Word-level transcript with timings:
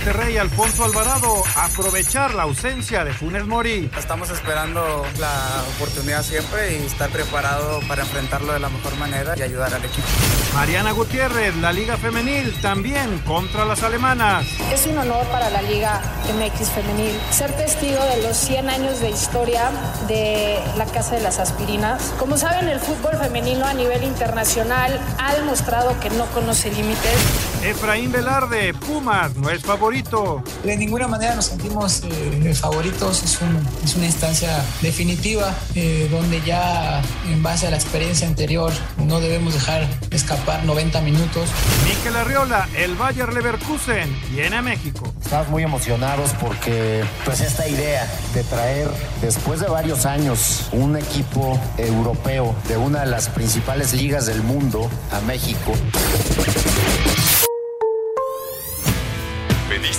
Monterrey, 0.00 0.38
Alfonso 0.38 0.86
Alvarado, 0.86 1.42
aprovechar 1.56 2.32
la 2.32 2.44
ausencia 2.44 3.04
de 3.04 3.12
Funes 3.12 3.46
Mori. 3.46 3.90
Estamos 3.98 4.30
esperando 4.30 5.04
la 5.18 5.62
oportunidad 5.76 6.22
siempre 6.22 6.78
y 6.78 6.86
estar 6.86 7.10
preparado 7.10 7.80
para 7.86 8.00
enfrentarlo 8.00 8.54
de 8.54 8.60
la 8.60 8.70
mejor 8.70 8.96
manera 8.96 9.34
y 9.36 9.42
ayudar 9.42 9.74
al 9.74 9.84
equipo. 9.84 10.06
Mariana 10.54 10.92
Gutiérrez, 10.92 11.54
la 11.56 11.70
Liga 11.74 11.98
Femenil, 11.98 12.58
también 12.62 13.18
contra 13.26 13.66
las 13.66 13.82
alemanas. 13.82 14.46
Es 14.72 14.86
un 14.86 14.96
honor 14.96 15.26
para 15.26 15.50
la 15.50 15.60
Liga 15.60 16.00
MX 16.34 16.70
Femenil 16.70 17.20
ser 17.30 17.52
testigo 17.52 18.02
de 18.02 18.22
los 18.22 18.38
100 18.38 18.70
años 18.70 19.00
de 19.00 19.10
historia 19.10 19.70
de 20.08 20.58
la 20.78 20.86
Casa 20.86 21.16
de 21.16 21.20
las 21.20 21.38
Aspirinas. 21.38 22.14
Como 22.18 22.38
saben, 22.38 22.70
el 22.70 22.80
fútbol 22.80 23.18
femenino 23.18 23.66
a 23.66 23.74
nivel 23.74 24.02
internacional 24.04 24.98
ha 25.18 25.34
demostrado 25.34 26.00
que 26.00 26.08
no 26.08 26.24
conoce 26.28 26.72
límites. 26.72 27.18
Efraín 27.62 28.10
Velarde, 28.10 28.72
Pumas, 28.72 29.36
no 29.36 29.50
es 29.50 29.60
favorito. 29.62 29.89
De 29.90 30.76
ninguna 30.76 31.08
manera 31.08 31.34
nos 31.34 31.46
sentimos 31.46 32.04
eh, 32.04 32.54
favoritos, 32.54 33.24
es, 33.24 33.40
es, 33.84 33.96
una 33.96 34.06
instancia 34.06 34.64
definitiva 34.82 35.52
eh, 35.74 36.06
donde 36.08 36.40
ya 36.42 37.02
en 37.28 37.42
base 37.42 37.66
a 37.66 37.70
la 37.70 37.76
experiencia 37.76 38.28
anterior 38.28 38.72
no 38.98 39.18
debemos 39.18 39.52
dejar 39.52 39.88
escapar 40.12 40.64
90 40.64 41.00
minutos. 41.00 41.48
Miquel 41.88 42.14
Arriola, 42.14 42.68
el 42.76 42.94
Bayer 42.94 43.32
Leverkusen, 43.32 44.16
viene 44.30 44.58
a 44.58 44.62
México. 44.62 45.12
Estamos 45.20 45.48
muy 45.48 45.64
emocionados 45.64 46.30
porque 46.40 47.02
pues 47.24 47.40
esta 47.40 47.66
idea 47.66 48.08
de 48.32 48.44
traer 48.44 48.88
después 49.20 49.58
de 49.58 49.66
varios 49.66 50.06
años 50.06 50.68
un 50.70 50.96
equipo 50.96 51.58
europeo 51.78 52.54
de 52.68 52.76
una 52.76 53.00
de 53.00 53.06
las 53.06 53.28
principales 53.28 53.92
ligas 53.92 54.26
del 54.26 54.44
mundo 54.44 54.88
a 55.10 55.20
México. 55.22 55.72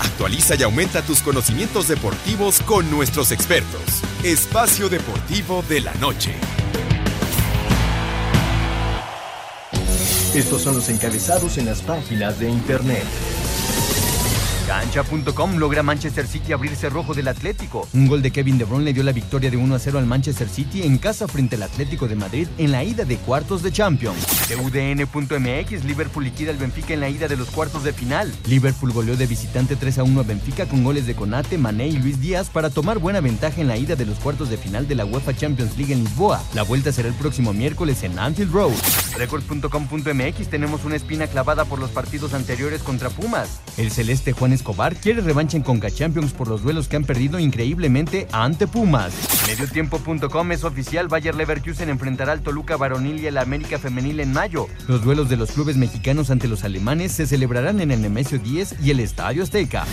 Actualiza 0.00 0.54
y 0.54 0.62
aumenta 0.62 1.02
tus 1.02 1.20
conocimientos 1.20 1.88
deportivos 1.88 2.60
con 2.60 2.90
nuestros 2.90 3.32
expertos. 3.32 4.02
Espacio 4.22 4.88
Deportivo 4.88 5.62
de 5.68 5.80
la 5.80 5.94
Noche. 5.94 6.34
Estos 10.34 10.62
son 10.62 10.76
los 10.76 10.88
encabezados 10.88 11.58
en 11.58 11.66
las 11.66 11.82
páginas 11.82 12.38
de 12.38 12.48
internet. 12.48 13.04
Cancha.com 14.70 15.56
logra 15.56 15.82
Manchester 15.82 16.28
City 16.28 16.52
abrirse 16.52 16.88
rojo 16.88 17.12
del 17.12 17.26
Atlético. 17.26 17.88
Un 17.92 18.06
gol 18.06 18.22
de 18.22 18.30
Kevin 18.30 18.56
De 18.56 18.64
Bruyne 18.64 18.84
le 18.84 18.92
dio 18.92 19.02
la 19.02 19.10
victoria 19.10 19.50
de 19.50 19.56
1 19.56 19.74
a 19.74 19.78
0 19.80 19.98
al 19.98 20.06
Manchester 20.06 20.48
City 20.48 20.84
en 20.84 20.98
casa 20.98 21.26
frente 21.26 21.56
al 21.56 21.64
Atlético 21.64 22.06
de 22.06 22.14
Madrid 22.14 22.46
en 22.56 22.70
la 22.70 22.84
ida 22.84 23.04
de 23.04 23.16
cuartos 23.16 23.64
de 23.64 23.72
Champions. 23.72 24.39
UDN.mx 24.56 25.84
Liverpool 25.84 26.24
liquida 26.24 26.50
al 26.50 26.56
Benfica 26.56 26.94
en 26.94 27.00
la 27.00 27.08
ida 27.08 27.28
de 27.28 27.36
los 27.36 27.50
cuartos 27.50 27.84
de 27.84 27.92
final. 27.92 28.32
Liverpool 28.46 28.92
goleó 28.92 29.16
de 29.16 29.26
visitante 29.26 29.76
3 29.76 29.98
a 29.98 30.02
1 30.04 30.20
a 30.20 30.22
Benfica 30.22 30.66
con 30.66 30.84
goles 30.84 31.06
de 31.06 31.14
Conate, 31.14 31.58
Mané 31.58 31.88
y 31.88 31.98
Luis 31.98 32.20
Díaz 32.20 32.50
para 32.50 32.70
tomar 32.70 32.98
buena 32.98 33.20
ventaja 33.20 33.60
en 33.60 33.68
la 33.68 33.76
ida 33.76 33.96
de 33.96 34.06
los 34.06 34.18
cuartos 34.18 34.50
de 34.50 34.56
final 34.56 34.88
de 34.88 34.94
la 34.94 35.04
UEFA 35.04 35.34
Champions 35.34 35.76
League 35.76 35.92
en 35.92 36.04
Lisboa. 36.04 36.42
La 36.54 36.62
vuelta 36.62 36.92
será 36.92 37.08
el 37.08 37.14
próximo 37.14 37.52
miércoles 37.52 38.02
en 38.02 38.18
Anfield 38.18 38.52
Road. 38.52 38.72
Record.com.mx 39.16 40.48
tenemos 40.48 40.84
una 40.84 40.96
espina 40.96 41.26
clavada 41.26 41.64
por 41.64 41.78
los 41.78 41.90
partidos 41.90 42.34
anteriores 42.34 42.82
contra 42.82 43.10
Pumas. 43.10 43.60
El 43.76 43.90
celeste 43.90 44.32
Juan 44.32 44.52
Escobar 44.52 44.96
quiere 44.96 45.20
revancha 45.20 45.56
en 45.56 45.62
Conca 45.62 45.90
Champions 45.90 46.32
por 46.32 46.48
los 46.48 46.62
duelos 46.62 46.88
que 46.88 46.96
han 46.96 47.04
perdido 47.04 47.38
increíblemente 47.38 48.26
ante 48.32 48.66
Pumas. 48.66 49.12
Mediotiempo.com 49.46 50.52
es 50.52 50.64
oficial, 50.64 51.08
Bayer 51.08 51.34
Leverkusen 51.34 51.88
enfrentará 51.88 52.32
al 52.32 52.42
Toluca 52.42 52.76
varonil 52.76 53.20
y 53.20 53.26
el 53.26 53.38
América 53.38 53.78
femenil 53.78 54.20
en 54.20 54.32
Los 54.88 55.04
duelos 55.04 55.28
de 55.28 55.36
los 55.36 55.50
clubes 55.50 55.76
mexicanos 55.76 56.30
ante 56.30 56.48
los 56.48 56.64
alemanes 56.64 57.12
se 57.12 57.26
celebrarán 57.26 57.78
en 57.80 57.90
el 57.90 58.00
Nemesio 58.00 58.38
10 58.38 58.76
y 58.82 58.90
el 58.90 59.00
Estadio 59.00 59.42
Azteca. 59.42 59.84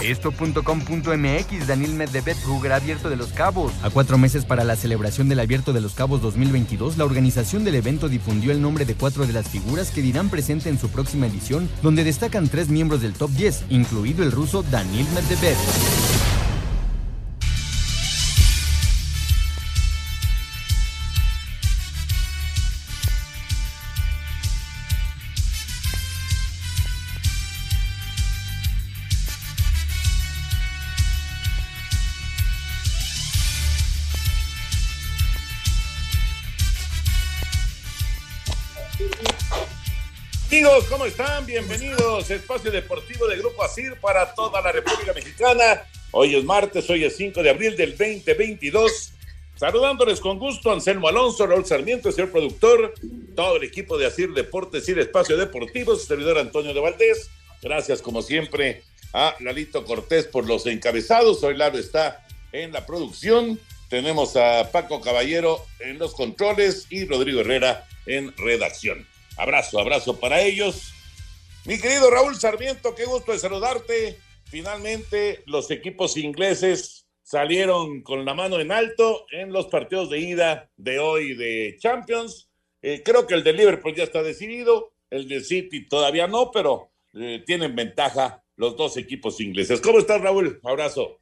Esto.com.mx 0.00 1.66
Daniel 1.66 1.94
Medvedev 1.94 2.36
jugará 2.44 2.76
Abierto 2.76 3.10
de 3.10 3.16
los 3.16 3.32
Cabos. 3.32 3.72
A 3.82 3.90
cuatro 3.90 4.16
meses 4.16 4.44
para 4.44 4.62
la 4.62 4.76
celebración 4.76 5.28
del 5.28 5.40
Abierto 5.40 5.72
de 5.72 5.80
los 5.80 5.94
Cabos 5.94 6.22
2022, 6.22 6.98
la 6.98 7.04
organización 7.04 7.64
del 7.64 7.74
evento 7.74 8.08
difundió 8.08 8.52
el 8.52 8.62
nombre 8.62 8.84
de 8.84 8.94
cuatro 8.94 9.26
de 9.26 9.32
las 9.32 9.48
figuras 9.48 9.90
que 9.90 10.02
dirán 10.02 10.28
presente 10.28 10.68
en 10.68 10.78
su 10.78 10.88
próxima 10.88 11.26
edición, 11.26 11.68
donde 11.82 12.04
destacan 12.04 12.48
tres 12.48 12.68
miembros 12.68 13.02
del 13.02 13.12
top 13.12 13.30
10, 13.32 13.64
incluido 13.70 14.22
el 14.22 14.30
ruso 14.30 14.62
Daniel 14.70 15.06
Medvedev. 15.14 15.56
Amigos, 40.66 40.86
¿cómo 40.90 41.06
están? 41.06 41.46
Bienvenidos. 41.46 42.28
Espacio 42.28 42.72
Deportivo 42.72 43.28
de 43.28 43.36
Grupo 43.36 43.62
ASIR 43.62 44.00
para 44.00 44.34
toda 44.34 44.60
la 44.60 44.72
República 44.72 45.12
Mexicana. 45.12 45.84
Hoy 46.10 46.34
es 46.34 46.42
martes, 46.42 46.90
hoy 46.90 47.04
es 47.04 47.16
5 47.16 47.40
de 47.40 47.50
abril 47.50 47.76
del 47.76 47.90
2022. 47.96 49.12
Saludándoles 49.54 50.18
con 50.18 50.40
gusto, 50.40 50.72
Anselmo 50.72 51.06
Alonso, 51.06 51.46
Raúl 51.46 51.64
Sarmiento, 51.64 52.10
señor 52.10 52.32
productor, 52.32 52.94
todo 53.36 53.58
el 53.58 53.62
equipo 53.62 53.96
de 53.96 54.06
ASIR 54.06 54.34
Deportes 54.34 54.88
y 54.88 54.92
el 54.92 54.98
Espacio 54.98 55.36
Deportivo, 55.36 55.94
su 55.94 56.04
servidor 56.04 56.36
Antonio 56.36 56.74
de 56.74 56.80
Valdés. 56.80 57.30
Gracias, 57.62 58.02
como 58.02 58.20
siempre, 58.20 58.82
a 59.12 59.36
Lalito 59.38 59.84
Cortés 59.84 60.26
por 60.26 60.48
los 60.48 60.66
encabezados. 60.66 61.44
Hoy 61.44 61.56
Lalo 61.56 61.78
está 61.78 62.26
en 62.50 62.72
la 62.72 62.84
producción. 62.84 63.60
Tenemos 63.88 64.34
a 64.34 64.68
Paco 64.72 65.00
Caballero 65.00 65.64
en 65.78 66.00
los 66.00 66.12
controles 66.14 66.88
y 66.90 67.04
Rodrigo 67.04 67.42
Herrera 67.42 67.86
en 68.06 68.36
redacción. 68.36 69.06
Abrazo, 69.36 69.78
abrazo 69.78 70.18
para 70.18 70.40
ellos. 70.40 70.92
Mi 71.66 71.78
querido 71.78 72.10
Raúl 72.10 72.36
Sarmiento, 72.36 72.94
qué 72.94 73.04
gusto 73.04 73.32
de 73.32 73.38
saludarte. 73.38 74.18
Finalmente 74.44 75.42
los 75.46 75.70
equipos 75.70 76.16
ingleses 76.16 77.06
salieron 77.22 78.02
con 78.02 78.24
la 78.24 78.32
mano 78.32 78.60
en 78.60 78.72
alto 78.72 79.26
en 79.30 79.52
los 79.52 79.66
partidos 79.66 80.08
de 80.08 80.20
ida 80.20 80.70
de 80.76 80.98
hoy 81.00 81.34
de 81.34 81.76
Champions. 81.78 82.48
Eh, 82.80 83.02
creo 83.04 83.26
que 83.26 83.34
el 83.34 83.44
de 83.44 83.52
Liverpool 83.52 83.94
ya 83.94 84.04
está 84.04 84.22
decidido, 84.22 84.92
el 85.10 85.28
de 85.28 85.42
City 85.42 85.86
todavía 85.86 86.26
no, 86.26 86.50
pero 86.50 86.92
eh, 87.14 87.42
tienen 87.44 87.74
ventaja 87.74 88.42
los 88.56 88.76
dos 88.76 88.96
equipos 88.96 89.40
ingleses. 89.40 89.80
¿Cómo 89.80 89.98
estás, 89.98 90.20
Raúl? 90.20 90.60
Abrazo. 90.62 91.18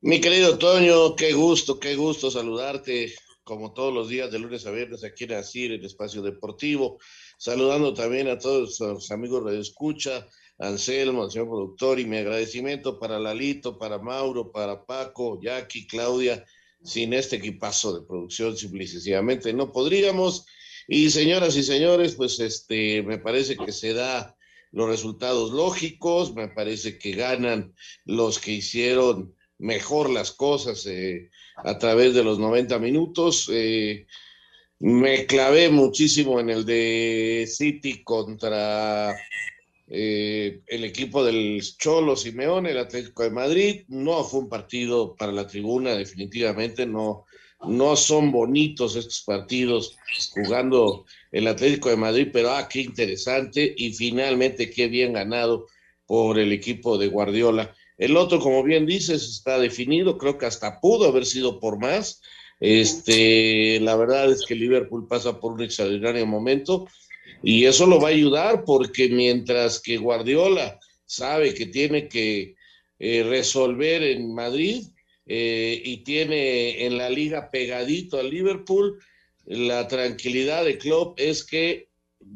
Mi 0.00 0.20
querido 0.20 0.58
Toño, 0.58 1.14
qué 1.14 1.32
gusto, 1.32 1.78
qué 1.78 1.94
gusto 1.94 2.28
saludarte, 2.30 3.14
como 3.44 3.72
todos 3.72 3.92
los 3.92 4.08
días 4.08 4.32
de 4.32 4.38
lunes 4.38 4.66
a 4.66 4.70
viernes 4.70 5.04
aquí 5.04 5.24
en 5.24 5.34
Asir, 5.34 5.72
el 5.72 5.84
espacio 5.84 6.22
deportivo 6.22 6.98
saludando 7.42 7.92
también 7.92 8.28
a 8.28 8.38
todos 8.38 8.78
los 8.78 9.10
amigos 9.10 9.44
de 9.50 9.58
Escucha, 9.58 10.28
Anselmo, 10.60 11.24
al 11.24 11.32
señor 11.32 11.48
productor, 11.48 11.98
y 11.98 12.04
mi 12.04 12.18
agradecimiento 12.18 13.00
para 13.00 13.18
Lalito, 13.18 13.76
para 13.76 13.98
Mauro, 13.98 14.52
para 14.52 14.86
Paco, 14.86 15.40
Jackie, 15.42 15.88
Claudia, 15.88 16.44
sin 16.84 17.12
este 17.12 17.36
equipazo 17.36 17.98
de 17.98 18.06
producción, 18.06 18.56
simplemente 18.56 19.52
no 19.52 19.72
podríamos. 19.72 20.46
Y 20.86 21.10
señoras 21.10 21.56
y 21.56 21.64
señores, 21.64 22.14
pues 22.14 22.38
este, 22.38 23.02
me 23.02 23.18
parece 23.18 23.56
que 23.56 23.72
se 23.72 23.92
da 23.92 24.36
los 24.70 24.88
resultados 24.88 25.50
lógicos, 25.50 26.32
me 26.36 26.46
parece 26.46 26.96
que 26.96 27.10
ganan 27.10 27.74
los 28.04 28.38
que 28.38 28.52
hicieron 28.52 29.34
mejor 29.58 30.10
las 30.10 30.30
cosas 30.30 30.86
eh, 30.86 31.28
a 31.56 31.76
través 31.76 32.14
de 32.14 32.22
los 32.22 32.38
90 32.38 32.78
minutos. 32.78 33.50
Eh, 33.52 34.06
me 34.82 35.26
clavé 35.26 35.70
muchísimo 35.70 36.40
en 36.40 36.50
el 36.50 36.66
de 36.66 37.48
City 37.48 38.02
contra 38.02 39.14
eh, 39.86 40.60
el 40.66 40.84
equipo 40.84 41.24
del 41.24 41.62
Cholo 41.78 42.16
Simeone, 42.16 42.72
el 42.72 42.78
Atlético 42.78 43.22
de 43.22 43.30
Madrid. 43.30 43.84
No 43.86 44.24
fue 44.24 44.40
un 44.40 44.48
partido 44.48 45.14
para 45.14 45.30
la 45.30 45.46
tribuna, 45.46 45.94
definitivamente. 45.94 46.84
No, 46.84 47.26
no 47.64 47.94
son 47.94 48.32
bonitos 48.32 48.96
estos 48.96 49.22
partidos 49.22 49.96
jugando 50.32 51.04
el 51.30 51.46
Atlético 51.46 51.88
de 51.88 51.96
Madrid, 51.96 52.28
pero 52.32 52.50
ah, 52.50 52.68
qué 52.68 52.80
interesante 52.80 53.72
y 53.76 53.92
finalmente 53.92 54.68
qué 54.68 54.88
bien 54.88 55.12
ganado 55.12 55.68
por 56.06 56.40
el 56.40 56.50
equipo 56.50 56.98
de 56.98 57.06
Guardiola. 57.06 57.72
El 57.98 58.16
otro, 58.16 58.40
como 58.40 58.64
bien 58.64 58.84
dices, 58.84 59.22
está 59.28 59.60
definido, 59.60 60.18
creo 60.18 60.38
que 60.38 60.46
hasta 60.46 60.80
pudo 60.80 61.06
haber 61.06 61.24
sido 61.24 61.60
por 61.60 61.78
más 61.78 62.20
Este, 62.64 63.80
la 63.80 63.96
verdad 63.96 64.30
es 64.30 64.46
que 64.46 64.54
Liverpool 64.54 65.08
pasa 65.08 65.40
por 65.40 65.54
un 65.54 65.62
extraordinario 65.62 66.24
momento 66.26 66.86
y 67.42 67.64
eso 67.64 67.86
lo 67.86 68.00
va 68.00 68.10
a 68.10 68.12
ayudar 68.12 68.62
porque 68.64 69.08
mientras 69.08 69.80
que 69.80 69.96
Guardiola 69.96 70.78
sabe 71.04 71.54
que 71.54 71.66
tiene 71.66 72.06
que 72.06 72.54
eh, 73.00 73.24
resolver 73.24 74.04
en 74.04 74.32
Madrid 74.32 74.84
eh, 75.26 75.82
y 75.84 76.04
tiene 76.04 76.86
en 76.86 76.98
la 76.98 77.10
liga 77.10 77.50
pegadito 77.50 78.20
al 78.20 78.30
Liverpool, 78.30 78.96
la 79.44 79.88
tranquilidad 79.88 80.64
de 80.64 80.78
Klopp 80.78 81.18
es 81.18 81.44
que 81.44 81.88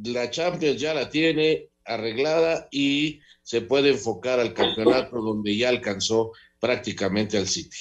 la 0.03 0.29
Champions 0.29 0.81
ya 0.81 0.93
la 0.93 1.09
tiene 1.09 1.69
arreglada 1.85 2.67
y 2.73 3.21
se 3.45 3.61
puede 3.61 3.91
enfocar 3.91 4.41
al 4.41 4.55
campeonato 4.55 5.21
donde 5.21 5.57
ya 5.57 5.69
alcanzó 5.69 6.33
prácticamente 6.59 7.39
al 7.39 7.47
City. 7.47 7.77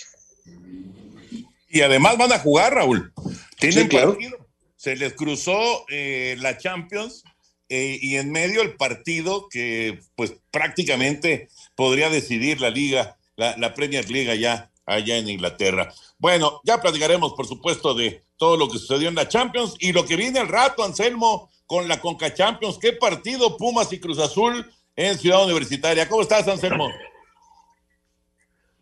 Y 1.76 1.82
además 1.82 2.18
van 2.18 2.32
a 2.32 2.40
jugar, 2.40 2.74
Raúl. 2.74 3.12
Tienen 3.60 3.90
partido. 3.90 4.38
Se 4.78 4.96
les 4.96 5.12
cruzó 5.12 5.86
eh, 5.90 6.38
la 6.40 6.58
Champions 6.58 7.26
eh, 7.68 8.00
y 8.02 8.16
en 8.16 8.32
medio 8.32 8.62
el 8.62 8.78
partido 8.78 9.50
que 9.50 10.00
pues 10.16 10.36
prácticamente 10.52 11.50
podría 11.76 12.10
decidir 12.10 12.62
la 12.62 12.70
liga, 12.70 13.18
la, 13.36 13.58
la 13.58 13.74
Premier 13.74 14.10
League 14.10 14.40
ya 14.40 14.72
allá 14.86 15.18
en 15.18 15.28
Inglaterra. 15.28 15.94
Bueno, 16.18 16.62
ya 16.64 16.80
platicaremos, 16.80 17.34
por 17.34 17.46
supuesto, 17.46 17.94
de 17.94 18.24
todo 18.38 18.56
lo 18.56 18.70
que 18.70 18.80
sucedió 18.80 19.10
en 19.10 19.16
la 19.16 19.28
Champions 19.28 19.76
y 19.78 19.92
lo 19.92 20.06
que 20.06 20.16
viene 20.16 20.40
al 20.40 20.48
rato, 20.48 20.82
Anselmo, 20.82 21.50
con 21.66 21.90
la 21.90 22.00
Conca 22.00 22.34
Champions. 22.34 22.78
¿Qué 22.80 22.94
partido 22.94 23.58
Pumas 23.58 23.92
y 23.92 24.00
Cruz 24.00 24.20
Azul 24.20 24.66
en 24.96 25.20
Ciudad 25.20 25.44
Universitaria? 25.44 26.08
¿Cómo 26.08 26.22
estás, 26.22 26.48
Anselmo? 26.48 26.90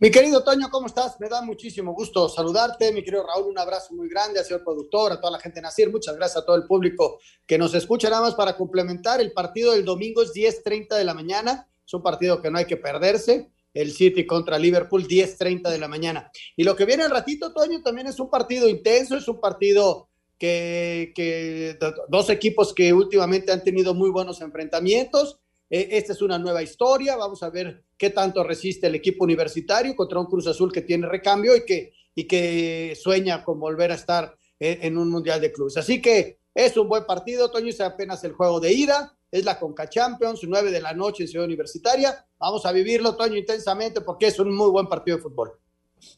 Mi 0.03 0.11
querido 0.11 0.43
Toño, 0.43 0.67
¿cómo 0.69 0.87
estás? 0.87 1.17
Me 1.21 1.29
da 1.29 1.41
muchísimo 1.41 1.93
gusto 1.93 2.27
saludarte. 2.27 2.91
Mi 2.91 3.05
querido 3.05 3.25
Raúl, 3.25 3.51
un 3.51 3.57
abrazo 3.57 3.93
muy 3.93 4.09
grande 4.09 4.37
al 4.37 4.43
señor 4.43 4.61
productor, 4.61 5.13
a 5.13 5.21
toda 5.21 5.31
la 5.31 5.39
gente 5.39 5.59
de 5.59 5.61
Nacir. 5.61 5.89
Muchas 5.89 6.17
gracias 6.17 6.43
a 6.43 6.45
todo 6.45 6.57
el 6.57 6.65
público 6.65 7.21
que 7.47 7.57
nos 7.57 7.73
escucha. 7.73 8.09
Nada 8.09 8.23
más 8.23 8.35
para 8.35 8.57
complementar, 8.57 9.21
el 9.21 9.31
partido 9.31 9.71
del 9.71 9.85
domingo 9.85 10.21
es 10.21 10.33
10.30 10.33 10.97
de 10.97 11.05
la 11.05 11.13
mañana. 11.13 11.69
Es 11.87 11.93
un 11.93 12.03
partido 12.03 12.41
que 12.41 12.51
no 12.51 12.57
hay 12.57 12.65
que 12.65 12.75
perderse. 12.75 13.49
El 13.73 13.93
City 13.93 14.25
contra 14.25 14.59
Liverpool, 14.59 15.07
10.30 15.07 15.69
de 15.69 15.77
la 15.77 15.87
mañana. 15.87 16.29
Y 16.57 16.65
lo 16.65 16.75
que 16.75 16.83
viene 16.83 17.03
al 17.03 17.11
ratito, 17.11 17.53
Toño, 17.53 17.81
también 17.81 18.07
es 18.07 18.19
un 18.19 18.29
partido 18.29 18.67
intenso, 18.67 19.15
es 19.15 19.29
un 19.29 19.39
partido 19.39 20.09
que, 20.37 21.13
que 21.15 21.79
dos 22.09 22.29
equipos 22.29 22.73
que 22.73 22.91
últimamente 22.91 23.53
han 23.53 23.63
tenido 23.63 23.93
muy 23.93 24.09
buenos 24.09 24.41
enfrentamientos 24.41 25.39
eh, 25.73 25.97
esta 25.97 26.13
es 26.13 26.21
una 26.21 26.37
nueva 26.37 26.61
historia, 26.61 27.15
vamos 27.15 27.41
a 27.41 27.49
ver 27.49 27.83
qué 27.97 28.11
tanto 28.11 28.43
resiste 28.43 28.85
el 28.85 28.93
equipo 28.93 29.23
universitario 29.23 29.95
contra 29.95 30.19
un 30.19 30.27
Cruz 30.27 30.45
Azul 30.45 30.71
que 30.71 30.83
tiene 30.83 31.07
recambio 31.07 31.55
y 31.55 31.65
que, 31.65 31.93
y 32.13 32.25
que 32.25 32.95
sueña 32.95 33.43
con 33.43 33.59
volver 33.59 33.89
a 33.89 33.95
estar 33.95 34.37
en, 34.59 34.95
un 34.99 35.09
Mundial 35.09 35.41
de 35.41 35.51
Clubes. 35.51 35.75
Así 35.77 35.99
que 35.99 36.37
es 36.53 36.77
un 36.77 36.87
buen 36.87 37.05
partido, 37.07 37.49
Toño, 37.49 37.69
es 37.69 37.81
apenas 37.81 38.23
el 38.23 38.33
juego 38.33 38.59
de 38.59 38.71
ida, 38.71 39.17
es 39.31 39.45
la 39.45 39.57
Conca 39.57 39.89
Champions, 39.89 40.41
9 40.43 40.69
de 40.69 40.79
la 40.79 40.93
noche 40.93 41.23
en 41.23 41.29
Ciudad 41.29 41.47
Universitaria. 41.47 42.23
Vamos 42.37 42.67
a 42.67 42.71
vivirlo, 42.71 43.15
Toño, 43.15 43.35
intensamente 43.35 44.01
porque 44.01 44.27
es 44.27 44.37
un 44.37 44.55
muy 44.55 44.69
buen 44.69 44.85
partido 44.85 45.17
de 45.17 45.23
fútbol. 45.23 45.53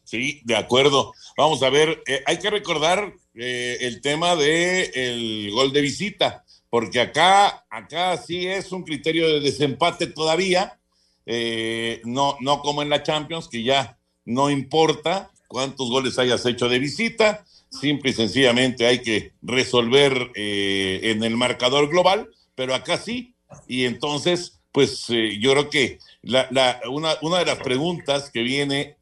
Sí, 0.04 0.42
de 0.44 0.56
acuerdo. 0.56 1.14
Vamos 1.38 1.62
a 1.62 1.70
ver, 1.70 2.02
eh, 2.06 2.22
hay 2.26 2.38
que 2.38 2.50
recordar 2.50 3.10
eh, 3.34 3.78
el 3.80 4.02
tema 4.02 4.36
del 4.36 4.90
el 4.92 5.50
gol 5.50 5.72
de 5.72 5.80
visita 5.80 6.44
porque 6.76 7.00
acá, 7.00 7.64
acá 7.70 8.18
sí 8.18 8.46
es 8.46 8.70
un 8.70 8.82
criterio 8.82 9.26
de 9.28 9.40
desempate 9.40 10.08
todavía, 10.08 10.78
eh, 11.24 12.02
no, 12.04 12.36
no 12.42 12.60
como 12.60 12.82
en 12.82 12.90
la 12.90 13.02
Champions, 13.02 13.48
que 13.48 13.62
ya 13.62 13.96
no 14.26 14.50
importa 14.50 15.30
cuántos 15.48 15.88
goles 15.88 16.18
hayas 16.18 16.44
hecho 16.44 16.68
de 16.68 16.78
visita, 16.78 17.46
simple 17.70 18.10
y 18.10 18.12
sencillamente 18.12 18.86
hay 18.86 19.00
que 19.00 19.32
resolver 19.40 20.32
eh, 20.34 21.00
en 21.04 21.24
el 21.24 21.34
marcador 21.38 21.88
global, 21.88 22.28
pero 22.54 22.74
acá 22.74 22.98
sí, 22.98 23.34
y 23.66 23.86
entonces, 23.86 24.60
pues 24.70 25.06
eh, 25.08 25.38
yo 25.40 25.52
creo 25.52 25.70
que 25.70 25.98
la, 26.20 26.46
la, 26.50 26.82
una, 26.90 27.14
una, 27.22 27.38
de 27.38 27.46
las 27.46 27.60
preguntas 27.60 28.30
que 28.30 28.42
viene 28.42 28.98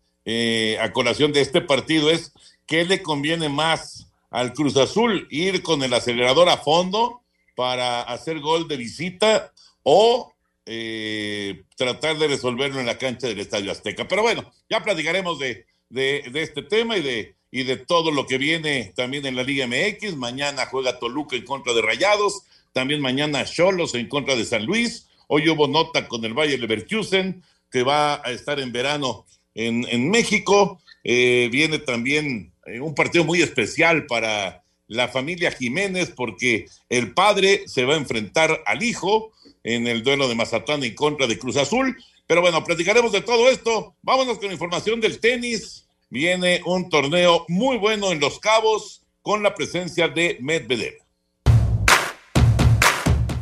a 0.80 0.92
colación 0.92 1.32
de 1.32 1.40
este 1.40 1.60
partido 1.60 2.08
es, 2.08 2.32
¿qué 2.66 2.84
le 2.84 3.02
conviene 3.02 3.48
más 3.48 4.12
al 4.30 4.52
Cruz 4.52 4.76
Azul? 4.76 5.26
¿Ir 5.28 5.64
con 5.64 5.82
el 5.82 5.92
acelerador 5.92 6.48
a 6.48 6.58
fondo? 6.58 7.23
Para 7.54 8.02
hacer 8.02 8.40
gol 8.40 8.68
de 8.68 8.76
visita 8.76 9.52
o 9.82 10.32
eh, 10.66 11.64
tratar 11.76 12.18
de 12.18 12.28
resolverlo 12.28 12.80
en 12.80 12.86
la 12.86 12.98
cancha 12.98 13.26
del 13.26 13.40
Estadio 13.40 13.70
Azteca. 13.70 14.08
Pero 14.08 14.22
bueno, 14.22 14.50
ya 14.68 14.82
platicaremos 14.82 15.38
de, 15.38 15.66
de, 15.90 16.22
este 16.34 16.62
tema 16.62 16.96
y 16.96 17.02
de, 17.02 17.36
y 17.50 17.64
de 17.64 17.76
todo 17.76 18.10
lo 18.10 18.26
que 18.26 18.38
viene 18.38 18.92
también 18.96 19.26
en 19.26 19.36
la 19.36 19.42
Liga 19.42 19.66
MX. 19.66 20.16
Mañana 20.16 20.66
juega 20.66 20.98
Toluca 20.98 21.36
en 21.36 21.44
contra 21.44 21.72
de 21.72 21.82
Rayados, 21.82 22.42
también 22.72 23.00
mañana 23.00 23.44
Cholos 23.44 23.94
en 23.94 24.08
contra 24.08 24.36
de 24.36 24.44
San 24.44 24.64
Luis. 24.64 25.08
Hoy 25.28 25.48
hubo 25.48 25.68
nota 25.68 26.08
con 26.08 26.24
el 26.24 26.34
Valle 26.34 26.58
Leverkusen, 26.58 27.42
que 27.70 27.82
va 27.82 28.22
a 28.24 28.32
estar 28.32 28.58
en 28.58 28.72
verano 28.72 29.26
en, 29.54 29.86
en 29.88 30.10
México. 30.10 30.80
Eh, 31.02 31.48
viene 31.52 31.78
también 31.78 32.52
eh, 32.66 32.80
un 32.80 32.94
partido 32.94 33.24
muy 33.24 33.42
especial 33.42 34.06
para 34.06 34.63
la 34.94 35.08
familia 35.08 35.50
Jiménez 35.50 36.12
porque 36.14 36.66
el 36.88 37.12
padre 37.12 37.64
se 37.66 37.84
va 37.84 37.94
a 37.94 37.98
enfrentar 37.98 38.62
al 38.66 38.82
hijo 38.82 39.32
en 39.62 39.86
el 39.86 40.02
duelo 40.02 40.28
de 40.28 40.34
Mazatlán 40.34 40.84
en 40.84 40.94
contra 40.94 41.26
de 41.26 41.38
Cruz 41.38 41.56
Azul. 41.56 41.96
Pero 42.26 42.40
bueno, 42.40 42.64
platicaremos 42.64 43.12
de 43.12 43.20
todo 43.20 43.48
esto. 43.48 43.94
Vámonos 44.02 44.38
con 44.38 44.52
información 44.52 45.00
del 45.00 45.20
tenis. 45.20 45.86
Viene 46.10 46.60
un 46.64 46.88
torneo 46.88 47.44
muy 47.48 47.76
bueno 47.76 48.12
en 48.12 48.20
Los 48.20 48.38
Cabos 48.38 49.02
con 49.20 49.42
la 49.42 49.54
presencia 49.54 50.08
de 50.08 50.38
Medvedev. 50.40 50.94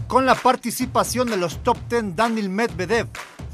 Con 0.06 0.26
la 0.26 0.34
participación 0.34 1.28
de 1.28 1.36
los 1.36 1.62
top 1.62 1.76
10 1.88 2.16
Daniel 2.16 2.48
Medvedev, 2.48 3.08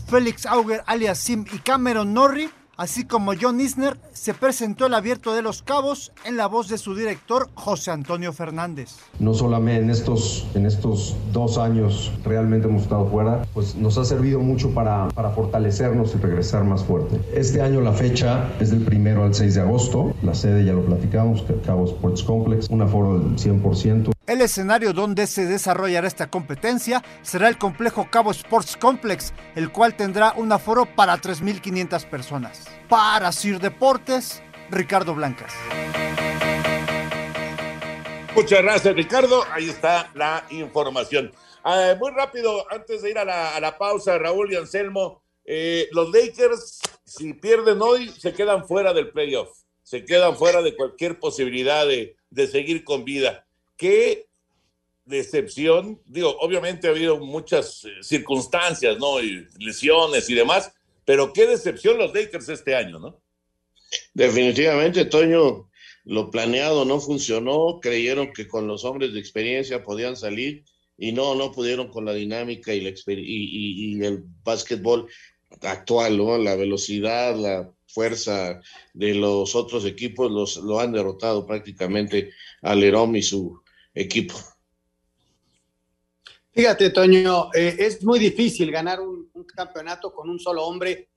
Félix 0.08 0.44
Auger 0.46 0.82
Aliasim 0.86 1.44
y 1.52 1.58
Cameron 1.58 2.12
Norrie, 2.12 2.50
así 2.78 3.04
como 3.04 3.32
John 3.38 3.60
Isner, 3.60 3.98
se 4.12 4.32
presentó 4.32 4.86
el 4.86 4.94
Abierto 4.94 5.34
de 5.34 5.42
los 5.42 5.62
Cabos 5.62 6.12
en 6.24 6.38
la 6.38 6.46
voz 6.46 6.68
de 6.68 6.78
su 6.78 6.94
director 6.94 7.50
José 7.54 7.90
Antonio 7.90 8.32
Fernández. 8.32 8.96
No 9.18 9.34
solamente 9.34 9.82
en 9.82 9.90
estos, 9.90 10.46
en 10.54 10.64
estos 10.64 11.14
dos 11.32 11.58
años 11.58 12.12
realmente 12.24 12.68
hemos 12.68 12.82
estado 12.82 13.06
fuera, 13.06 13.42
pues 13.52 13.74
nos 13.74 13.98
ha 13.98 14.04
servido 14.04 14.40
mucho 14.40 14.72
para, 14.72 15.08
para 15.08 15.30
fortalecernos 15.30 16.14
y 16.14 16.18
regresar 16.18 16.64
más 16.64 16.84
fuerte. 16.84 17.20
Este 17.34 17.60
año 17.60 17.80
la 17.80 17.92
fecha 17.92 18.48
es 18.60 18.70
del 18.70 18.84
primero 18.84 19.24
al 19.24 19.34
6 19.34 19.56
de 19.56 19.60
agosto, 19.60 20.14
la 20.22 20.34
sede 20.34 20.64
ya 20.64 20.72
lo 20.72 20.84
platicamos, 20.84 21.44
Cabo 21.66 21.84
Sports 21.84 22.22
Complex, 22.22 22.68
un 22.70 22.82
aforo 22.82 23.18
del 23.18 23.36
100%. 23.36 24.12
El 24.28 24.42
escenario 24.42 24.92
donde 24.92 25.26
se 25.26 25.46
desarrollará 25.46 26.06
esta 26.06 26.28
competencia 26.28 27.02
será 27.22 27.48
el 27.48 27.56
complejo 27.56 28.08
Cabo 28.10 28.30
Sports 28.30 28.76
Complex, 28.76 29.32
el 29.54 29.72
cual 29.72 29.96
tendrá 29.96 30.34
un 30.36 30.52
aforo 30.52 30.84
para 30.84 31.16
3.500 31.16 32.04
personas. 32.10 32.66
Para 32.90 33.32
Sir 33.32 33.58
Deportes, 33.58 34.42
Ricardo 34.70 35.14
Blancas. 35.14 35.54
Muchas 38.34 38.62
gracias, 38.62 38.94
Ricardo. 38.94 39.44
Ahí 39.50 39.70
está 39.70 40.10
la 40.14 40.44
información. 40.50 41.32
Ah, 41.64 41.94
muy 41.98 42.10
rápido, 42.10 42.70
antes 42.70 43.00
de 43.00 43.10
ir 43.12 43.18
a 43.18 43.24
la, 43.24 43.78
pausa, 43.78 44.18
Raúl 44.18 44.52
y 44.52 44.56
Anselmo, 44.56 45.22
eh, 45.46 45.88
los 45.92 46.10
Lakers, 46.12 46.80
si 47.02 47.32
pierden 47.32 47.80
hoy, 47.80 48.10
se 48.10 48.34
quedan 48.34 48.68
fuera 48.68 48.92
del 48.92 49.08
playoff, 49.08 49.56
se 49.82 50.04
quedan 50.04 50.36
fuera 50.36 50.60
de 50.60 50.76
cualquier 50.76 51.18
posibilidad 51.18 51.86
de, 51.86 52.14
de 52.28 52.46
seguir 52.46 52.84
con 52.84 53.06
vida 53.06 53.46
qué 53.78 54.28
decepción, 55.06 56.02
digo, 56.04 56.36
obviamente 56.40 56.86
ha 56.86 56.90
habido 56.90 57.18
muchas 57.18 57.84
eh, 57.84 57.88
circunstancias, 58.02 58.98
¿no? 58.98 59.22
Y 59.22 59.46
lesiones 59.58 60.28
y 60.28 60.34
demás, 60.34 60.70
pero 61.06 61.32
qué 61.32 61.46
decepción 61.46 61.96
los 61.96 62.12
Lakers 62.14 62.50
este 62.50 62.74
año, 62.74 62.98
¿no? 62.98 63.18
Definitivamente, 64.12 65.06
Toño, 65.06 65.70
lo 66.04 66.30
planeado 66.30 66.84
no 66.84 67.00
funcionó, 67.00 67.80
creyeron 67.80 68.34
que 68.34 68.46
con 68.46 68.66
los 68.66 68.84
hombres 68.84 69.14
de 69.14 69.20
experiencia 69.20 69.82
podían 69.82 70.16
salir 70.16 70.64
y 70.98 71.12
no, 71.12 71.34
no 71.34 71.52
pudieron 71.52 71.88
con 71.88 72.04
la 72.04 72.12
dinámica 72.12 72.74
y, 72.74 72.82
la 72.82 72.90
y, 72.90 73.96
y, 73.96 74.04
el 74.04 74.24
básquetbol 74.44 75.08
actual, 75.62 76.18
¿no? 76.18 76.36
La 76.36 76.56
velocidad, 76.56 77.34
la 77.34 77.72
fuerza 77.86 78.60
de 78.92 79.14
los 79.14 79.54
otros 79.54 79.86
equipos 79.86 80.30
los, 80.30 80.56
lo 80.56 80.80
han 80.80 80.92
derrotado 80.92 81.46
prácticamente 81.46 82.32
a 82.60 82.74
Lerón 82.74 83.16
y 83.16 83.22
su 83.22 83.62
equipo. 83.98 84.34
Fíjate, 86.52 86.90
Toño, 86.90 87.50
eh, 87.54 87.76
es 87.78 88.02
muy 88.04 88.18
difícil 88.18 88.70
ganar 88.70 89.00
un, 89.00 89.28
campeonato 89.54 90.12
con 90.12 90.28
un 90.28 90.38
solo 90.38 90.64
hombre 90.66 91.08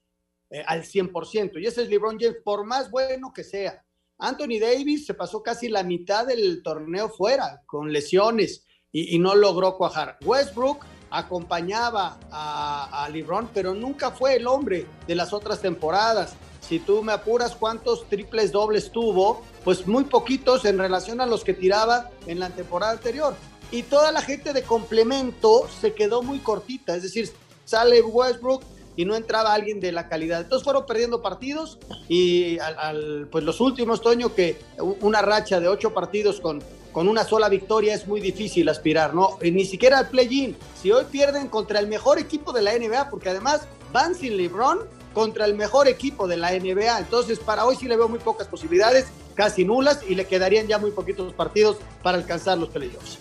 eh, 0.50 0.64
al 0.66 0.84
100%. 0.84 1.62
Y 1.62 1.66
ese 1.66 1.84
es 1.84 1.90
LeBron 1.90 2.20
James, 2.20 2.38
por 2.44 2.66
más 2.66 2.90
bueno 2.90 3.32
que 3.34 3.44
sea. 3.44 3.84
Anthony 4.18 4.60
Davis 4.60 5.06
se 5.06 5.14
pasó 5.14 5.42
casi 5.42 5.68
la 5.68 5.84
mitad 5.84 6.28
del 6.28 6.62
torneo 6.62 7.10
fuera, 7.10 7.64
con 7.66 7.92
lesiones, 7.92 8.66
y, 8.92 9.18
no 9.20 9.36
logró 9.36 9.78
cuajar. 9.78 10.18
Westbrook 10.24 10.86
acompañaba 11.10 12.20
a, 12.30 13.06
a, 13.06 13.10
LeBron, 13.10 13.50
pero 13.54 13.74
nunca 13.74 14.12
fue 14.12 14.36
el 14.36 14.46
hombre 14.46 14.86
de 15.08 15.16
las 15.16 15.34
otras 15.34 15.62
temporadas. 15.62 16.36
Si 16.62 16.80
tú 16.80 17.04
me 17.04 17.12
apuras 17.12 17.56
cuántos 17.56 18.08
triples 18.08 18.52
dobles 18.52 18.92
tuvo, 18.92 19.42
pues 19.64 19.88
muy 19.88 20.06
poquitos 20.06 20.64
en 20.66 20.78
relación 20.78 21.20
a 21.20 21.26
los 21.26 21.44
que 21.44 21.54
tiraba 21.54 22.10
en 22.28 22.40
la 22.40 22.50
temporada 22.50 22.94
anterior. 22.94 23.36
Y 23.72 23.84
toda 23.84 24.12
la 24.12 24.22
gente 24.22 24.54
de 24.54 24.64
complemento 24.64 25.68
se 25.82 25.94
quedó 25.94 26.24
muy 26.24 26.40
cortita, 26.40 26.96
es 26.96 27.04
decir, 27.04 27.32
sale 27.66 28.02
Westbrook 28.02 28.64
y 28.96 29.06
no 29.06 29.16
entraba 29.16 29.54
alguien 29.54 29.80
de 29.80 29.92
la 29.92 30.08
calidad. 30.08 30.42
Entonces 30.42 30.64
fueron 30.64 30.86
perdiendo 30.86 31.22
partidos 31.22 31.80
y 32.08 32.60
al, 32.60 33.28
pues 33.32 33.44
los 33.44 33.60
últimos, 33.62 34.02
Toño, 34.02 34.36
que 34.36 34.60
una 35.02 35.22
racha 35.22 35.60
de 35.60 35.68
ocho 35.68 35.94
partidos 35.94 36.42
con, 36.42 36.62
con 36.92 37.08
una 37.08 37.24
sola 37.24 37.50
victoria 37.50 37.94
es 37.94 38.08
muy 38.08 38.20
difícil 38.20 38.68
aspirar, 38.70 39.14
¿no? 39.14 39.38
ni 39.42 39.66
siquiera 39.66 40.00
al 40.00 40.10
play-in. 40.10 40.56
Si 40.82 40.92
hoy 40.92 41.06
pierden 41.10 41.48
contra 41.48 41.80
el 41.80 41.88
mejor 41.88 42.20
equipo 42.20 42.52
de 42.52 42.62
la 42.62 42.78
NBA, 42.78 43.10
porque 43.10 43.30
además 43.30 43.62
van 43.94 44.16
sin 44.16 44.38
LeBron 44.38 44.80
contra 45.14 45.46
el 45.46 45.56
mejor 45.56 45.88
equipo 45.88 46.28
de 46.28 46.38
la 46.38 46.52
NBA. 46.52 47.00
Entonces, 47.00 47.40
para 47.40 47.66
hoy 47.66 47.76
sí 47.76 47.88
le 47.88 47.98
veo 47.98 48.08
muy 48.08 48.20
pocas 48.20 48.48
posibilidades, 48.48 49.08
casi 49.36 49.66
nulas, 49.66 50.02
y 50.08 50.16
le 50.16 50.26
quedarían 50.26 50.68
ya 50.68 50.78
muy 50.78 50.92
poquitos 50.92 51.34
partidos 51.34 51.78
para 52.02 52.18
alcanzar 52.18 52.58
los 52.58 52.70
playoffs. 52.70 53.18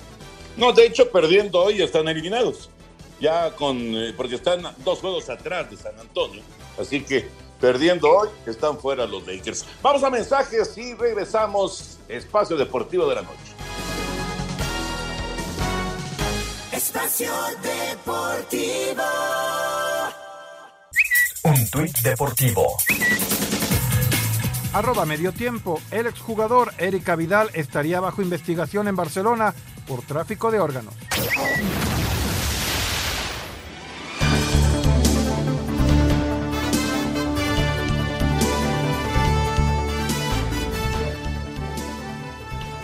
No, 0.57 0.73
de 0.73 0.87
hecho, 0.87 1.11
perdiendo 1.11 1.61
hoy 1.61 1.81
están 1.83 2.09
eliminados. 2.09 2.71
Ya 3.21 3.55
con, 3.55 3.77
eh, 3.77 4.15
porque 4.17 4.37
están 4.37 4.63
dos 4.85 5.01
juegos 5.01 5.29
atrás 5.29 5.71
de 5.71 5.77
San 5.77 5.99
Antonio. 5.99 6.43
Así 6.79 7.03
que 7.03 7.29
perdiendo 7.61 8.11
hoy, 8.11 8.29
están 8.47 8.79
fuera 8.79 9.07
los 9.07 9.27
Lakers. 9.27 9.67
Vamos 9.83 10.03
a 10.03 10.11
mensajes 10.11 10.77
y 10.79 10.95
regresamos. 10.95 11.99
Espacio 12.09 12.57
Deportivo 12.57 13.07
de 13.09 13.15
la 13.17 13.23
Noche. 13.23 13.55
Espacio 16.73 17.33
Deportivo. 17.63 19.03
Un 21.43 21.71
tuit 21.71 21.99
deportivo. 22.03 22.77
Arroba 24.75 25.07
medio 25.07 25.33
tiempo. 25.33 25.81
El 25.91 26.07
exjugador 26.07 26.73
Erika 26.77 27.17
Vidal 27.17 27.49
estaría 27.55 27.99
bajo 27.99 28.21
investigación 28.21 28.89
en 28.89 28.97
Barcelona 28.97 29.55
por 29.89 30.03
tráfico 30.03 30.51
de 30.51 30.61
órganos. 30.61 30.95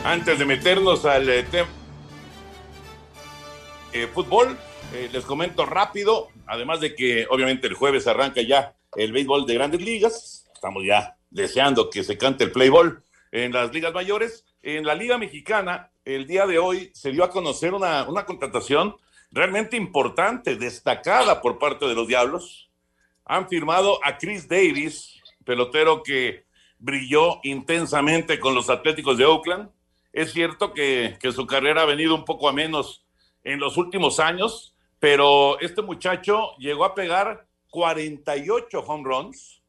Antes 0.03 0.39
de 0.39 0.45
meternos 0.47 1.05
al 1.05 1.29
eh, 1.29 1.43
tema 1.43 1.69
eh, 3.93 4.09
fútbol, 4.13 4.57
eh, 4.93 5.11
les 5.13 5.25
comento 5.25 5.67
rápido, 5.67 6.29
además 6.47 6.81
de 6.81 6.95
que 6.95 7.27
obviamente 7.31 7.67
el 7.67 7.75
jueves 7.75 8.07
arranca 8.07 8.43
ya 8.43 8.77
el 8.97 9.13
béisbol 9.13 9.47
de 9.47 9.55
grandes 9.55 9.83
ligas, 9.83 10.49
estamos 10.53 10.85
ya 10.85 11.17
deseando 11.31 11.91
que 11.91 12.05
se 12.05 12.17
cante 12.17 12.45
el 12.45 12.53
playball 12.53 13.03
en 13.33 13.53
las 13.53 13.73
ligas 13.73 13.93
mayores. 13.93 14.45
En 14.63 14.85
la 14.85 14.95
Liga 14.95 15.19
Mexicana, 15.19 15.91
el 16.05 16.27
día 16.27 16.47
de 16.47 16.59
hoy 16.59 16.91
se 16.95 17.13
dio 17.13 17.25
a 17.25 17.31
conocer 17.31 17.75
una, 17.75 18.09
una 18.09 18.25
contratación 18.25 18.97
realmente 19.31 19.77
importante, 19.77 20.57
destacada 20.57 21.41
por 21.41 21.59
parte 21.59 21.87
de 21.87 21.95
los 21.95 22.09
Diablos. 22.09 22.71
Han 23.25 23.49
firmado 23.49 23.99
a 24.05 24.19
Chris 24.19 24.49
Davis, 24.49 25.21
pelotero 25.45 26.03
que 26.03 26.47
brilló 26.79 27.41
intensamente 27.43 28.39
con 28.39 28.55
los 28.55 28.71
Atléticos 28.71 29.19
de 29.19 29.25
Oakland. 29.25 29.71
Es 30.13 30.33
cierto 30.33 30.73
que, 30.73 31.19
que, 31.21 31.33
su 31.33 31.47
carrera 31.47 31.83
ha 31.83 31.87
venido 31.87 32.15
un 32.15 32.25
poco 32.25 32.49
a 32.49 32.53
menos 32.53 33.05
en 33.45 33.61
los 33.61 33.77
últimos 33.77 34.19
años, 34.19 34.75
pero 34.99 35.59
este 35.61 35.83
muchacho 35.83 36.57
llegó 36.59 36.85
a 36.85 36.95
pegar 36.95 37.47
48 37.71 38.81
home 38.81 39.05
runs 39.05 39.63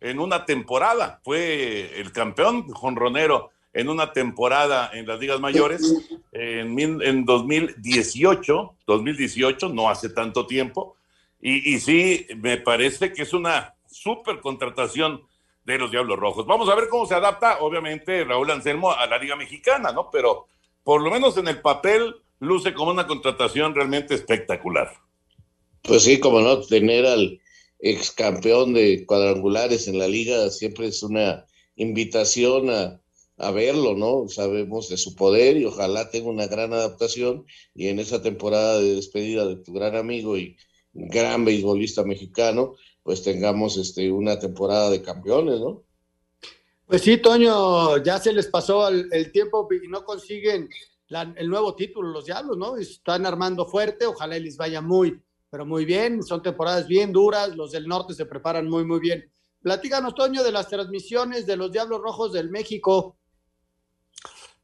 en 0.00 0.20
una 0.20 0.44
temporada. 0.44 1.20
Fue 1.24 2.00
el 2.00 2.12
campeón 2.12 2.68
jonronero 2.68 3.50
en 3.72 3.88
una 3.88 4.12
temporada 4.12 4.90
en 4.92 5.06
las 5.06 5.18
ligas 5.18 5.40
mayores 5.40 5.82
en, 6.32 6.78
en 6.78 7.24
2018, 7.24 8.76
2018, 8.86 9.68
no 9.70 9.88
hace 9.88 10.10
tanto 10.10 10.46
tiempo. 10.46 10.96
Y, 11.40 11.74
y 11.74 11.80
sí, 11.80 12.26
me 12.36 12.56
parece 12.56 13.12
que 13.12 13.22
es 13.22 13.32
una 13.32 13.74
súper 13.86 14.40
contratación 14.40 15.22
de 15.64 15.78
los 15.78 15.90
Diablos 15.90 16.18
Rojos. 16.18 16.46
Vamos 16.46 16.68
a 16.68 16.74
ver 16.74 16.88
cómo 16.88 17.06
se 17.06 17.14
adapta, 17.14 17.58
obviamente, 17.60 18.24
Raúl 18.24 18.50
Anselmo 18.50 18.92
a 18.92 19.06
la 19.06 19.18
Liga 19.18 19.36
Mexicana, 19.36 19.92
¿no? 19.92 20.10
Pero 20.10 20.46
por 20.82 21.02
lo 21.02 21.10
menos 21.10 21.36
en 21.38 21.48
el 21.48 21.60
papel 21.60 22.14
luce 22.40 22.74
como 22.74 22.90
una 22.90 23.06
contratación 23.06 23.74
realmente 23.74 24.14
espectacular. 24.14 24.90
Pues 25.82 26.02
sí, 26.02 26.18
como 26.18 26.40
no, 26.40 26.60
tener 26.60 27.06
al 27.06 27.40
ex 27.78 28.10
campeón 28.10 28.72
de 28.72 29.04
cuadrangulares 29.06 29.88
en 29.88 29.98
la 29.98 30.08
liga 30.08 30.50
siempre 30.50 30.86
es 30.86 31.02
una 31.02 31.44
invitación 31.76 32.70
a, 32.70 33.00
a 33.36 33.50
verlo, 33.50 33.94
¿no? 33.94 34.28
Sabemos 34.28 34.88
de 34.88 34.96
su 34.96 35.14
poder 35.14 35.56
y 35.56 35.64
ojalá 35.64 36.10
tenga 36.10 36.28
una 36.28 36.46
gran 36.46 36.72
adaptación 36.72 37.44
y 37.74 37.88
en 37.88 37.98
esa 37.98 38.22
temporada 38.22 38.78
de 38.78 38.94
despedida 38.94 39.46
de 39.46 39.56
tu 39.56 39.72
gran 39.72 39.96
amigo 39.96 40.38
y 40.38 40.56
gran 40.92 41.44
beisbolista 41.44 42.04
mexicano, 42.04 42.76
pues 43.02 43.22
tengamos 43.22 43.76
este, 43.76 44.10
una 44.10 44.38
temporada 44.38 44.90
de 44.90 45.02
campeones, 45.02 45.60
¿no? 45.60 45.82
Pues 46.86 47.02
sí, 47.02 47.16
Toño, 47.16 48.02
ya 48.02 48.18
se 48.20 48.32
les 48.32 48.46
pasó 48.46 48.88
el, 48.88 49.08
el 49.10 49.32
tiempo 49.32 49.66
y 49.72 49.88
no 49.88 50.04
consiguen 50.04 50.68
el 51.08 51.48
nuevo 51.48 51.74
título, 51.74 52.08
los 52.08 52.26
Diablos, 52.26 52.56
¿no? 52.56 52.76
Están 52.76 53.26
armando 53.26 53.66
fuerte, 53.66 54.06
ojalá 54.06 54.38
les 54.38 54.56
vaya 54.56 54.80
muy, 54.80 55.20
pero 55.50 55.66
muy 55.66 55.84
bien, 55.84 56.22
son 56.22 56.42
temporadas 56.42 56.86
bien 56.86 57.12
duras, 57.12 57.54
los 57.54 57.72
del 57.72 57.86
norte 57.86 58.14
se 58.14 58.26
preparan 58.26 58.68
muy, 58.68 58.84
muy 58.84 59.00
bien. 59.00 59.30
Platícanos, 59.62 60.14
Toño, 60.14 60.42
de 60.42 60.52
las 60.52 60.68
transmisiones 60.68 61.46
de 61.46 61.56
los 61.56 61.72
Diablos 61.72 62.00
Rojos 62.00 62.32
del 62.32 62.50
México. 62.50 63.16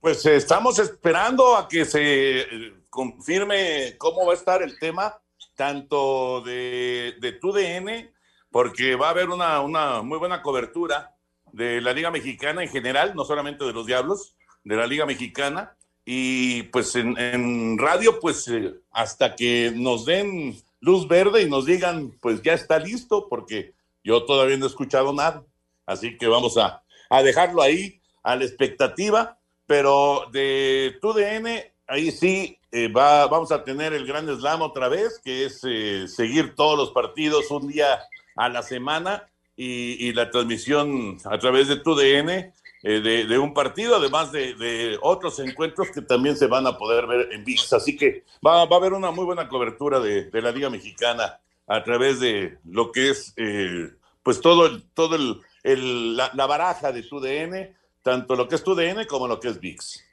Pues 0.01 0.25
eh, 0.27 0.37
estamos 0.37 0.79
esperando 0.79 1.57
a 1.57 1.69
que 1.69 1.85
se 1.85 2.41
eh, 2.41 2.47
confirme 2.89 3.97
cómo 3.99 4.27
va 4.27 4.33
a 4.33 4.37
estar 4.37 4.63
el 4.63 4.79
tema, 4.79 5.19
tanto 5.55 6.43
de, 6.43 7.17
de 7.21 7.33
TUDN, 7.33 8.13
porque 8.51 8.95
va 8.95 9.09
a 9.09 9.11
haber 9.11 9.29
una, 9.29 9.61
una 9.61 10.03
muy 10.03 10.19
buena 10.19 10.43
cobertura 10.43 11.15
de 11.53 11.81
la 11.81 11.93
Liga 11.93 12.11
Mexicana 12.11 12.63
en 12.63 12.69
general, 12.69 13.15
no 13.15 13.25
solamente 13.25 13.65
de 13.65 13.73
los 13.73 13.87
Diablos, 13.87 14.37
de 14.65 14.77
la 14.77 14.87
Liga 14.87 15.07
Mexicana. 15.07 15.77
Y 16.05 16.65
pues 16.65 16.97
en, 16.97 17.79
radio, 17.79 18.19
pues 18.21 18.49
eh, 18.49 18.75
hasta 18.91 19.37
que 19.37 19.73
nos 19.75 20.05
den 20.07 20.57
luz 20.81 21.07
verde 21.07 21.43
y 21.43 21.51
nos 21.51 21.67
digan, 21.67 22.13
pues 22.21 22.43
ya 22.43 22.55
está 22.55 22.79
listo, 22.79 23.29
porque 23.29 23.75
yo 24.03 24.25
todavía 24.25 24.57
no 24.57 24.67
he 24.67 24.69
escuchado 24.69 25.13
nada. 25.13 25.45
Así 25.87 26.17
que 26.17 26.27
vamos 26.27 26.57
a, 26.57 26.83
a 27.09 27.23
dejarlo 27.23 27.63
ahí, 27.63 28.01
a 28.23 28.37
la 28.37 28.45
expectativa. 28.45 29.39
Pero 29.67 30.27
de 30.33 30.99
TUDN, 31.01 31.47
ahí 31.87 32.11
sí 32.11 32.59
eh, 32.73 32.89
va, 32.89 33.27
vamos 33.27 33.53
a 33.53 33.63
tener 33.63 33.93
el 33.93 34.07
gran 34.07 34.27
slam 34.27 34.63
otra 34.63 34.89
vez, 34.89 35.21
que 35.23 35.45
es 35.45 35.61
eh, 35.65 36.07
seguir 36.09 36.55
todos 36.55 36.77
los 36.77 36.91
partidos 36.91 37.51
un 37.51 37.69
día 37.69 38.01
a 38.37 38.49
la 38.49 38.63
semana 38.63 39.29
y, 39.57 40.09
y 40.09 40.13
la 40.13 40.31
transmisión 40.31 41.19
a 41.25 41.39
través 41.39 41.69
de 41.69 41.77
TUDN 41.77 42.53
eh, 42.83 43.01
de, 43.01 43.27
de, 43.27 43.39
un 43.39 43.53
partido, 43.53 43.97
además 43.97 44.33
de, 44.33 44.55
de, 44.55 44.99
otros 45.03 45.39
encuentros 45.39 45.91
que 45.91 46.01
también 46.01 46.37
se 46.37 46.47
van 46.47 46.67
a 46.67 46.79
poder 46.79 47.07
ver 47.07 47.33
en 47.33 47.45
VIX. 47.45 47.75
Así 47.75 47.97
que 47.97 48.25
va, 48.45 48.65
va 48.65 48.77
a 48.77 48.79
haber 48.79 48.95
una 48.95 49.11
muy 49.11 49.25
buena 49.25 49.49
cobertura 49.49 50.01
de, 50.01 50.31
de, 50.31 50.43
la 50.43 50.51
Liga 50.51 50.71
Mexicana 50.71 51.41
a 51.67 51.85
través 51.85 52.21
de 52.21 52.59
lo 52.65 52.91
que 52.91 53.11
es, 53.11 53.35
eh, 53.37 53.91
pues 54.23 54.41
todo, 54.41 54.81
todo 54.95 55.17
el, 55.17 55.41
el, 55.63 56.17
la, 56.17 56.31
la, 56.35 56.47
baraja 56.47 56.91
de 56.91 57.03
TUDN, 57.03 57.77
tanto 58.03 58.35
lo 58.35 58.49
que 58.49 58.55
es 58.55 58.65
TUDN 58.65 59.05
como 59.07 59.29
lo 59.29 59.39
que 59.39 59.49
es 59.49 59.61
VIX. 59.61 60.05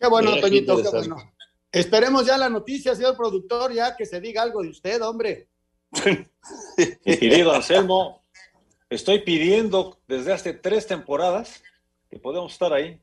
Qué 0.00 0.06
bueno, 0.06 0.30
Mira, 0.30 0.42
Toñito, 0.42 0.76
qué, 0.76 0.82
qué 0.82 0.88
bueno. 0.88 1.16
Esperemos 1.70 2.24
ya 2.24 2.38
la 2.38 2.48
noticia, 2.48 2.94
señor 2.94 3.16
productor, 3.16 3.72
ya 3.74 3.94
que 3.94 4.06
se 4.06 4.20
diga 4.20 4.42
algo 4.42 4.62
de 4.62 4.70
usted, 4.70 5.02
hombre. 5.02 5.48
Mi 7.04 7.16
querido 7.18 7.52
Anselmo, 7.52 8.17
estoy 8.90 9.20
pidiendo 9.20 9.98
desde 10.06 10.32
hace 10.32 10.52
tres 10.52 10.86
temporadas 10.86 11.62
que 12.10 12.18
podemos 12.18 12.52
estar 12.52 12.72
ahí. 12.72 13.00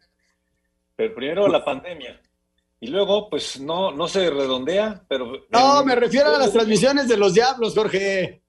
Pero 0.96 1.13
primero 1.13 1.48
la 1.48 1.63
pandemia. 1.63 2.22
Y 2.80 2.88
luego, 2.88 3.30
pues 3.30 3.60
no, 3.60 3.92
no 3.92 4.08
se 4.08 4.30
redondea, 4.30 5.04
pero. 5.08 5.46
No, 5.50 5.82
en... 5.82 5.88
me 5.88 5.96
refiero 5.96 6.36
a 6.36 6.39
las 6.39 6.51
transmisiones 6.51 7.08
de 7.08 7.18
los 7.18 7.34
diablos, 7.34 7.74
Jorge. 7.74 8.44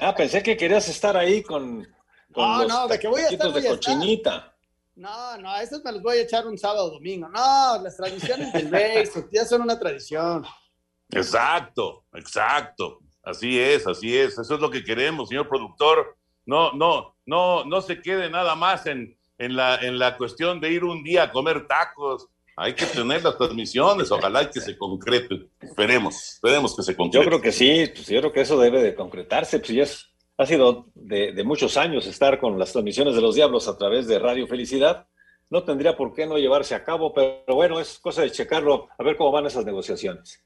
Ah, 0.00 0.14
pensé 0.14 0.42
que 0.42 0.56
querías 0.56 0.88
estar 0.88 1.16
ahí 1.16 1.42
con. 1.42 1.86
con 2.32 2.44
no, 2.44 2.66
no, 2.66 2.88
de 2.88 2.98
que 2.98 3.08
voy 3.08 3.22
a 3.22 3.28
estar. 3.28 3.52
de 3.52 3.68
cochinita. 3.68 4.36
Estar. 4.36 4.56
No, 4.96 5.36
no, 5.38 5.56
esos 5.56 5.82
me 5.82 5.92
los 5.92 6.02
voy 6.02 6.18
a 6.18 6.22
echar 6.22 6.46
un 6.46 6.58
sábado 6.58 6.84
o 6.84 6.90
domingo. 6.90 7.28
No, 7.28 7.82
las 7.82 7.96
tradiciones 7.96 8.52
del 8.52 8.68
béisbol 8.68 9.30
ya 9.32 9.44
son 9.44 9.62
una 9.62 9.78
tradición. 9.78 10.44
Exacto, 11.10 12.04
exacto. 12.14 13.00
Así 13.22 13.58
es, 13.58 13.86
así 13.86 14.16
es. 14.16 14.38
Eso 14.38 14.54
es 14.54 14.60
lo 14.60 14.70
que 14.70 14.84
queremos, 14.84 15.28
señor 15.30 15.48
productor. 15.48 16.16
No, 16.50 16.72
no, 16.72 17.14
no, 17.26 17.64
no 17.64 17.80
se 17.80 18.02
quede 18.02 18.28
nada 18.28 18.56
más 18.56 18.84
en, 18.86 19.16
en, 19.38 19.54
la, 19.54 19.76
en 19.76 20.00
la 20.00 20.16
cuestión 20.16 20.60
de 20.60 20.72
ir 20.72 20.82
un 20.82 21.04
día 21.04 21.22
a 21.22 21.30
comer 21.30 21.68
tacos. 21.68 22.26
Hay 22.56 22.74
que 22.74 22.86
tener 22.86 23.22
las 23.22 23.38
transmisiones, 23.38 24.10
ojalá 24.10 24.50
que 24.50 24.60
se 24.60 24.76
concrete. 24.76 25.46
Esperemos, 25.60 26.16
esperemos 26.34 26.74
que 26.74 26.82
se 26.82 26.96
concrete. 26.96 27.24
Yo 27.24 27.30
creo 27.30 27.40
que 27.40 27.52
sí, 27.52 27.88
pues 27.94 28.08
yo 28.08 28.18
creo 28.18 28.32
que 28.32 28.40
eso 28.40 28.58
debe 28.58 28.82
de 28.82 28.96
concretarse. 28.96 29.60
Pues 29.60 29.70
ya 29.70 29.84
es 29.84 30.10
ha 30.38 30.46
sido 30.46 30.86
de, 30.94 31.32
de, 31.32 31.44
muchos 31.44 31.76
años 31.76 32.06
estar 32.06 32.40
con 32.40 32.58
las 32.58 32.72
transmisiones 32.72 33.14
de 33.14 33.20
los 33.20 33.36
Diablos 33.36 33.68
a 33.68 33.78
través 33.78 34.08
de 34.08 34.18
Radio 34.18 34.48
Felicidad. 34.48 35.06
No 35.50 35.62
tendría 35.62 35.96
por 35.96 36.12
qué 36.14 36.26
no 36.26 36.36
llevarse 36.36 36.74
a 36.74 36.82
cabo, 36.82 37.14
pero 37.14 37.54
bueno, 37.54 37.78
es 37.78 38.00
cosa 38.00 38.22
de 38.22 38.32
checarlo, 38.32 38.88
a 38.98 39.04
ver 39.04 39.16
cómo 39.16 39.30
van 39.30 39.46
esas 39.46 39.64
negociaciones. 39.64 40.42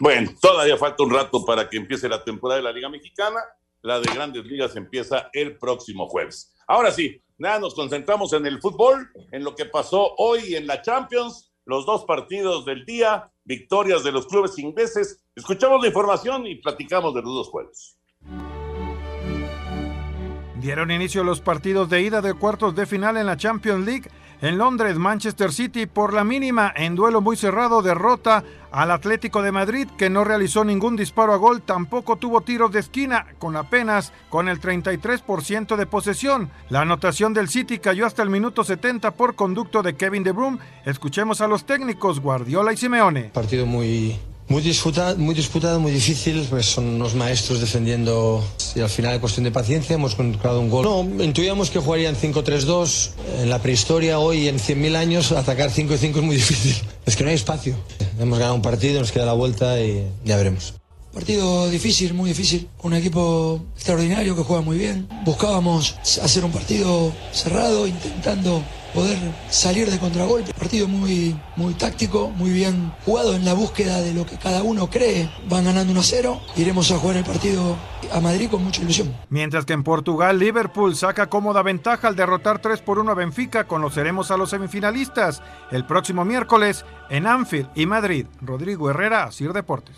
Bueno, 0.00 0.32
todavía 0.40 0.76
falta 0.76 1.04
un 1.04 1.12
rato 1.12 1.44
para 1.44 1.68
que 1.68 1.76
empiece 1.76 2.08
la 2.08 2.24
temporada 2.24 2.56
de 2.56 2.64
la 2.64 2.72
Liga 2.72 2.88
Mexicana. 2.88 3.38
La 3.84 4.00
de 4.00 4.10
Grandes 4.14 4.46
Ligas 4.46 4.76
empieza 4.76 5.28
el 5.34 5.58
próximo 5.58 6.08
jueves. 6.08 6.54
Ahora 6.66 6.90
sí, 6.90 7.20
nada, 7.36 7.58
nos 7.58 7.74
concentramos 7.74 8.32
en 8.32 8.46
el 8.46 8.58
fútbol, 8.58 9.10
en 9.30 9.44
lo 9.44 9.54
que 9.54 9.66
pasó 9.66 10.14
hoy 10.16 10.54
en 10.54 10.66
la 10.66 10.80
Champions, 10.80 11.52
los 11.66 11.84
dos 11.84 12.06
partidos 12.06 12.64
del 12.64 12.86
día, 12.86 13.30
victorias 13.44 14.02
de 14.02 14.10
los 14.10 14.26
clubes 14.26 14.58
ingleses. 14.58 15.22
Escuchamos 15.36 15.82
la 15.82 15.88
información 15.88 16.46
y 16.46 16.54
platicamos 16.54 17.14
de 17.14 17.20
los 17.20 17.34
dos 17.34 17.48
juegos. 17.50 17.98
Dieron 20.62 20.90
inicio 20.90 21.22
los 21.22 21.42
partidos 21.42 21.90
de 21.90 22.00
ida 22.00 22.22
de 22.22 22.32
cuartos 22.32 22.74
de 22.74 22.86
final 22.86 23.18
en 23.18 23.26
la 23.26 23.36
Champions 23.36 23.84
League. 23.84 24.08
En 24.44 24.58
Londres, 24.58 24.98
Manchester 24.98 25.54
City 25.54 25.86
por 25.86 26.12
la 26.12 26.22
mínima 26.22 26.70
en 26.76 26.94
duelo 26.94 27.22
muy 27.22 27.34
cerrado 27.34 27.80
derrota 27.80 28.44
al 28.70 28.90
Atlético 28.90 29.40
de 29.40 29.52
Madrid 29.52 29.88
que 29.96 30.10
no 30.10 30.22
realizó 30.22 30.66
ningún 30.66 30.96
disparo 30.96 31.32
a 31.32 31.36
gol, 31.36 31.62
tampoco 31.62 32.16
tuvo 32.16 32.42
tiros 32.42 32.70
de 32.70 32.80
esquina 32.80 33.24
con 33.38 33.56
apenas 33.56 34.12
con 34.28 34.50
el 34.50 34.60
33% 34.60 35.76
de 35.76 35.86
posesión. 35.86 36.50
La 36.68 36.82
anotación 36.82 37.32
del 37.32 37.48
City 37.48 37.78
cayó 37.78 38.04
hasta 38.04 38.22
el 38.22 38.28
minuto 38.28 38.64
70 38.64 39.12
por 39.12 39.34
conducto 39.34 39.82
de 39.82 39.96
Kevin 39.96 40.24
De 40.24 40.32
Bruyne. 40.32 40.58
Escuchemos 40.84 41.40
a 41.40 41.48
los 41.48 41.64
técnicos 41.64 42.20
Guardiola 42.20 42.74
y 42.74 42.76
Simeone. 42.76 43.30
Partido 43.32 43.64
muy 43.64 44.18
muy 44.48 44.60
disputado, 44.60 45.16
muy 45.16 45.34
disputado, 45.34 45.80
muy 45.80 45.90
difícil, 45.90 46.46
son 46.60 46.84
unos 46.96 47.14
maestros 47.14 47.60
defendiendo 47.60 48.44
y 48.74 48.80
al 48.80 48.88
final 48.88 49.20
cuestión 49.20 49.44
de 49.44 49.50
paciencia 49.50 49.94
hemos 49.94 50.12
encontrado 50.14 50.60
un 50.60 50.70
gol. 50.70 50.84
No, 50.84 51.24
intuíamos 51.24 51.70
que 51.70 51.78
jugarían 51.78 52.16
5-3-2, 52.16 53.10
en 53.42 53.50
la 53.50 53.60
prehistoria 53.60 54.18
hoy 54.18 54.48
en 54.48 54.58
100.000 54.58 54.96
años 54.96 55.32
atacar 55.32 55.70
5 55.70 55.96
5 55.96 56.18
es 56.18 56.24
muy 56.24 56.36
difícil, 56.36 56.74
es 57.06 57.16
que 57.16 57.24
no 57.24 57.30
hay 57.30 57.36
espacio. 57.36 57.76
Hemos 58.18 58.38
ganado 58.38 58.54
un 58.54 58.62
partido, 58.62 59.00
nos 59.00 59.12
queda 59.12 59.26
la 59.26 59.32
vuelta 59.32 59.80
y 59.80 60.04
ya 60.24 60.36
veremos. 60.36 60.74
Partido 61.12 61.70
difícil, 61.70 62.12
muy 62.12 62.30
difícil. 62.30 62.68
Un 62.82 62.94
equipo 62.94 63.60
extraordinario 63.76 64.34
que 64.34 64.42
juega 64.42 64.62
muy 64.62 64.76
bien. 64.76 65.08
Buscábamos 65.24 65.96
hacer 66.20 66.44
un 66.44 66.50
partido 66.50 67.12
cerrado, 67.32 67.86
intentando 67.86 68.64
poder 68.94 69.18
salir 69.50 69.90
de 69.90 69.98
contragolpe. 69.98 70.54
Partido 70.54 70.86
muy, 70.86 71.36
muy 71.56 71.74
táctico, 71.74 72.30
muy 72.30 72.50
bien 72.50 72.92
jugado 73.04 73.34
en 73.34 73.44
la 73.44 73.52
búsqueda 73.52 74.00
de 74.00 74.14
lo 74.14 74.24
que 74.24 74.38
cada 74.38 74.62
uno 74.62 74.88
cree. 74.88 75.28
Van 75.48 75.64
ganando 75.64 75.92
1-0. 75.92 76.40
Iremos 76.56 76.90
a 76.90 76.98
jugar 76.98 77.16
el 77.16 77.24
partido 77.24 77.76
a 78.12 78.20
Madrid 78.20 78.48
con 78.50 78.62
mucha 78.62 78.82
ilusión. 78.82 79.14
Mientras 79.28 79.64
que 79.64 79.72
en 79.72 79.82
Portugal, 79.82 80.38
Liverpool 80.38 80.94
saca 80.94 81.28
cómoda 81.28 81.62
ventaja 81.62 82.08
al 82.08 82.16
derrotar 82.16 82.60
3 82.60 82.80
por 82.80 82.98
1 82.98 83.10
a 83.10 83.14
Benfica. 83.14 83.64
Conoceremos 83.64 84.30
a 84.30 84.36
los 84.36 84.50
semifinalistas 84.50 85.42
el 85.72 85.84
próximo 85.84 86.24
miércoles 86.24 86.84
en 87.10 87.26
Anfield 87.26 87.70
y 87.74 87.86
Madrid. 87.86 88.26
Rodrigo 88.40 88.88
Herrera, 88.88 89.30
Sir 89.32 89.52
Deportes. 89.52 89.96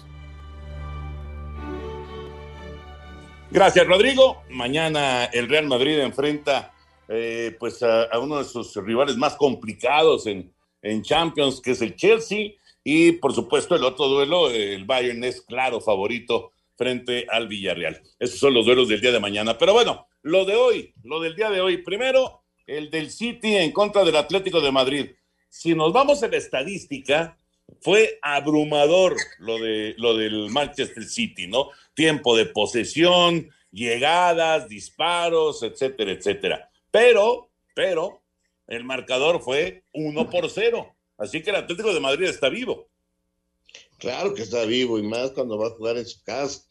Gracias, 3.51 3.87
Rodrigo. 3.87 4.43
Mañana 4.51 5.25
el 5.27 5.49
Real 5.49 5.67
Madrid 5.67 6.01
enfrenta 6.01 6.73
eh, 7.09 7.57
pues 7.59 7.83
a, 7.83 8.09
uno 8.19 8.39
de 8.39 8.45
sus 8.45 8.75
rivales 8.77 9.17
más 9.17 9.37
complicados 9.37 10.27
en, 10.27 10.53
en 10.83 11.03
Champions, 11.03 11.61
que 11.61 11.73
es 11.73 11.83
el 11.83 11.97
Chelsea. 11.97 12.53
Y 12.85 13.13
por 13.13 13.35
supuesto, 13.35 13.75
el 13.75 13.85
otro 13.85 14.07
duelo, 14.09 14.51
el 14.51 14.85
Bayern 14.85 15.25
es 15.25 15.41
claro 15.41 15.81
favorito 15.81 16.53
frente 16.77 17.27
al 17.31 17.49
Villarreal. 17.49 18.01
Esos 18.19 18.39
son 18.39 18.55
los 18.55 18.67
duelos 18.67 18.89
del 18.89 19.01
día 19.01 19.13
de 19.13 19.21
mañana. 19.21 19.59
Pero 19.59 19.73
bueno, 19.73 20.07
lo 20.23 20.45
de 20.45 20.55
hoy, 20.55 20.95
lo 21.03 21.21
del 21.21 21.35
día 21.35 21.51
de 21.51 21.61
hoy. 21.61 21.79
Primero, 21.79 22.43
el 22.67 22.91
del 22.91 23.11
City 23.11 23.57
en 23.57 23.73
contra 23.73 24.05
del 24.05 24.17
Atlético 24.17 24.61
de 24.61 24.73
Madrid. 24.73 25.11
Si 25.49 25.75
nos 25.75 25.93
vamos 25.93 26.23
a 26.23 26.29
la 26.29 26.37
estadística, 26.37 27.37
fue 27.81 28.19
abrumador 28.23 29.17
lo, 29.39 29.59
de, 29.59 29.95
lo 29.99 30.17
del 30.17 30.51
Manchester 30.51 31.05
City, 31.05 31.47
¿no? 31.47 31.71
Tiempo 31.95 32.37
de 32.37 32.47
posesión, 32.47 33.51
llegadas, 33.71 34.69
disparos, 34.69 35.63
etcétera, 35.63 36.13
etcétera. 36.13 36.71
Pero, 36.97 37.51
pero, 37.75 38.23
el 38.67 38.83
marcador 38.85 39.43
fue 39.43 39.83
uno 39.93 40.31
por 40.31 40.49
cero. 40.49 40.97
Así 41.19 41.43
que 41.43 41.51
el 41.51 41.57
Atlético 41.57 41.93
de 41.93 42.01
Madrid 42.01 42.25
está 42.25 42.49
vivo. 42.49 42.89
Claro 43.99 44.33
que 44.33 44.41
está 44.41 44.65
vivo 44.65 44.99
y 44.99 45.03
más 45.03 45.33
cuando 45.33 45.59
va 45.59 45.67
a 45.67 45.77
jugar 45.77 45.99
en 45.99 46.07
su 46.07 46.23
casa. 46.23 46.63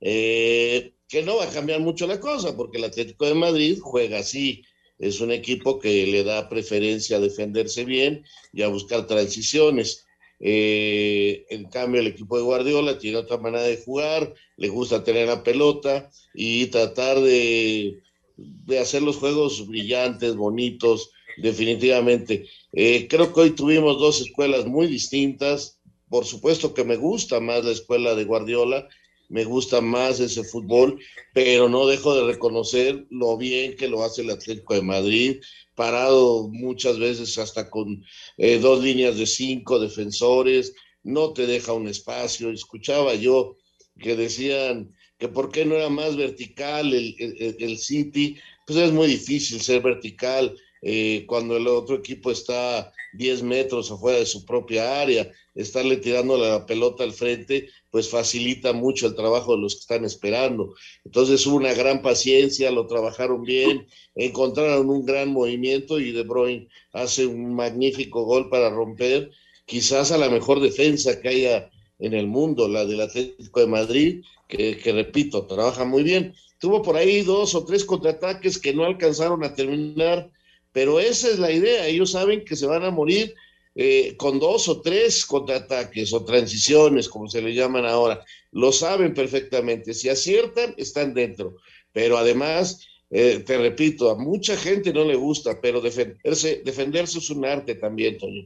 Eh, 0.00 0.94
que 1.08 1.24
no 1.24 1.38
va 1.38 1.46
a 1.46 1.50
cambiar 1.50 1.80
mucho 1.80 2.06
la 2.06 2.20
cosa 2.20 2.56
porque 2.56 2.78
el 2.78 2.84
Atlético 2.84 3.26
de 3.26 3.34
Madrid 3.34 3.80
juega 3.82 4.20
así. 4.20 4.62
Es 5.00 5.20
un 5.20 5.32
equipo 5.32 5.80
que 5.80 6.06
le 6.06 6.22
da 6.22 6.48
preferencia 6.48 7.16
a 7.16 7.20
defenderse 7.20 7.84
bien 7.84 8.24
y 8.52 8.62
a 8.62 8.68
buscar 8.68 9.08
transiciones. 9.08 10.06
Eh, 10.38 11.44
en 11.50 11.68
cambio, 11.70 12.02
el 12.02 12.06
equipo 12.06 12.36
de 12.36 12.44
Guardiola 12.44 12.98
tiene 13.00 13.16
otra 13.18 13.38
manera 13.38 13.64
de 13.64 13.78
jugar, 13.78 14.32
le 14.58 14.68
gusta 14.68 15.02
tener 15.02 15.26
la 15.26 15.42
pelota 15.42 16.08
y 16.34 16.66
tratar 16.66 17.20
de, 17.20 18.00
de 18.36 18.78
hacer 18.78 19.02
los 19.02 19.16
juegos 19.16 19.66
brillantes, 19.66 20.36
bonitos, 20.36 21.10
definitivamente. 21.38 22.48
Eh, 22.72 23.06
creo 23.08 23.32
que 23.32 23.40
hoy 23.40 23.50
tuvimos 23.50 23.98
dos 23.98 24.20
escuelas 24.20 24.66
muy 24.66 24.86
distintas. 24.86 25.80
Por 26.08 26.24
supuesto 26.24 26.74
que 26.74 26.84
me 26.84 26.96
gusta 26.96 27.40
más 27.40 27.64
la 27.64 27.72
escuela 27.72 28.14
de 28.14 28.24
Guardiola, 28.24 28.88
me 29.28 29.44
gusta 29.44 29.80
más 29.80 30.20
ese 30.20 30.44
fútbol, 30.44 31.00
pero 31.34 31.68
no 31.68 31.86
dejo 31.86 32.14
de 32.14 32.32
reconocer 32.32 33.06
lo 33.10 33.36
bien 33.36 33.74
que 33.76 33.88
lo 33.88 34.04
hace 34.04 34.22
el 34.22 34.30
Atlético 34.30 34.74
de 34.74 34.82
Madrid, 34.82 35.40
parado 35.74 36.48
muchas 36.48 36.98
veces 36.98 37.36
hasta 37.38 37.68
con 37.68 38.04
eh, 38.36 38.58
dos 38.58 38.82
líneas 38.82 39.16
de 39.18 39.26
cinco 39.26 39.80
defensores, 39.80 40.74
no 41.02 41.32
te 41.32 41.46
deja 41.46 41.72
un 41.72 41.88
espacio. 41.88 42.50
Escuchaba 42.50 43.14
yo 43.14 43.56
que 43.98 44.16
decían 44.16 44.94
que 45.18 45.28
por 45.28 45.50
qué 45.50 45.64
no 45.64 45.74
era 45.74 45.88
más 45.88 46.16
vertical 46.16 46.92
el, 46.92 47.14
el, 47.58 47.78
City, 47.78 48.36
pues 48.66 48.78
es 48.78 48.92
muy 48.92 49.06
difícil 49.06 49.60
ser 49.60 49.82
vertical 49.82 50.54
eh, 50.82 51.24
cuando 51.26 51.56
el 51.56 51.66
otro 51.66 51.96
equipo 51.96 52.30
está 52.30 52.92
10 53.14 53.42
metros 53.42 53.90
afuera 53.90 54.18
de 54.18 54.26
su 54.26 54.44
propia 54.44 55.00
área, 55.00 55.30
estarle 55.54 55.96
tirando 55.96 56.36
la 56.36 56.66
pelota 56.66 57.02
al 57.02 57.12
frente, 57.12 57.70
pues 57.90 58.10
facilita 58.10 58.74
mucho 58.74 59.06
el 59.06 59.14
trabajo 59.14 59.56
de 59.56 59.62
los 59.62 59.74
que 59.74 59.80
están 59.80 60.04
esperando. 60.04 60.74
Entonces 61.04 61.46
hubo 61.46 61.56
una 61.56 61.72
gran 61.72 62.02
paciencia, 62.02 62.70
lo 62.70 62.86
trabajaron 62.86 63.42
bien, 63.42 63.86
encontraron 64.14 64.90
un 64.90 65.06
gran 65.06 65.30
movimiento 65.30 65.98
y 65.98 66.12
De 66.12 66.22
Bruyne 66.22 66.68
hace 66.92 67.26
un 67.26 67.54
magnífico 67.54 68.24
gol 68.24 68.50
para 68.50 68.68
romper 68.68 69.30
quizás 69.64 70.12
a 70.12 70.18
la 70.18 70.28
mejor 70.28 70.60
defensa 70.60 71.20
que 71.20 71.28
haya 71.28 71.70
en 71.98 72.12
el 72.12 72.26
mundo, 72.26 72.68
la 72.68 72.84
del 72.84 73.00
Atlético 73.00 73.60
de 73.60 73.66
Madrid, 73.66 74.22
que, 74.48 74.78
que 74.78 74.92
repito, 74.92 75.46
trabaja 75.46 75.84
muy 75.84 76.02
bien. 76.02 76.34
Tuvo 76.58 76.82
por 76.82 76.96
ahí 76.96 77.22
dos 77.22 77.54
o 77.54 77.64
tres 77.64 77.84
contraataques 77.84 78.58
que 78.58 78.72
no 78.72 78.84
alcanzaron 78.84 79.44
a 79.44 79.54
terminar, 79.54 80.30
pero 80.72 81.00
esa 81.00 81.28
es 81.28 81.38
la 81.38 81.50
idea. 81.50 81.86
Ellos 81.86 82.12
saben 82.12 82.44
que 82.44 82.56
se 82.56 82.66
van 82.66 82.84
a 82.84 82.90
morir 82.90 83.34
eh, 83.74 84.16
con 84.16 84.40
dos 84.40 84.68
o 84.68 84.80
tres 84.80 85.26
contraataques 85.26 86.12
o 86.14 86.24
transiciones, 86.24 87.10
como 87.10 87.28
se 87.28 87.42
le 87.42 87.54
llaman 87.54 87.84
ahora. 87.84 88.24
Lo 88.52 88.72
saben 88.72 89.12
perfectamente. 89.12 89.92
Si 89.92 90.08
aciertan, 90.08 90.74
están 90.78 91.12
dentro. 91.12 91.56
Pero 91.92 92.16
además, 92.16 92.86
eh, 93.10 93.42
te 93.44 93.58
repito, 93.58 94.10
a 94.10 94.16
mucha 94.16 94.56
gente 94.56 94.94
no 94.94 95.04
le 95.04 95.14
gusta, 95.14 95.60
pero 95.60 95.82
defenderse, 95.82 96.62
defenderse 96.64 97.18
es 97.18 97.28
un 97.28 97.44
arte 97.44 97.74
también, 97.74 98.16
Toño. 98.16 98.44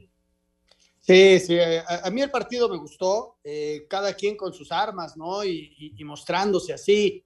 Sí, 1.01 1.39
sí, 1.39 1.57
a, 1.59 2.09
mí 2.11 2.21
el 2.21 2.29
partido 2.29 2.69
me 2.69 2.77
gustó, 2.77 3.37
eh, 3.43 3.87
cada 3.89 4.13
quien 4.13 4.37
con 4.37 4.53
sus 4.53 4.71
armas, 4.71 5.17
¿no? 5.17 5.43
Y, 5.43 5.93
mostrándose 6.05 6.73
así. 6.73 7.25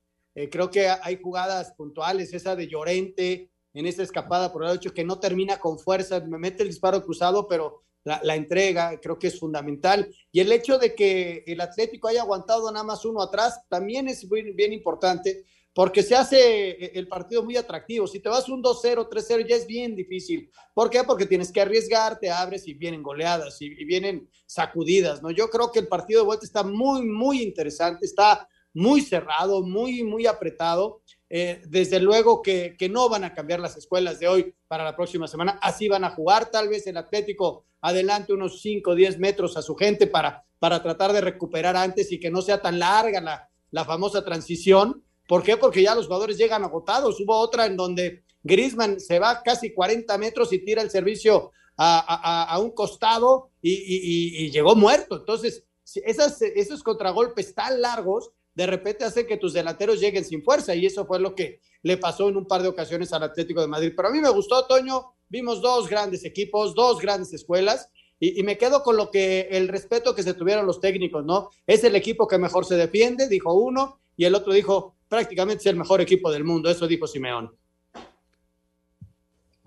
creo 0.51 0.69
que 0.69 0.87
hay 0.89 1.19
jugadas 1.21 1.73
puntuales, 1.77 2.33
esa 2.33 2.55
de 2.55 2.67
Llorente 2.67 3.51
en 3.73 3.85
esta 3.85 4.03
escapada 4.03 4.51
por 4.51 4.63
el 4.63 4.75
hecho 4.75 4.93
que 4.93 5.03
no 5.03 5.19
termina 5.19 5.59
con 5.59 5.77
fuerza, 5.77 6.21
me 6.21 6.37
mete 6.37 6.63
el 6.63 6.69
disparo 6.69 7.03
cruzado, 7.03 7.47
pero 7.47 7.83
la, 8.05 8.35
entrega, 8.35 8.99
creo 9.01 9.17
que 9.17 9.27
es 9.27 9.39
fundamental. 9.39 10.13
Y 10.31 10.39
el 10.39 10.51
hecho 10.51 10.77
de 10.77 10.93
que 10.93 11.43
el 11.47 11.59
Atlético 11.59 12.07
haya 12.07 12.21
aguantado 12.21 12.71
nada 12.71 12.85
más 12.85 13.03
uno 13.03 13.21
atrás 13.21 13.61
también 13.67 14.07
es 14.07 14.29
bien, 14.29 14.55
bien 14.55 14.73
importante, 14.73 15.43
porque 15.75 16.03
se 16.03 16.15
hace 16.15 16.97
el 16.97 17.09
partido 17.09 17.43
muy 17.43 17.57
atractivo. 17.57 18.07
Si 18.07 18.21
te 18.21 18.29
vas 18.29 18.47
un 18.47 18.63
2-0, 18.63 19.09
3-0, 19.09 19.45
ya 19.45 19.57
es 19.57 19.67
bien 19.67 19.93
difícil. 19.93 20.49
¿Por 20.73 20.89
qué? 20.89 21.03
Porque 21.03 21.25
tienes 21.25 21.51
que 21.51 21.59
arriesgar, 21.59 22.17
te 22.17 22.31
abres 22.31 22.65
y 22.65 22.73
vienen 22.75 23.03
goleadas 23.03 23.61
y, 23.61 23.83
vienen 23.83 24.29
sacudidas, 24.45 25.21
¿no? 25.21 25.31
Yo 25.31 25.49
creo 25.49 25.73
que 25.73 25.79
el 25.79 25.89
partido 25.89 26.21
de 26.21 26.27
vuelta 26.27 26.45
está 26.45 26.63
muy, 26.63 27.05
muy 27.05 27.41
interesante, 27.41 28.05
está 28.05 28.47
muy 28.73 29.01
cerrado, 29.01 29.63
muy, 29.63 30.01
muy 30.01 30.25
apretado. 30.27 31.01
Eh, 31.29 31.61
desde 31.67 31.99
luego 31.99 32.41
que, 32.41 32.77
que, 32.79 32.87
no 32.87 33.09
van 33.09 33.25
a 33.25 33.33
cambiar 33.33 33.59
las 33.59 33.75
escuelas 33.75 34.17
de 34.19 34.29
hoy 34.29 34.55
para 34.69 34.85
la 34.85 34.95
próxima 34.95 35.27
semana, 35.27 35.59
así 35.61 35.89
van 35.89 36.05
a 36.05 36.11
jugar, 36.11 36.51
tal 36.51 36.69
vez 36.69 36.87
el 36.87 36.95
Atlético 36.95 37.65
adelante 37.81 38.31
unos 38.31 38.61
5 38.61 38.91
o 38.91 38.95
10 38.95 39.19
metros 39.19 39.57
a 39.57 39.61
su 39.61 39.75
gente 39.75 40.07
para, 40.07 40.45
para 40.57 40.81
tratar 40.81 41.11
de 41.11 41.19
recuperar 41.19 41.75
antes 41.75 42.13
y 42.13 42.19
que 42.19 42.31
no 42.31 42.41
sea 42.41 42.61
tan 42.61 42.79
larga 42.79 43.19
la, 43.19 43.49
la 43.71 43.83
famosa 43.83 44.23
transición, 44.23 45.03
¿Por 45.27 45.43
qué? 45.43 45.57
Porque 45.57 45.81
ya 45.81 45.95
los 45.95 46.05
jugadores 46.05 46.37
llegan 46.37 46.63
agotados. 46.63 47.19
Hubo 47.19 47.37
otra 47.37 47.65
en 47.65 47.75
donde 47.75 48.23
Grisman 48.43 48.99
se 48.99 49.19
va 49.19 49.41
casi 49.43 49.73
40 49.73 50.17
metros 50.17 50.53
y 50.53 50.59
tira 50.59 50.81
el 50.81 50.89
servicio 50.89 51.51
a, 51.77 52.57
un 52.61 52.71
costado 52.71 53.49
y, 53.61 54.49
llegó 54.51 54.75
muerto. 54.75 55.17
Entonces, 55.17 55.63
esos 55.93 56.83
contragolpes 56.83 57.53
tan 57.53 57.81
largos 57.81 58.31
de 58.53 58.65
repente 58.67 59.03
hacen 59.03 59.27
que 59.27 59.37
tus 59.37 59.53
delanteros 59.53 59.99
lleguen 59.99 60.23
sin 60.23 60.41
fuerza 60.41 60.73
y 60.73 60.85
eso 60.85 61.05
fue 61.05 61.19
lo 61.19 61.35
que 61.35 61.59
le 61.81 61.97
pasó 61.97 62.29
en 62.29 62.37
un 62.37 62.47
par 62.47 62.61
de 62.61 62.69
ocasiones 62.69 63.11
al 63.11 63.23
Atlético 63.23 63.61
de 63.61 63.67
Madrid. 63.67 63.93
Pero 63.95 64.07
a 64.07 64.11
mí 64.11 64.21
me 64.21 64.29
gustó, 64.29 64.65
Toño, 64.65 65.13
vimos 65.27 65.61
dos 65.61 65.89
grandes 65.89 66.23
equipos, 66.23 66.73
dos 66.73 66.99
grandes 66.99 67.33
escuelas 67.33 67.89
y, 68.19 68.41
me 68.43 68.57
quedo 68.57 68.81
con 68.81 68.95
lo 68.95 69.11
que 69.11 69.49
el 69.51 69.67
respeto 69.67 70.15
que 70.15 70.23
se 70.23 70.33
tuvieron 70.33 70.65
los 70.65 70.79
técnicos, 70.79 71.25
¿no? 71.25 71.49
Es 71.67 71.83
el 71.83 71.95
equipo 71.95 72.27
que 72.27 72.37
mejor 72.37 72.65
se 72.65 72.75
defiende, 72.75 73.27
dijo 73.27 73.53
uno, 73.53 73.99
y 74.15 74.23
el 74.23 74.35
otro 74.35 74.53
dijo 74.53 74.94
prácticamente 75.07 75.61
es 75.61 75.67
el 75.67 75.75
mejor 75.75 76.01
equipo 76.01 76.31
del 76.31 76.43
mundo, 76.43 76.69
eso 76.69 76.87
dijo 76.87 77.07
Simeón. 77.07 77.51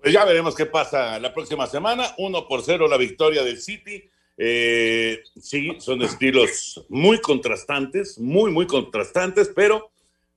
Pues 0.01 0.13
ya 0.13 0.23
veremos 0.23 0.55
qué 0.55 0.65
pasa 0.65 1.19
la 1.19 1.33
próxima 1.33 1.67
semana. 1.67 2.15
Uno 2.17 2.47
por 2.47 2.63
cero 2.63 2.87
la 2.87 2.97
victoria 2.97 3.43
del 3.43 3.59
City. 3.59 4.09
Eh, 4.37 5.21
sí, 5.41 5.75
son 5.79 6.01
estilos 6.01 6.85
muy 6.87 7.19
contrastantes, 7.19 8.17
muy, 8.17 8.51
muy 8.51 8.65
contrastantes, 8.65 9.51
pero 9.53 9.91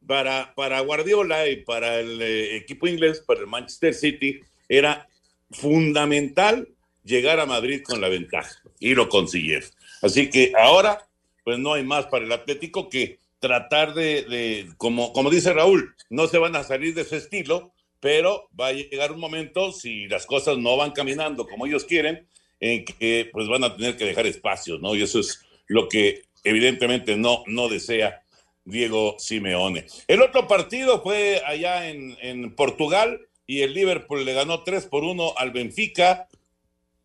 para, 0.04 0.52
para 0.56 0.80
Guardiola 0.80 1.46
y 1.46 1.62
para 1.62 2.00
el 2.00 2.20
eh, 2.20 2.56
equipo 2.56 2.88
inglés, 2.88 3.20
para 3.20 3.40
el 3.40 3.46
Manchester 3.46 3.94
City, 3.94 4.40
era 4.68 5.08
fundamental 5.52 6.68
llegar 7.04 7.38
a 7.38 7.46
Madrid 7.46 7.82
con 7.84 8.00
la 8.00 8.08
ventaja 8.08 8.60
y 8.80 8.94
lo 8.96 9.08
consiguieron. 9.08 9.68
Así 10.02 10.28
que 10.28 10.52
ahora, 10.58 11.06
pues 11.44 11.60
no 11.60 11.74
hay 11.74 11.84
más 11.84 12.06
para 12.06 12.24
el 12.24 12.32
Atlético 12.32 12.88
que 12.88 13.18
tratar 13.42 13.92
de, 13.92 14.68
como, 14.78 15.12
como 15.12 15.28
dice 15.28 15.52
Raúl, 15.52 15.96
no 16.08 16.28
se 16.28 16.38
van 16.38 16.54
a 16.54 16.62
salir 16.62 16.94
de 16.94 17.04
su 17.04 17.16
estilo, 17.16 17.74
pero 17.98 18.48
va 18.58 18.68
a 18.68 18.72
llegar 18.72 19.10
un 19.10 19.18
momento, 19.18 19.72
si 19.72 20.06
las 20.06 20.26
cosas 20.26 20.58
no 20.58 20.76
van 20.76 20.92
caminando 20.92 21.46
como 21.48 21.66
ellos 21.66 21.84
quieren, 21.84 22.28
en 22.60 22.84
que 22.84 23.28
pues 23.32 23.48
van 23.48 23.64
a 23.64 23.74
tener 23.76 23.96
que 23.96 24.04
dejar 24.04 24.28
espacios, 24.28 24.80
¿no? 24.80 24.94
Y 24.94 25.02
eso 25.02 25.18
es 25.18 25.44
lo 25.66 25.88
que 25.88 26.22
evidentemente 26.44 27.16
no, 27.16 27.42
no 27.48 27.68
desea 27.68 28.22
Diego 28.64 29.16
Simeone. 29.18 29.86
El 30.06 30.22
otro 30.22 30.46
partido 30.46 31.02
fue 31.02 31.42
allá 31.44 31.90
en, 31.90 32.16
en 32.20 32.54
Portugal 32.54 33.26
y 33.44 33.62
el 33.62 33.74
Liverpool 33.74 34.24
le 34.24 34.34
ganó 34.34 34.62
3 34.62 34.86
por 34.86 35.02
1 35.02 35.34
al 35.36 35.50
Benfica. 35.50 36.28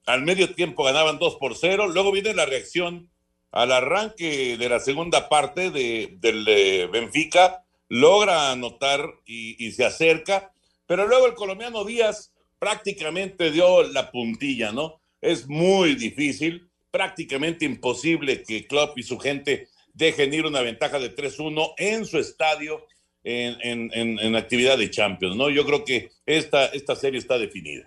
Al 0.06 0.22
medio 0.22 0.54
tiempo 0.54 0.84
ganaban 0.84 1.18
2 1.18 1.38
por 1.38 1.56
0. 1.56 1.88
Luego 1.88 2.12
viene 2.12 2.36
la 2.36 2.46
reacción 2.46 3.10
al 3.58 3.72
arranque 3.72 4.56
de 4.56 4.70
la 4.70 4.80
segunda 4.80 5.30
parte 5.30 5.72
de, 5.72 6.16
del 6.20 6.90
Benfica. 6.90 7.64
Logra 7.90 8.52
anotar 8.52 9.02
y, 9.26 9.72
se 9.72 9.84
acerca 9.84 10.52
pero 10.86 11.06
luego 11.06 11.28
el 11.28 11.34
colombiano 11.34 11.84
Díaz 11.84 12.34
prácticamente 12.60 13.52
dio 13.52 13.84
la 13.84 14.10
puntilla, 14.10 14.72
¿no? 14.72 15.02
Es 15.22 15.48
muy 15.48 15.96
difícil, 15.96 16.70
prácticamente 16.92 17.66
imposible 17.66 18.42
que 18.44 18.66
Klopp 18.66 18.98
y 18.98 19.04
su 19.04 19.20
gente 19.20 19.68
dejen 19.94 20.34
ir 20.34 20.46
una 20.46 20.62
ventaja 20.62 20.98
de 20.98 21.14
3-1 21.14 21.74
en 21.78 22.06
su 22.06 22.20
estadio 22.20 22.86
en, 23.24 23.92
en, 23.94 24.36
actividad 24.38 24.78
de 24.78 24.90
Champions, 24.90 25.36
¿no? 25.36 25.50
Yo 25.50 25.66
creo 25.66 25.84
que 25.84 26.12
esta, 26.26 26.68
esta 26.68 26.96
serie 26.96 27.20
está 27.20 27.38
definida. 27.38 27.86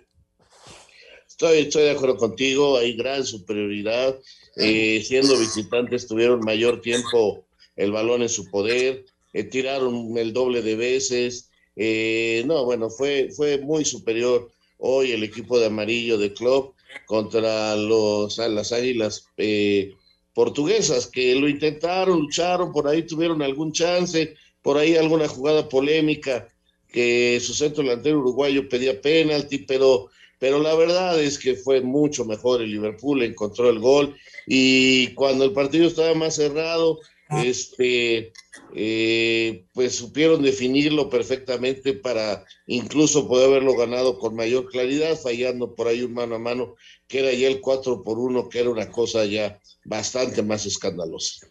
Estoy, 1.27 1.59
estoy 1.59 1.83
de 1.83 1.91
acuerdo 1.91 2.17
contigo, 2.17 2.77
hay 2.77 2.95
gran 2.95 3.25
superioridad. 3.25 4.15
Eh, 4.57 5.01
siendo 5.05 5.37
visitantes 5.37 6.07
tuvieron 6.07 6.41
mayor 6.41 6.81
tiempo 6.81 7.45
el 7.75 7.91
balón 7.91 8.21
en 8.21 8.29
su 8.29 8.49
poder, 8.49 9.05
eh, 9.33 9.43
tiraron 9.45 10.17
el 10.17 10.33
doble 10.33 10.61
de 10.61 10.75
veces, 10.75 11.49
eh, 11.75 12.43
no, 12.45 12.65
bueno, 12.65 12.89
fue, 12.89 13.29
fue 13.35 13.57
muy 13.59 13.85
superior 13.85 14.51
hoy 14.77 15.11
el 15.11 15.23
equipo 15.23 15.59
de 15.59 15.67
amarillo 15.67 16.17
de 16.17 16.33
club 16.33 16.73
contra 17.05 17.75
los, 17.75 18.37
las 18.37 18.71
águilas 18.71 19.27
eh, 19.37 19.93
portuguesas 20.33 21.07
que 21.07 21.35
lo 21.35 21.47
intentaron, 21.47 22.19
lucharon, 22.19 22.71
por 22.71 22.87
ahí 22.87 23.03
tuvieron 23.03 23.41
algún 23.41 23.71
chance, 23.71 24.35
por 24.61 24.77
ahí 24.77 24.95
alguna 24.95 25.27
jugada 25.27 25.69
polémica 25.69 26.47
que 26.91 27.39
su 27.41 27.53
centro 27.53 27.83
delantero 27.83 28.19
uruguayo 28.19 28.67
pedía 28.67 28.99
penalti, 28.99 29.59
pero, 29.59 30.09
pero 30.41 30.57
la 30.57 30.73
verdad 30.73 31.21
es 31.21 31.37
que 31.37 31.53
fue 31.53 31.81
mucho 31.81 32.25
mejor 32.25 32.63
el 32.63 32.71
Liverpool, 32.71 33.21
encontró 33.21 33.69
el 33.69 33.77
gol 33.77 34.17
y 34.47 35.13
cuando 35.13 35.45
el 35.45 35.53
partido 35.53 35.85
estaba 35.85 36.15
más 36.15 36.33
cerrado, 36.33 36.97
ah. 37.29 37.43
este, 37.45 38.33
eh, 38.73 39.65
pues 39.71 39.93
supieron 39.93 40.41
definirlo 40.41 41.11
perfectamente 41.11 41.93
para 41.93 42.43
incluso 42.65 43.27
poder 43.27 43.49
haberlo 43.49 43.75
ganado 43.75 44.17
con 44.17 44.35
mayor 44.35 44.67
claridad, 44.67 45.15
fallando 45.15 45.75
por 45.75 45.87
ahí 45.87 46.01
un 46.01 46.15
mano 46.15 46.33
a 46.33 46.39
mano, 46.39 46.73
que 47.07 47.19
era 47.19 47.31
ya 47.33 47.47
el 47.47 47.61
4 47.61 48.01
por 48.03 48.17
1, 48.17 48.49
que 48.49 48.61
era 48.61 48.71
una 48.71 48.89
cosa 48.89 49.23
ya 49.25 49.59
bastante 49.85 50.41
más 50.41 50.65
escandalosa. 50.65 51.45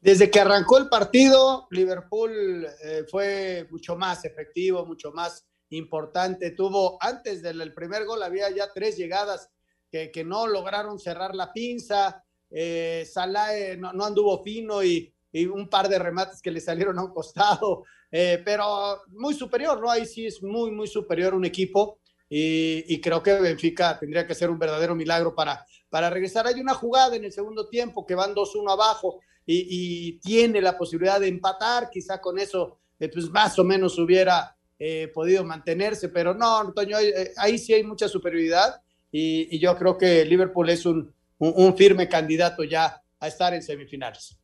Desde 0.00 0.30
que 0.30 0.40
arrancó 0.40 0.78
el 0.78 0.88
partido, 0.88 1.66
Liverpool 1.70 2.66
eh, 2.82 3.04
fue 3.10 3.66
mucho 3.70 3.94
más 3.94 4.24
efectivo, 4.24 4.86
mucho 4.86 5.12
más 5.12 5.44
importante. 5.70 6.50
Tuvo, 6.52 6.98
antes 7.00 7.42
del 7.42 7.74
primer 7.74 8.04
gol, 8.04 8.22
había 8.22 8.50
ya 8.50 8.72
tres 8.72 8.96
llegadas 8.96 9.50
que, 9.90 10.10
que 10.10 10.24
no 10.24 10.46
lograron 10.46 10.98
cerrar 10.98 11.34
la 11.34 11.52
pinza. 11.52 12.22
Eh, 12.50 13.06
Salah 13.10 13.76
no, 13.76 14.04
anduvo 14.04 14.42
fino 14.42 14.82
y, 14.82 15.12
y 15.32 15.46
un 15.46 15.68
par 15.68 15.88
de 15.88 15.98
remates 15.98 16.40
que 16.40 16.50
le 16.50 16.60
salieron 16.60 16.98
a 16.98 17.04
un 17.04 17.12
costado, 17.12 17.84
eh, 18.10 18.40
pero 18.44 19.02
muy 19.08 19.34
superior, 19.34 19.80
¿no? 19.80 19.90
Ahí 19.90 20.06
sí 20.06 20.26
es 20.26 20.42
muy, 20.42 20.70
muy 20.70 20.86
superior 20.86 21.34
un 21.34 21.44
equipo 21.44 22.00
y, 22.28 23.00
creo 23.00 23.22
que 23.22 23.34
Benfica 23.34 23.98
tendría 23.98 24.26
que 24.26 24.34
ser 24.34 24.50
un 24.50 24.58
verdadero 24.58 24.94
milagro 24.94 25.34
para, 25.34 25.64
para 25.88 26.10
regresar. 26.10 26.46
Hay 26.46 26.60
una 26.60 26.74
jugada 26.74 27.14
en 27.14 27.24
el 27.24 27.32
segundo 27.32 27.68
tiempo 27.68 28.04
que 28.04 28.14
van 28.14 28.34
2-1 28.34 28.72
abajo 28.72 29.20
y, 29.44 30.18
tiene 30.20 30.60
la 30.60 30.76
posibilidad 30.76 31.20
de 31.20 31.28
empatar, 31.28 31.88
quizá 31.90 32.20
con 32.20 32.38
eso 32.38 32.80
eh, 32.98 33.08
pues 33.08 33.30
más 33.30 33.58
o 33.58 33.64
menos 33.64 33.98
hubiera 33.98 34.55
eh, 34.78 35.10
podido 35.14 35.44
mantenerse, 35.44 36.08
pero 36.08 36.34
no, 36.34 36.58
Antonio, 36.58 36.98
ahí, 37.36 37.58
sí 37.58 37.72
hay 37.74 37.82
mucha 37.82 38.08
superioridad 38.08 38.80
y, 39.10 39.58
yo 39.58 39.76
creo 39.76 39.96
que 39.96 40.24
Liverpool 40.24 40.68
es 40.68 40.84
un, 40.84 41.12
un 41.38 41.76
firme 41.76 42.08
candidato 42.08 42.64
ya 42.64 43.02
a 43.18 43.28
estar 43.28 43.54
en 43.54 43.62
semifinales. 43.62 44.36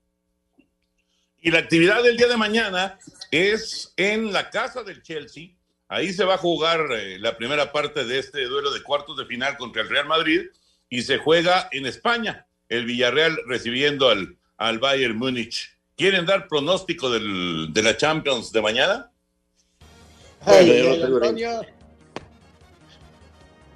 Y 1.45 1.51
la 1.51 1.59
actividad 1.59 2.03
del 2.05 2.16
día 2.16 2.29
de 2.29 2.37
mañana 2.37 2.99
es 3.33 3.92
en 3.97 4.33
la 4.33 4.49
casa 4.49 4.85
del 4.85 5.03
Chelsea. 5.03 5.51
Ahí 5.88 6.12
se 6.12 6.25
va 6.25 6.35
a 6.35 6.38
jugar 6.38 6.87
eh, 6.92 7.18
la 7.18 7.37
primera 7.37 7.73
parte 7.73 8.05
de 8.05 8.21
este 8.21 8.45
duelo 8.45 8.73
de 8.73 8.83
cuartos 8.83 9.18
de 9.18 9.27
final 9.27 9.57
contra 9.57 9.83
el 9.83 9.88
Real 9.88 10.07
Madrid 10.07 10.42
y 10.88 11.03
se 11.03 11.18
juega 11.18 11.68
en 11.73 11.87
España, 11.87 12.47
el 12.68 12.87
Villarreal 12.87 13.37
recibiendo 13.47 14.09
al, 14.09 14.37
al 14.57 14.79
Bayern 14.79 15.16
Múnich. 15.16 15.77
¿Quieren 15.97 16.27
dar 16.27 16.47
pronóstico 16.49 17.11
del, 17.11 17.73
de 17.73 17.83
la 17.83 17.97
Champions 17.97 18.53
de 18.53 18.62
mañana? 18.62 19.12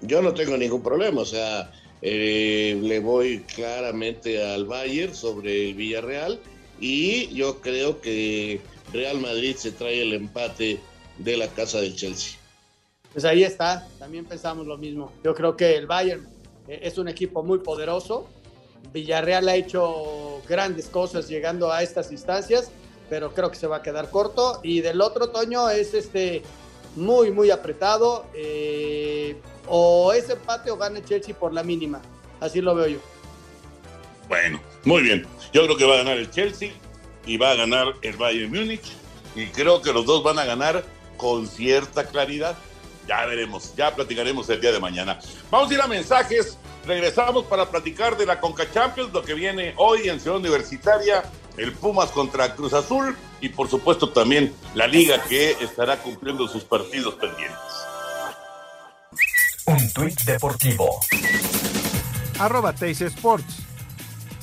Yo, 0.03 0.23
no 0.23 0.35
tengo, 0.35 0.57
ningún 0.57 0.83
problema, 0.83 1.21
o 1.21 1.25
sea, 1.25 1.71
eh, 2.03 2.79
le 2.81 3.01
voy 3.01 3.41
claramente 3.41 4.45
al 4.45 4.67
Bayern 4.67 5.15
sobre 5.15 5.71
el 5.71 5.75
Villarreal 5.75 6.41
y 6.81 7.35
yo 7.35 7.61
creo 7.61 8.01
que 8.01 8.61
Real 8.93 9.21
Madrid 9.21 9.57
se 9.57 9.73
trae 9.73 10.03
el 10.03 10.13
empate 10.13 10.81
de 11.19 11.37
la 11.37 11.49
casa 11.49 11.81
del 11.81 11.95
Chelsea. 11.95 12.39
Pues 13.13 13.25
ahí 13.25 13.45
está, 13.45 13.89
también 13.99 14.27
pensamos 14.27 14.67
lo 14.67 14.77
mismo. 14.77 15.13
Yo 15.25 15.35
creo 15.35 15.57
que 15.57 15.77
el 15.77 15.87
Bayern 15.87 16.29
eh, 16.69 16.81
es 16.83 16.99
un 16.99 17.09
equipo 17.09 17.43
muy 17.43 17.61
poderoso. 17.61 18.29
Villarreal 18.93 19.49
ha 19.49 19.57
hecho 19.57 20.43
grandes 20.49 20.89
cosas 20.89 21.29
llegando 21.29 21.73
a 21.73 21.83
estas 21.83 22.13
instancias, 22.13 22.71
pero 23.09 23.33
creo 23.33 23.51
que 23.51 23.57
se 23.57 23.67
va 23.67 23.77
a 23.77 23.83
quedar 23.83 24.11
corto. 24.11 24.61
Y 24.63 24.81
del 24.81 25.01
otro 25.01 25.29
Toño 25.29 25.69
es 25.71 25.95
este 25.95 26.43
muy, 26.95 27.31
muy 27.31 27.51
apretado. 27.51 28.27
Eh, 28.35 29.37
o 29.69 30.13
es 30.13 30.29
empate 30.31 30.71
o 30.71 30.77
gana 30.77 30.99
el 30.99 31.05
Chelsea 31.05 31.35
por 31.35 31.53
la 31.53 31.63
mínima. 31.63 32.01
Así 32.41 32.61
lo 32.61 32.75
veo 32.75 32.87
yo. 32.87 32.99
Bueno, 34.29 34.61
muy 34.85 35.03
bien. 35.03 35.27
Yo 35.53 35.65
creo 35.65 35.77
que 35.77 35.85
va 35.85 35.95
a 35.95 35.99
ganar 35.99 36.19
el 36.19 36.31
Chelsea 36.31 36.71
y 37.25 37.37
va 37.37 37.53
a 37.53 37.55
ganar 37.55 37.95
el 38.03 38.17
Bayern 38.17 38.51
Múnich. 38.51 38.93
Y 39.35 39.47
creo 39.47 39.83
que 39.83 39.93
los 39.93 40.07
dos 40.07 40.23
van 40.23 40.39
a 40.39 40.45
ganar 40.45 40.85
con 41.17 41.47
cierta 41.47 42.07
claridad. 42.07 42.57
Ya 43.07 43.25
veremos, 43.27 43.75
ya 43.77 43.95
platicaremos 43.95 44.49
el 44.51 44.61
día 44.61 44.73
de 44.73 44.81
mañana. 44.81 45.19
Vamos 45.51 45.71
a 45.71 45.75
ir 45.75 45.81
a 45.81 45.87
mensajes. 45.87 46.59
Regresamos 46.87 47.45
para 47.47 47.69
platicar 47.69 48.17
de 48.17 48.27
la 48.27 48.41
Conca 48.41 48.71
Champions, 48.73 49.13
lo 49.13 49.23
que 49.23 49.35
viene 49.35 49.75
hoy 49.77 50.09
en 50.09 50.21
Ciudad 50.21 50.39
Universitaria, 50.39 51.25
el 51.57 51.73
Pumas 51.73 52.11
contra 52.11 52.55
Cruz 52.55 52.73
Azul 52.73 53.17
y 53.41 53.49
por 53.49 53.69
supuesto 53.69 54.11
también 54.11 54.55
la 54.75 54.87
liga 54.87 55.23
que 55.25 55.53
estará 55.53 55.99
cumpliendo 55.99 56.49
sus 56.49 56.65
partidos 56.65 57.15
pendientes. 57.15 57.59
Un 59.67 59.93
tuit 59.93 60.21
deportivo. 60.23 61.01
Arroba 62.39 62.73
Teis 62.73 63.01
Sports. 63.01 63.63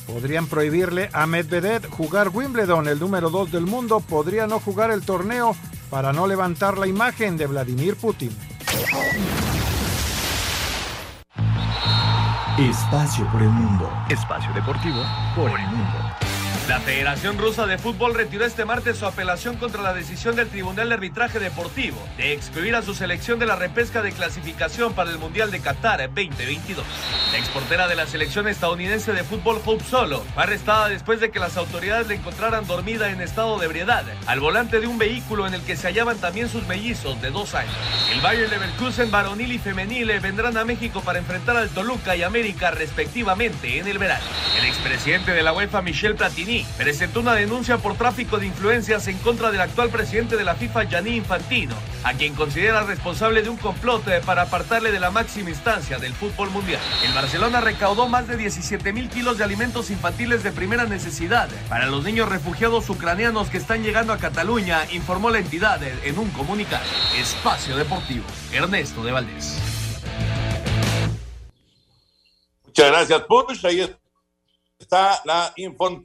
Podrían 0.08 0.48
prohibirle 0.48 1.10
a 1.14 1.26
Medvedev 1.26 1.90
jugar 1.90 2.30
Wimbledon, 2.30 2.88
el 2.88 3.00
número 3.00 3.30
2 3.30 3.52
del 3.52 3.66
mundo, 3.66 4.02
podría 4.02 4.48
no 4.48 4.60
jugar 4.60 4.92
el 4.92 5.06
torneo 5.06 5.56
para 5.90 6.12
no 6.12 6.28
levantar 6.28 6.78
la 6.78 6.88
imagen 6.88 7.38
de 7.38 7.48
Vladimir 7.48 7.96
Putin. 7.96 8.36
Espacio 12.60 13.26
por 13.32 13.42
el 13.42 13.50
mundo. 13.50 13.90
Espacio 14.10 14.54
deportivo 14.54 15.02
por 15.36 15.50
el 15.60 15.68
mundo. 15.68 16.13
La 16.70 16.80
Federación 16.80 17.38
Rusa 17.38 17.66
de 17.66 17.78
Fútbol 17.78 18.14
retiró 18.14 18.46
este 18.46 18.64
martes 18.64 18.98
su 18.98 19.06
apelación 19.06 19.58
contra 19.58 19.82
la 19.82 19.94
decisión 19.94 20.38
del 20.38 20.48
Tribunal 20.48 20.88
de 20.88 20.96
Arbitraje 20.96 21.38
Deportivo 21.38 21.98
de 22.16 22.32
excluir 22.32 22.74
a 22.76 22.82
su 22.82 22.94
selección 22.94 23.38
de 23.38 23.46
la 23.46 23.58
repesca 23.58 24.02
de 24.02 24.14
clasificación 24.14 24.94
para 24.94 25.12
el 25.12 25.18
Mundial 25.18 25.52
de 25.52 25.60
Qatar 25.60 26.00
2022. 26.00 26.86
La 27.34 27.38
exportera 27.38 27.90
de 27.90 27.96
la 27.96 28.08
selección 28.08 28.48
estadounidense 28.48 29.12
de 29.12 29.26
fútbol 29.26 29.62
Hope 29.66 29.84
Solo 29.84 30.24
fue 30.34 30.44
arrestada 30.44 30.88
después 30.88 31.20
de 31.20 31.32
que 31.32 31.40
las 31.40 31.58
autoridades 31.58 32.08
la 32.08 32.14
encontraran 32.14 32.66
dormida 32.66 33.10
en 33.10 33.20
estado 33.20 33.60
de 33.60 33.66
ebriedad 33.66 34.06
al 34.26 34.40
volante 34.40 34.80
de 34.80 34.88
un 34.88 34.98
vehículo 34.98 35.46
en 35.46 35.56
el 35.56 35.62
que 35.64 35.76
se 35.76 35.88
hallaban 35.88 36.18
también 36.18 36.48
sus 36.48 36.66
mellizos 36.66 37.22
de 37.22 37.30
dos 37.30 37.56
años. 37.56 37.76
El 38.10 38.22
Bayern 38.22 38.50
Leverkusen 38.50 39.12
varonil 39.12 39.52
y 39.52 39.60
femenil 39.60 40.18
vendrán 40.22 40.56
a 40.56 40.64
México 40.64 41.02
para 41.02 41.20
enfrentar 41.20 41.58
al 41.58 41.70
Toluca 41.70 42.16
y 42.16 42.24
América 42.24 42.72
respectivamente 42.72 43.80
en 43.80 43.88
el 43.90 43.98
verano. 43.98 44.24
El 44.58 44.66
expresidente 44.66 45.34
de 45.34 45.44
la 45.44 45.52
UEFA 45.52 45.82
Michel 45.82 46.16
Presentó 46.78 47.22
una 47.22 47.34
denuncia 47.34 47.78
por 47.78 47.96
tráfico 47.96 48.38
de 48.38 48.48
influencias 48.48 49.08
en 49.08 49.18
contra 49.20 49.52
del 49.52 49.62
actual 49.62 49.90
presidente 49.90 50.38
de 50.38 50.44
la 50.44 50.56
FIFA, 50.56 50.84
Gianni 50.84 51.16
Infantino, 51.16 51.76
a 52.04 52.14
quien 52.14 52.36
considera 52.36 52.84
responsable 52.84 53.42
de 53.42 53.50
un 53.50 53.58
complot 53.58 54.08
eh, 54.08 54.22
para 54.26 54.44
apartarle 54.44 54.92
de 54.92 55.00
la 55.00 55.12
máxima 55.12 55.50
instancia 55.50 55.98
del 55.98 56.14
fútbol 56.14 56.52
mundial. 56.52 56.82
El 57.04 57.14
Barcelona 57.14 57.62
recaudó 57.62 58.08
más 58.08 58.28
de 58.28 58.38
17 58.38 58.94
mil 58.94 59.10
kilos 59.10 59.38
de 59.38 59.44
alimentos 59.44 59.90
infantiles 59.90 60.44
de 60.44 60.52
primera 60.52 60.86
necesidad 60.86 61.50
para 61.70 61.88
los 61.88 62.04
niños 62.04 62.30
refugiados 62.30 62.90
ucranianos 62.90 63.50
que 63.50 63.58
están 63.58 63.84
llegando 63.84 64.14
a 64.14 64.18
Cataluña, 64.18 64.86
informó 64.92 65.30
la 65.30 65.40
entidad 65.40 65.82
en 65.84 66.20
un 66.20 66.30
comunicado. 66.32 66.86
Espacio 67.18 67.76
Deportivo, 67.76 68.26
Ernesto 68.52 69.04
de 69.04 69.12
Valdés. 69.12 69.60
Muchas 72.66 72.88
gracias, 72.88 73.22
Push. 73.22 73.66
Ahí 73.66 73.82
está 73.82 74.03
la 75.26 75.54
info. 75.56 76.04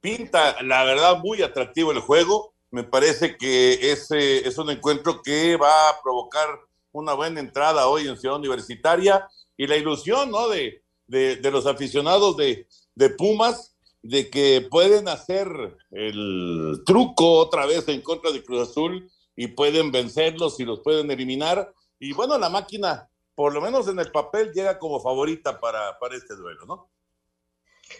Pinta, 0.00 0.62
la 0.62 0.84
verdad, 0.84 1.18
muy 1.18 1.42
atractivo 1.42 1.92
el 1.92 2.00
juego. 2.00 2.54
Me 2.70 2.84
parece 2.84 3.36
que 3.36 3.90
es, 3.90 4.10
es 4.10 4.58
un 4.58 4.70
encuentro 4.70 5.22
que 5.22 5.56
va 5.56 5.90
a 5.90 6.02
provocar 6.02 6.48
una 6.92 7.14
buena 7.14 7.40
entrada 7.40 7.88
hoy 7.88 8.06
en 8.06 8.16
Ciudad 8.16 8.36
Universitaria 8.36 9.28
y 9.56 9.66
la 9.66 9.76
ilusión 9.76 10.30
¿no? 10.30 10.48
de, 10.48 10.82
de, 11.06 11.50
los 11.50 11.66
aficionados 11.66 12.36
de, 12.36 12.66
de 12.94 13.10
Pumas 13.10 13.76
de 14.02 14.30
que 14.30 14.66
pueden 14.70 15.08
hacer 15.08 15.48
el 15.90 16.82
truco 16.86 17.32
otra 17.32 17.66
vez 17.66 17.88
en 17.88 18.00
contra 18.00 18.30
de 18.30 18.44
Cruz 18.44 18.68
Azul 18.68 19.10
y 19.34 19.48
pueden 19.48 19.90
vencerlos 19.90 20.60
y 20.60 20.64
los 20.64 20.80
pueden 20.80 21.10
eliminar. 21.10 21.72
Y 21.98 22.12
bueno, 22.12 22.38
la 22.38 22.48
máquina 22.48 23.08
por 23.38 23.54
lo 23.54 23.60
menos 23.60 23.86
en 23.86 24.00
el 24.00 24.10
papel, 24.10 24.50
llega 24.52 24.80
como 24.80 25.00
favorita 25.00 25.60
para, 25.60 25.96
para 26.00 26.16
este 26.16 26.34
duelo, 26.34 26.66
¿no? 26.66 26.90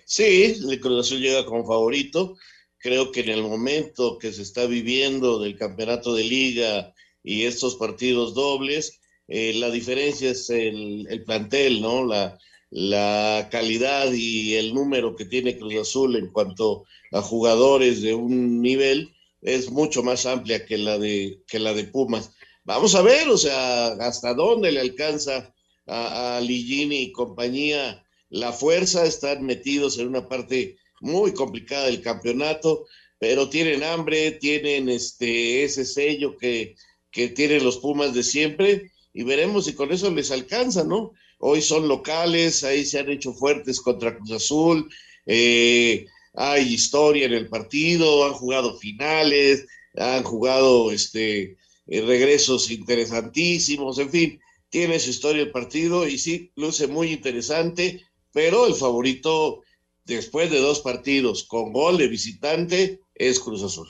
Sí, 0.04 0.56
el 0.68 0.80
Cruz 0.80 1.06
Azul 1.06 1.20
llega 1.20 1.46
como 1.46 1.64
favorito. 1.64 2.36
Creo 2.76 3.12
que 3.12 3.20
en 3.20 3.28
el 3.28 3.44
momento 3.44 4.18
que 4.18 4.32
se 4.32 4.42
está 4.42 4.66
viviendo 4.66 5.38
del 5.38 5.56
campeonato 5.56 6.12
de 6.12 6.24
liga 6.24 6.92
y 7.22 7.44
estos 7.44 7.76
partidos 7.76 8.34
dobles, 8.34 8.98
eh, 9.28 9.52
la 9.54 9.70
diferencia 9.70 10.32
es 10.32 10.50
el, 10.50 11.06
el 11.08 11.22
plantel, 11.22 11.82
¿no? 11.82 12.04
La, 12.04 12.36
la, 12.70 13.48
calidad 13.48 14.10
y 14.12 14.56
el 14.56 14.74
número 14.74 15.14
que 15.14 15.24
tiene 15.24 15.56
Cruz 15.56 15.76
Azul 15.76 16.16
en 16.16 16.32
cuanto 16.32 16.84
a 17.12 17.22
jugadores 17.22 18.02
de 18.02 18.12
un 18.12 18.60
nivel 18.60 19.14
es 19.40 19.70
mucho 19.70 20.02
más 20.02 20.26
amplia 20.26 20.66
que 20.66 20.78
la 20.78 20.98
de, 20.98 21.44
que 21.46 21.60
la 21.60 21.74
de 21.74 21.84
Pumas 21.84 22.32
vamos 22.68 22.94
a 22.94 23.00
ver, 23.00 23.26
o 23.30 23.38
sea, 23.38 23.86
hasta 23.94 24.34
dónde 24.34 24.70
le 24.70 24.80
alcanza 24.80 25.54
a, 25.86 26.36
a 26.36 26.40
Ligini 26.42 26.98
y 27.04 27.12
compañía 27.12 28.04
la 28.28 28.52
fuerza, 28.52 29.06
están 29.06 29.42
metidos 29.42 29.98
en 29.98 30.08
una 30.08 30.28
parte 30.28 30.76
muy 31.00 31.32
complicada 31.32 31.86
del 31.86 32.02
campeonato, 32.02 32.84
pero 33.18 33.48
tienen 33.48 33.82
hambre, 33.82 34.32
tienen 34.32 34.90
este, 34.90 35.64
ese 35.64 35.86
sello 35.86 36.36
que, 36.36 36.76
que 37.10 37.28
tienen 37.28 37.64
los 37.64 37.78
Pumas 37.78 38.12
de 38.12 38.22
siempre, 38.22 38.92
y 39.14 39.22
veremos 39.22 39.64
si 39.64 39.72
con 39.72 39.90
eso 39.90 40.10
les 40.10 40.30
alcanza, 40.30 40.84
¿no? 40.84 41.14
Hoy 41.38 41.62
son 41.62 41.88
locales, 41.88 42.64
ahí 42.64 42.84
se 42.84 42.98
han 42.98 43.08
hecho 43.08 43.32
fuertes 43.32 43.80
contra 43.80 44.14
Cruz 44.14 44.32
Azul, 44.32 44.90
eh, 45.24 46.04
hay 46.34 46.74
historia 46.74 47.24
en 47.24 47.32
el 47.32 47.48
partido, 47.48 48.26
han 48.26 48.34
jugado 48.34 48.76
finales, 48.76 49.66
han 49.96 50.22
jugado 50.22 50.92
este, 50.92 51.56
eh, 51.88 52.02
regresos 52.02 52.70
interesantísimos, 52.70 53.98
en 53.98 54.10
fin, 54.10 54.40
tiene 54.68 54.98
su 54.98 55.10
historia 55.10 55.42
el 55.42 55.50
partido 55.50 56.06
y 56.06 56.18
sí, 56.18 56.52
luce 56.54 56.86
muy 56.86 57.12
interesante, 57.12 58.04
pero 58.32 58.66
el 58.66 58.74
favorito 58.74 59.62
después 60.04 60.50
de 60.50 60.60
dos 60.60 60.80
partidos 60.80 61.44
con 61.44 61.72
gol 61.72 61.96
de 61.96 62.08
visitante 62.08 63.00
es 63.14 63.40
Cruz 63.40 63.62
Azul. 63.62 63.88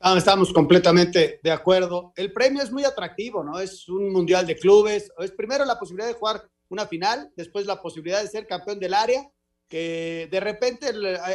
Ah, 0.00 0.16
estamos 0.18 0.52
completamente 0.52 1.40
de 1.42 1.50
acuerdo. 1.50 2.12
El 2.16 2.32
premio 2.32 2.62
es 2.62 2.72
muy 2.72 2.84
atractivo, 2.84 3.44
¿no? 3.44 3.58
Es 3.60 3.88
un 3.88 4.12
mundial 4.12 4.46
de 4.46 4.56
clubes. 4.56 5.10
Es 5.18 5.30
primero 5.30 5.64
la 5.64 5.78
posibilidad 5.78 6.08
de 6.08 6.14
jugar 6.18 6.46
una 6.68 6.86
final, 6.86 7.30
después 7.36 7.66
la 7.66 7.80
posibilidad 7.80 8.20
de 8.20 8.28
ser 8.28 8.46
campeón 8.46 8.80
del 8.80 8.94
área, 8.94 9.30
que 9.68 10.28
de 10.30 10.40
repente 10.40 10.90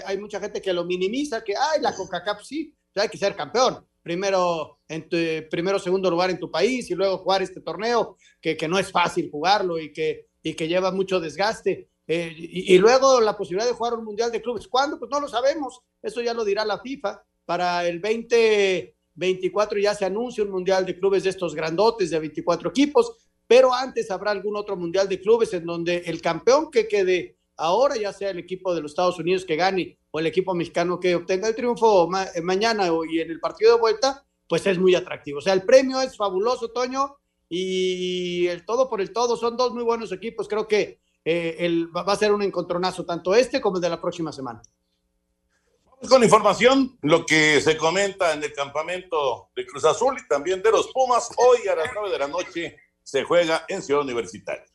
hay, 0.05 0.17
mucha 0.17 0.39
gente 0.39 0.61
que 0.61 0.73
lo 0.73 0.83
minimiza, 0.83 1.43
que, 1.43 1.55
ay, 1.55 1.81
la 1.81 1.95
Coca-Cola 1.95 2.39
sí, 2.43 2.75
hay 2.95 3.09
que 3.09 3.17
ser 3.17 3.35
campeón 3.35 3.87
primero 4.01 4.79
en 4.87 5.09
tu, 5.09 5.17
primero 5.49 5.79
segundo 5.79 6.09
lugar 6.09 6.29
en 6.29 6.39
tu 6.39 6.49
país 6.49 6.89
y 6.89 6.95
luego 6.95 7.17
jugar 7.17 7.41
este 7.41 7.61
torneo 7.61 8.17
que, 8.41 8.55
que 8.55 8.67
no 8.67 8.79
es 8.79 8.91
fácil 8.91 9.29
jugarlo 9.29 9.79
y 9.79 9.91
que, 9.91 10.27
y 10.41 10.53
que 10.53 10.67
lleva 10.67 10.91
mucho 10.91 11.19
desgaste. 11.19 11.89
Eh, 12.07 12.33
y, 12.37 12.77
luego 12.77 13.19
la 13.19 13.35
posibilidad 13.35 13.67
de 13.67 13.75
jugar 13.75 13.95
un 13.95 14.05
mundial 14.05 14.31
de 14.31 14.41
clubes. 14.41 14.67
¿Cuándo? 14.67 14.97
Pues 14.97 15.11
no 15.11 15.19
lo 15.19 15.27
sabemos. 15.27 15.81
Eso 16.01 16.21
ya 16.21 16.33
lo 16.33 16.45
dirá 16.45 16.63
la 16.63 16.79
FIFA. 16.79 17.21
Para 17.45 17.85
el 17.85 18.01
2024 18.01 19.79
ya 19.79 19.93
se 19.93 20.05
anuncia 20.05 20.43
un 20.43 20.51
mundial 20.51 20.85
de 20.85 20.97
clubes 20.97 21.23
de 21.23 21.31
estos 21.31 21.53
grandotes 21.53 22.09
de 22.09 22.19
24 22.19 22.69
equipos, 22.69 23.11
pero 23.45 23.73
antes 23.73 24.09
habrá 24.11 24.31
algún 24.31 24.55
otro 24.55 24.77
mundial 24.77 25.07
de 25.09 25.19
clubes 25.19 25.53
en 25.53 25.65
donde 25.65 25.97
el 26.05 26.21
campeón 26.21 26.71
que 26.71 26.87
quede 26.87 27.37
ahora, 27.57 27.95
ya 27.97 28.13
sea 28.13 28.29
el 28.29 28.39
equipo 28.39 28.73
de 28.73 28.81
los 28.81 28.91
Estados 28.91 29.19
Unidos 29.19 29.43
que 29.45 29.55
gane 29.55 29.97
el 30.19 30.27
equipo 30.27 30.53
mexicano 30.53 30.99
que 30.99 31.15
obtenga 31.15 31.47
el 31.47 31.55
triunfo 31.55 32.09
eh, 32.33 32.41
mañana 32.41 32.89
y 33.09 33.19
en 33.19 33.31
el 33.31 33.39
partido 33.39 33.75
de 33.75 33.79
vuelta, 33.79 34.25
pues 34.47 34.65
es 34.65 34.77
muy 34.77 34.95
atractivo. 34.95 35.39
O 35.39 35.41
sea, 35.41 35.53
el 35.53 35.63
premio 35.63 36.01
es 36.01 36.15
fabuloso, 36.15 36.69
Toño, 36.69 37.17
y 37.49 38.47
el 38.47 38.65
todo 38.65 38.89
por 38.89 39.01
el 39.01 39.11
todo. 39.11 39.35
Son 39.37 39.57
dos 39.57 39.73
muy 39.73 39.83
buenos 39.83 40.11
equipos. 40.11 40.47
Creo 40.47 40.67
que 40.67 40.99
eh, 41.25 41.57
el, 41.59 41.95
va 41.95 42.01
a 42.01 42.15
ser 42.15 42.31
un 42.31 42.41
encontronazo, 42.41 43.05
tanto 43.05 43.35
este 43.35 43.59
como 43.59 43.77
el 43.77 43.81
de 43.81 43.89
la 43.89 44.01
próxima 44.01 44.31
semana. 44.31 44.61
Vamos 45.85 46.09
con 46.09 46.23
información, 46.23 46.97
lo 47.01 47.25
que 47.25 47.59
se 47.59 47.75
comenta 47.75 48.33
en 48.33 48.43
el 48.43 48.53
campamento 48.53 49.49
de 49.55 49.65
Cruz 49.65 49.83
Azul 49.83 50.15
y 50.23 50.27
también 50.27 50.61
de 50.61 50.71
los 50.71 50.87
Pumas. 50.91 51.31
Hoy 51.37 51.67
a 51.67 51.75
las 51.75 51.89
nueve 51.93 52.11
de 52.11 52.19
la 52.19 52.27
noche 52.27 52.77
se 53.03 53.23
juega 53.23 53.65
en 53.67 53.81
Ciudad 53.81 54.03
Universitaria. 54.03 54.65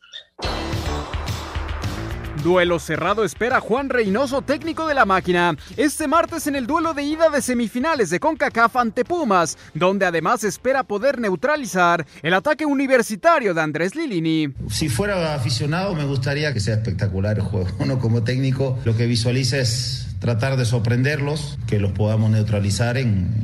Duelo 2.43 2.77
cerrado 2.77 3.23
espera 3.23 3.61
Juan 3.61 3.87
Reynoso, 3.87 4.41
técnico 4.41 4.85
de 4.85 4.93
la 4.93 5.05
máquina, 5.05 5.55
este 5.77 6.09
martes 6.09 6.45
en 6.45 6.57
el 6.57 6.67
duelo 6.67 6.93
de 6.93 7.03
ida 7.03 7.29
de 7.29 7.41
semifinales 7.41 8.09
de 8.09 8.19
CONCACAF 8.19 8.75
ante 8.75 9.05
Pumas, 9.05 9.57
donde 9.73 10.05
además 10.05 10.43
espera 10.43 10.83
poder 10.83 11.21
neutralizar 11.21 12.05
el 12.21 12.33
ataque 12.33 12.65
universitario 12.65 13.53
de 13.53 13.61
Andrés 13.61 13.95
Lilini. 13.95 14.53
Si 14.69 14.89
fuera 14.89 15.35
aficionado 15.35 15.95
me 15.95 16.03
gustaría 16.03 16.53
que 16.53 16.59
sea 16.59 16.75
espectacular 16.75 17.37
el 17.37 17.43
juego. 17.43 17.69
Uno 17.79 17.97
como 17.97 18.25
técnico 18.25 18.77
lo 18.83 18.97
que 18.97 19.05
visualiza 19.05 19.59
es 19.59 20.12
tratar 20.23 20.55
de 20.55 20.63
sorprenderlos, 20.63 21.59
que 21.67 21.79
los 21.79 21.91
podamos 21.91 22.31
neutralizar 22.31 22.97
en, 22.97 23.43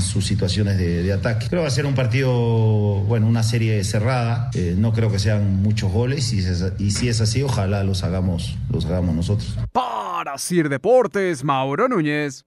sus 0.00 0.26
situaciones 0.26 0.76
de, 0.76 1.10
ataque. 1.10 1.46
Creo 1.48 1.60
que 1.60 1.62
va 1.62 1.68
a 1.68 1.70
ser 1.70 1.86
un 1.86 1.94
partido, 1.94 2.30
bueno, 2.30 3.26
una 3.26 3.42
serie 3.42 3.82
cerrada. 3.82 4.50
Eh, 4.54 4.74
no 4.76 4.92
creo 4.92 5.10
que 5.10 5.18
sean 5.18 5.62
muchos 5.62 5.90
goles 5.90 6.30
y, 6.34 6.40
y, 6.84 6.90
si 6.90 7.08
es 7.08 7.22
así, 7.22 7.42
ojalá 7.42 7.82
los 7.82 8.04
hagamos, 8.04 8.58
los 8.70 8.84
hagamos 8.84 9.14
nosotros. 9.14 9.56
Para 9.72 10.36
Sir 10.36 10.68
Deportes, 10.68 11.42
Mauro 11.42 11.88
Núñez. 11.88 12.44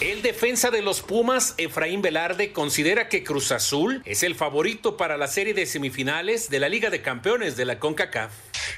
El 0.00 0.22
defensa 0.22 0.70
de 0.70 0.82
los 0.82 1.02
Pumas, 1.02 1.54
Efraín 1.58 2.00
Velarde, 2.00 2.52
considera 2.52 3.08
que 3.08 3.24
Cruz 3.24 3.50
Azul 3.50 4.02
es 4.04 4.22
el 4.22 4.36
favorito 4.36 4.96
para 4.96 5.16
la 5.16 5.26
serie 5.26 5.52
de 5.52 5.66
semifinales 5.66 6.48
de 6.48 6.60
la 6.60 6.68
Liga 6.68 6.90
de 6.90 7.02
Campeones 7.02 7.56
de 7.56 7.64
la 7.64 7.80
CONCACAF. 7.80 8.32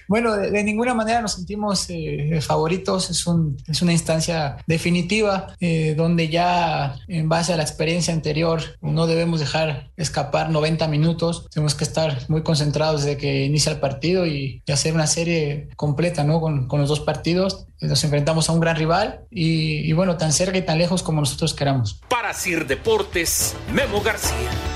Bueno, 0.09 0.37
de, 0.37 0.65
ninguna 0.65 0.95
manera 0.95 1.21
nos 1.21 1.33
sentimos 1.33 1.87
eh, 1.89 2.41
favoritos, 2.41 3.11
es, 3.11 3.27
un, 3.27 3.57
es 3.67 3.83
una 3.83 3.93
instancia 3.93 4.57
definitiva 4.67 5.55
eh, 5.61 5.95
donde 5.97 6.29
ya 6.29 6.97
en 7.09 7.29
base 7.29 7.53
a 7.53 7.57
la 7.57 7.63
experiencia 7.63 8.13
anterior 8.13 8.61
no 8.81 9.07
debemos 9.07 9.41
dejar 9.41 9.91
escapar 9.97 10.51
90 10.51 10.89
minutos, 10.89 11.49
tenemos 11.51 11.75
que 11.75 11.85
estar 11.85 12.19
muy 12.29 12.43
concentrados 12.43 13.05
desde 13.05 13.17
que 13.17 13.45
inicia 13.45 13.73
el 13.73 13.81
partido 13.81 14.27
y, 14.27 14.63
hacer 14.75 14.93
una 14.93 15.07
serie 15.07 15.69
completa 15.77 16.25
¿no? 16.25 16.41
con, 16.41 16.67
con, 16.67 16.81
los 16.81 16.89
dos 16.89 16.99
partidos. 16.99 17.67
Nos 17.81 18.03
enfrentamos 18.03 18.49
a 18.49 18.53
un 18.53 18.59
gran 18.59 18.75
rival 18.75 19.21
y, 19.31 19.89
y 19.89 19.93
bueno, 19.93 20.17
tan 20.17 20.33
cerca 20.33 20.59
y 20.59 20.63
tan 20.63 20.79
lejos 20.79 21.05
como 21.05 21.21
nosotros 21.21 21.55
queramos. 21.55 22.01
Para 22.09 22.35
Sir 22.35 22.67
Deportes, 22.67 23.55
Memo 23.73 24.01
García. 24.01 24.74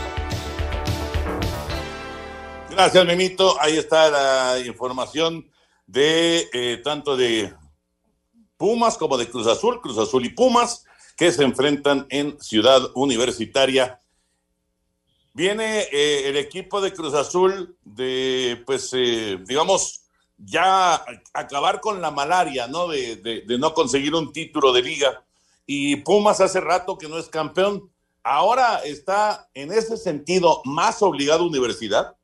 Gracias, 2.79 3.07
Memito. 3.07 3.61
Ahí 3.61 3.77
está 3.77 4.09
la 4.09 4.61
información 4.65 5.51
de 5.89 6.49
eh, 6.53 6.81
tanto 6.85 7.17
de 7.17 7.53
Pumas 8.57 8.97
como 8.97 9.19
de 9.19 9.29
Cruz 9.29 9.49
Azul, 9.49 9.81
Cruz 9.81 9.99
Azul 9.99 10.25
y 10.25 10.29
Pumas, 10.29 10.85
que 11.17 11.33
se 11.33 11.43
enfrentan 11.43 12.07
en 12.09 12.41
Ciudad 12.41 12.81
Universitaria. 12.95 14.01
Viene 15.35 15.89
eh, 15.91 16.29
el 16.29 16.37
equipo 16.37 16.81
de 16.81 16.93
Cruz 16.93 17.15
Azul 17.15 17.77
de, 17.83 18.63
pues, 18.65 18.91
eh, 18.93 19.41
digamos, 19.45 20.03
ya 20.37 21.05
acabar 21.35 21.81
con 21.81 22.01
la 22.01 22.13
malaria, 22.13 22.69
¿no? 22.69 22.87
De, 22.87 23.17
de 23.17 23.59
no 23.59 23.75
conseguir 23.75 24.15
un 24.15 24.33
título 24.33 24.73
de 24.73 24.83
liga. 24.83 25.25
Y 25.67 25.97
Pumas 25.97 26.41
hace 26.41 26.61
rato 26.61 26.97
que 26.97 27.09
no 27.09 27.19
es 27.19 27.29
campeón. 27.29 27.91
Ahora 28.23 28.83
está 28.85 29.51
en 29.53 29.73
ese 29.73 29.97
sentido 29.97 30.63
más 30.65 31.03
obligado 31.03 31.45
Universidad. 31.45 32.18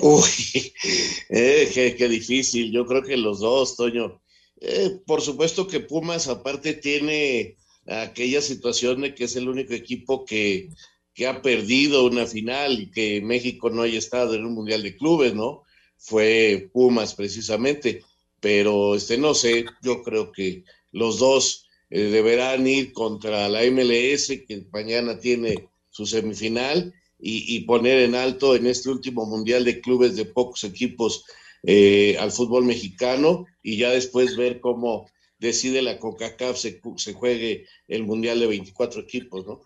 Uy, 0.00 0.72
eh, 1.30 1.94
qué, 1.96 2.08
difícil. 2.08 2.72
Yo 2.72 2.86
creo 2.86 3.02
que 3.02 3.16
los 3.16 3.40
dos, 3.40 3.76
Toño. 3.76 4.20
Eh, 4.60 5.00
por 5.06 5.22
supuesto 5.22 5.66
que 5.66 5.80
Pumas 5.80 6.28
aparte 6.28 6.74
tiene 6.74 7.56
aquella 7.86 8.42
situación 8.42 9.02
de 9.02 9.14
que 9.14 9.24
es 9.24 9.36
el 9.36 9.48
único 9.48 9.72
equipo 9.72 10.24
que, 10.24 10.68
que 11.14 11.26
ha 11.26 11.42
perdido 11.42 12.06
una 12.06 12.26
final 12.26 12.80
y 12.80 12.90
que 12.90 13.20
México 13.22 13.70
no 13.70 13.82
haya 13.82 13.98
estado 13.98 14.34
en 14.34 14.44
un 14.44 14.54
Mundial 14.54 14.82
de 14.82 14.96
Clubes, 14.96 15.34
¿no? 15.34 15.62
Fue 15.96 16.70
Pumas 16.72 17.14
precisamente. 17.14 18.04
Pero 18.40 18.94
este 18.94 19.18
no 19.18 19.34
sé, 19.34 19.64
yo 19.82 20.02
creo 20.02 20.30
que 20.32 20.64
los 20.92 21.18
dos 21.18 21.66
eh, 21.90 22.02
deberán 22.02 22.66
ir 22.66 22.92
contra 22.92 23.48
la 23.48 23.62
MLS, 23.64 24.28
que 24.46 24.66
mañana 24.72 25.18
tiene 25.18 25.68
su 25.90 26.06
semifinal, 26.06 26.94
y, 27.18 27.60
poner 27.60 28.00
en 28.00 28.14
alto 28.14 28.54
en 28.54 28.66
este 28.66 28.90
último 28.90 29.26
Mundial 29.26 29.64
de 29.64 29.80
Clubes 29.80 30.16
de 30.16 30.24
pocos 30.24 30.62
equipos 30.64 31.24
eh, 31.64 32.16
al 32.18 32.30
fútbol 32.30 32.64
mexicano 32.64 33.46
y 33.62 33.76
ya 33.76 33.90
después 33.90 34.36
ver 34.36 34.60
cómo 34.60 35.10
decide 35.38 35.82
la 35.82 35.98
CONCACAF 35.98 36.56
se, 36.56 36.80
se 36.96 37.12
juegue 37.14 37.66
el 37.88 38.04
Mundial 38.04 38.38
de 38.38 38.46
24 38.46 39.00
equipos, 39.00 39.46
¿no? 39.46 39.60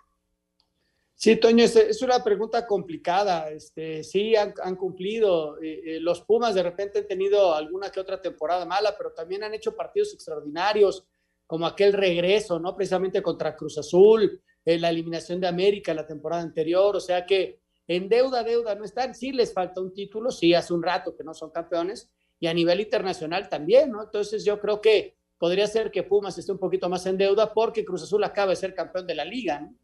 Sí, 1.23 1.37
Toño, 1.37 1.65
es, 1.65 2.03
una 2.03 2.25
pregunta 2.25 2.67
complicada. 2.67 3.49
Este, 3.49 4.03
sí, 4.03 4.35
han, 4.35 4.75
cumplido. 4.75 5.57
Eh, 5.63 5.83
eh, 5.85 6.01
los 6.01 6.23
Pumas 6.23 6.53
de 6.53 6.65
repente 6.65 6.99
han 6.99 7.07
tenido 7.07 7.55
alguna 7.55 7.93
que 7.93 8.01
otra 8.01 8.21
temporada 8.21 8.65
mala, 8.65 8.97
pero 8.99 9.13
también 9.13 9.45
han 9.45 9.55
hecho 9.55 9.77
partidos 9.77 10.13
extraordinarios, 10.15 11.07
como 11.47 11.65
aquel 11.65 11.93
regreso, 11.93 12.59
¿no? 12.59 12.75
Precisamente 12.75 13.23
contra 13.23 13.55
Cruz 13.55 13.79
Azul, 13.79 14.43
la 14.65 14.91
eliminación 14.91 15.41
de 15.41 15.49
América 15.49 15.95
la 15.95 16.07
temporada 16.07 16.43
anterior, 16.43 16.97
o 16.97 17.01
sea 17.01 17.27
que 17.27 17.61
en 17.89 18.09
deuda, 18.09 18.43
deuda 18.45 18.75
no 18.75 18.85
están, 18.85 19.15
sí 19.15 19.33
les 19.33 19.53
falta 19.53 19.81
un 19.81 19.93
título, 19.93 20.31
sí 20.31 20.55
hace 20.55 20.73
un 20.73 20.83
rato 20.83 21.17
que 21.17 21.25
no 21.25 21.35
son 21.35 21.51
campeones, 21.51 22.11
y 22.39 22.47
a 22.47 22.55
nivel 22.55 22.81
internacional 22.81 23.49
también, 23.49 23.91
¿no? 23.91 24.03
Entonces 24.03 24.45
yo 24.45 24.59
creo 24.61 24.81
que 24.81 25.17
podría 25.39 25.67
ser 25.67 25.91
que 25.91 26.03
Pumas 26.03 26.37
esté 26.39 26.53
un 26.53 26.59
poquito 26.59 26.89
más 26.89 27.07
en 27.07 27.19
deuda 27.19 27.53
porque 27.53 27.85
Cruz 27.85 28.03
Azul 28.03 28.25
acaba 28.25 28.51
de 28.51 28.57
ser 28.57 28.75
campeón 28.75 29.07
de 29.07 29.15
la 29.15 29.25
liga, 29.25 29.61
¿no? 29.61 29.75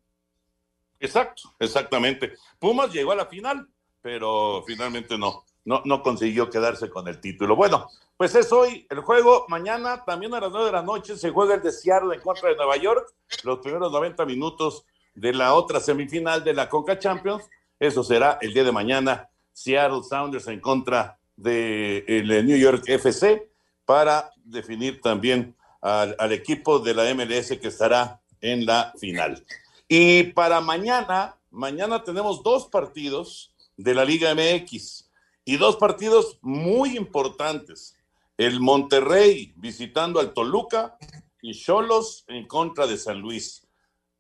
Exacto, 1.01 1.55
exactamente. 1.61 2.33
Pumas 2.59 2.93
llegó 2.93 3.13
a 3.13 3.17
la 3.17 3.27
final, 3.27 3.69
pero 4.03 4.65
finalmente 4.67 5.17
no, 5.17 5.45
no, 5.69 5.83
no 5.85 6.03
consiguió 6.03 6.49
quedarse 6.49 6.89
con 6.89 7.09
el 7.09 7.21
título. 7.21 7.55
Bueno, 7.55 7.91
pues 8.17 8.35
es 8.35 8.51
hoy 8.53 8.87
el 8.89 9.01
juego. 9.01 9.45
Mañana, 9.49 10.03
también 10.03 10.33
a 10.33 10.41
las 10.41 10.51
nueve 10.51 10.65
de 10.65 10.73
la 10.73 10.83
noche, 10.83 11.15
se 11.15 11.31
juega 11.31 11.57
el 11.57 11.63
de 11.63 11.73
Seattle 11.73 12.15
en 12.15 12.23
contra 12.23 12.49
de 12.49 12.57
Nueva 12.57 12.79
York. 12.79 13.13
Los 13.45 13.59
primeros 13.59 13.93
90 13.93 14.25
minutos 14.25 14.87
de 15.15 15.35
la 15.35 15.53
otra 15.53 15.79
semifinal 15.79 16.43
de 16.43 16.55
la 16.55 16.71
Conca 16.71 16.99
Champions. 16.99 17.45
Eso 17.79 18.03
será 18.03 18.39
el 18.41 18.55
día 18.55 18.65
de 18.65 18.73
mañana. 18.73 19.29
Seattle 19.53 20.03
Sounders 20.09 20.47
en 20.47 20.59
contra 20.61 21.19
de 21.37 22.43
New 22.47 22.57
York 22.57 22.85
FC 22.87 23.51
para 23.85 24.33
definir 24.43 25.03
también 25.03 25.55
al, 25.83 26.17
al 26.19 26.33
equipo 26.33 26.79
de 26.79 26.95
la 26.95 27.15
MLS 27.15 27.59
que 27.61 27.69
estará 27.69 28.23
en 28.41 28.65
la 28.65 28.95
final. 28.99 29.45
Y 29.87 30.23
para 30.33 30.63
mañana, 30.63 31.37
mañana 31.51 32.03
tenemos 32.03 32.43
dos 32.43 32.69
partidos 32.69 33.53
de 33.77 33.95
la 33.95 34.07
Liga 34.07 34.35
MX 34.35 35.08
y 35.49 35.57
dos 35.57 35.77
partidos 35.77 36.39
muy 36.43 36.95
importantes 36.95 37.97
el 38.37 38.61
Monterrey 38.61 39.55
visitando 39.57 40.21
al 40.21 40.35
Toluca 40.35 40.99
y 41.41 41.55
Cholos 41.55 42.27
en 42.29 42.47
contra 42.47 42.87
de 42.87 42.99
San 42.99 43.21
Luis. 43.21 43.67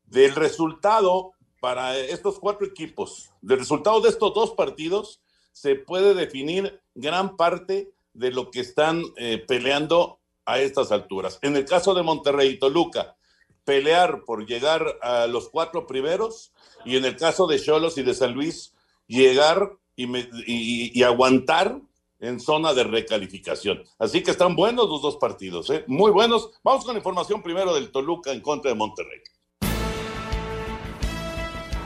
Del 0.04 0.34
resultado 0.34 1.32
para 1.60 1.98
estos 1.98 2.38
cuatro 2.38 2.66
equipos, 2.66 3.30
del 3.42 3.58
resultado 3.58 4.00
de 4.00 4.08
estos 4.08 4.32
dos 4.32 4.52
partidos, 4.52 5.20
se 5.52 5.74
puede 5.74 6.14
definir 6.14 6.80
gran 6.94 7.36
parte 7.36 7.92
de 8.14 8.30
lo 8.30 8.50
que 8.50 8.60
están 8.60 9.02
eh, 9.18 9.44
peleando 9.46 10.20
a 10.46 10.60
estas 10.60 10.92
alturas. 10.92 11.38
En 11.42 11.56
el 11.56 11.66
caso 11.66 11.92
de 11.92 12.02
Monterrey 12.02 12.52
y 12.52 12.58
Toluca, 12.58 13.18
pelear 13.66 14.22
por 14.24 14.46
llegar 14.46 14.96
a 15.02 15.26
los 15.26 15.50
cuatro 15.50 15.86
primeros 15.86 16.54
y 16.86 16.96
en 16.96 17.04
el 17.04 17.16
caso 17.16 17.46
de 17.46 17.60
Cholos 17.60 17.98
y 17.98 18.02
de 18.02 18.14
San 18.14 18.32
Luis, 18.32 18.72
llegar 19.06 19.76
y 19.98 21.02
aguantar 21.02 21.80
en 22.20 22.40
zona 22.40 22.74
de 22.74 22.84
recalificación. 22.84 23.82
Así 23.98 24.22
que 24.22 24.30
están 24.30 24.56
buenos 24.56 24.88
los 24.88 25.02
dos 25.02 25.16
partidos, 25.16 25.70
¿eh? 25.70 25.84
muy 25.86 26.10
buenos. 26.10 26.50
Vamos 26.62 26.84
con 26.84 26.96
información 26.96 27.42
primero 27.42 27.74
del 27.74 27.90
Toluca 27.90 28.32
en 28.32 28.40
contra 28.40 28.70
de 28.70 28.76
Monterrey. 28.76 29.20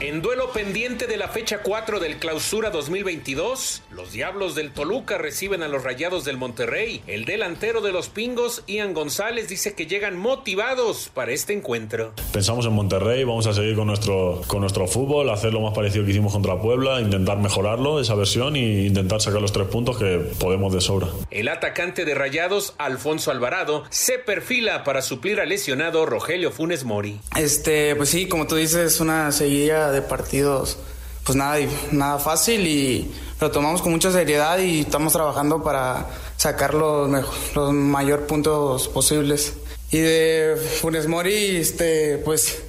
En 0.03 0.21
duelo 0.21 0.51
pendiente 0.51 1.07
de 1.07 1.17
la 1.17 1.29
fecha 1.29 1.63
4 1.63 2.01
del 2.01 2.17
Clausura 2.17 2.71
2022, 2.71 3.85
los 3.93 4.11
Diablos 4.11 4.57
del 4.57 4.73
Toluca 4.73 5.17
reciben 5.17 5.63
a 5.63 5.69
los 5.69 5.85
Rayados 5.85 6.25
del 6.25 6.39
Monterrey. 6.39 7.05
El 7.07 7.25
delantero 7.25 7.81
de 7.81 7.93
los 7.93 8.09
Pingos, 8.09 8.65
Ian 8.67 8.95
González, 8.95 9.49
dice 9.49 9.77
que 9.77 9.87
llegan 9.87 10.19
motivados 10.19 11.09
para 11.15 11.31
este 11.31 11.53
encuentro. 11.53 12.15
Pensamos 12.33 12.67
en 12.67 12.73
Monterrey, 12.73 13.23
vamos 13.23 13.47
a 13.47 13.55
seguir 13.55 13.77
con 13.77 13.87
nuestro, 13.87 14.43
con 14.49 14.63
nuestro 14.63 14.89
fútbol, 14.89 15.31
hacer 15.31 15.53
lo 15.53 15.61
más 15.61 15.73
parecido 15.73 16.05
que 16.05 16.11
hicimos 16.11 16.33
contra 16.33 16.61
Puebla, 16.61 17.01
intentar 17.01 17.39
mejorarlo, 17.39 18.01
esa 18.01 18.17
versión, 18.17 18.57
e 18.57 18.87
intentar 18.87 19.21
sacar 19.21 19.41
los 19.41 19.53
tres 19.53 19.69
puntos 19.69 19.99
que 19.99 20.19
podemos 20.41 20.75
de 20.75 20.81
sobra. 20.81 21.07
El 21.31 21.47
atacante 21.47 22.05
de 22.05 22.17
Rayados, 22.17 22.75
Alfonso 22.77 23.31
Alvarado, 23.31 23.85
se 23.91 24.19
perfila 24.19 24.83
para 24.83 25.01
suplir 25.01 25.39
al 25.39 25.51
lesionado 25.51 26.07
Rogelio 26.07 26.51
Funes 26.51 26.83
Mori. 26.83 27.21
Este, 27.37 27.95
pues 27.95 28.09
sí, 28.09 28.27
como 28.27 28.49
tú 28.49 28.57
dices, 28.57 28.99
una 28.99 29.31
seguida 29.31 29.92
de 29.93 30.03
partidos, 30.03 30.79
pues 31.25 31.37
nada, 31.37 31.59
nada 31.93 32.19
fácil 32.19 32.67
y 32.67 33.13
lo 33.41 33.51
tomamos 33.51 33.83
con 33.83 33.93
mucha 33.93 34.11
seriedad 34.11 34.59
y 34.59 34.81
estamos 34.81 35.13
trabajando 35.13 35.63
para 35.63 36.07
sacar 36.37 36.75
los, 36.75 37.11
los 37.55 37.73
mayor 37.73 38.27
puntos 38.27 38.89
posibles. 38.89 39.55
Y 39.91 39.99
de 39.99 40.57
Funes 40.81 41.07
Mori, 41.07 41.57
este, 41.57 42.19
pues 42.19 42.63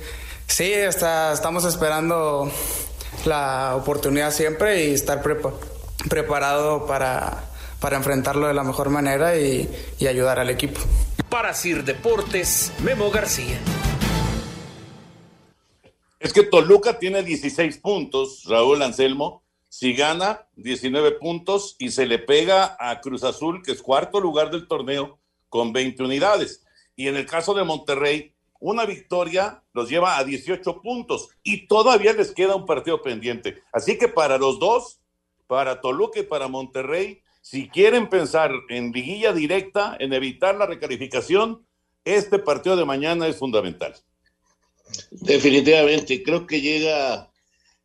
sí, 0.48 0.74
está, 0.74 1.32
estamos 1.32 1.64
esperando 1.66 2.52
la 3.26 3.76
oportunidad 3.76 4.32
siempre 4.32 4.86
y 4.86 4.94
estar 4.94 5.24
preparado 6.10 6.86
para, 6.86 7.46
para 7.80 7.98
enfrentarlo 7.98 8.48
de 8.48 8.54
la 8.54 8.64
mejor 8.64 8.90
manera 8.90 9.38
y, 9.38 9.70
y 10.00 10.08
ayudar 10.08 10.40
al 10.40 10.50
equipo. 10.50 10.82
Para 11.30 11.54
Sir 11.54 11.84
Deportes, 11.84 12.72
Memo 12.84 13.10
García. 13.10 13.60
Es 16.24 16.32
que 16.32 16.44
Toluca 16.44 17.00
tiene 17.00 17.22
16 17.22 17.80
puntos, 17.80 18.46
Raúl 18.46 18.82
Anselmo. 18.82 19.44
Si 19.68 19.94
gana 19.94 20.48
19 20.56 21.20
puntos 21.20 21.76
y 21.80 21.92
se 21.92 22.06
le 22.06 22.18
pega 22.18 22.78
a 22.80 23.02
Cruz 23.02 23.26
Azul, 23.26 23.62
que 23.62 23.74
es 23.74 23.82
cuarto 23.82 24.22
lugar 24.22 24.50
del 24.50 24.66
torneo, 24.70 25.20
con 25.50 25.74
20 25.74 26.02
unidades. 26.02 26.64
Y 26.96 27.10
en 27.10 27.18
el 27.18 27.26
caso 27.26 27.54
de 27.54 27.66
Monterrey, 27.66 28.34
una 28.62 28.86
victoria 28.86 29.64
los 29.74 29.90
lleva 29.90 30.18
a 30.18 30.24
18 30.24 30.82
puntos 30.82 31.28
y 31.44 31.68
todavía 31.68 32.14
les 32.14 32.32
queda 32.32 32.56
un 32.56 32.66
partido 32.66 33.02
pendiente. 33.02 33.62
Así 33.74 33.98
que 33.98 34.08
para 34.08 34.38
los 34.38 34.60
dos, 34.60 35.02
para 35.48 35.82
Toluca 35.82 36.22
y 36.22 36.24
para 36.24 36.48
Monterrey, 36.48 37.22
si 37.42 37.68
quieren 37.68 38.08
pensar 38.08 38.54
en 38.70 38.94
liguilla 38.94 39.34
directa, 39.34 39.98
en 40.00 40.14
evitar 40.14 40.56
la 40.56 40.68
recalificación, 40.68 41.66
este 42.06 42.40
partido 42.40 42.78
de 42.78 42.86
mañana 42.86 43.28
es 43.28 43.36
fundamental. 43.36 43.94
Definitivamente, 45.12 46.24
creo 46.24 46.46
que 46.46 46.62
llega 46.62 47.32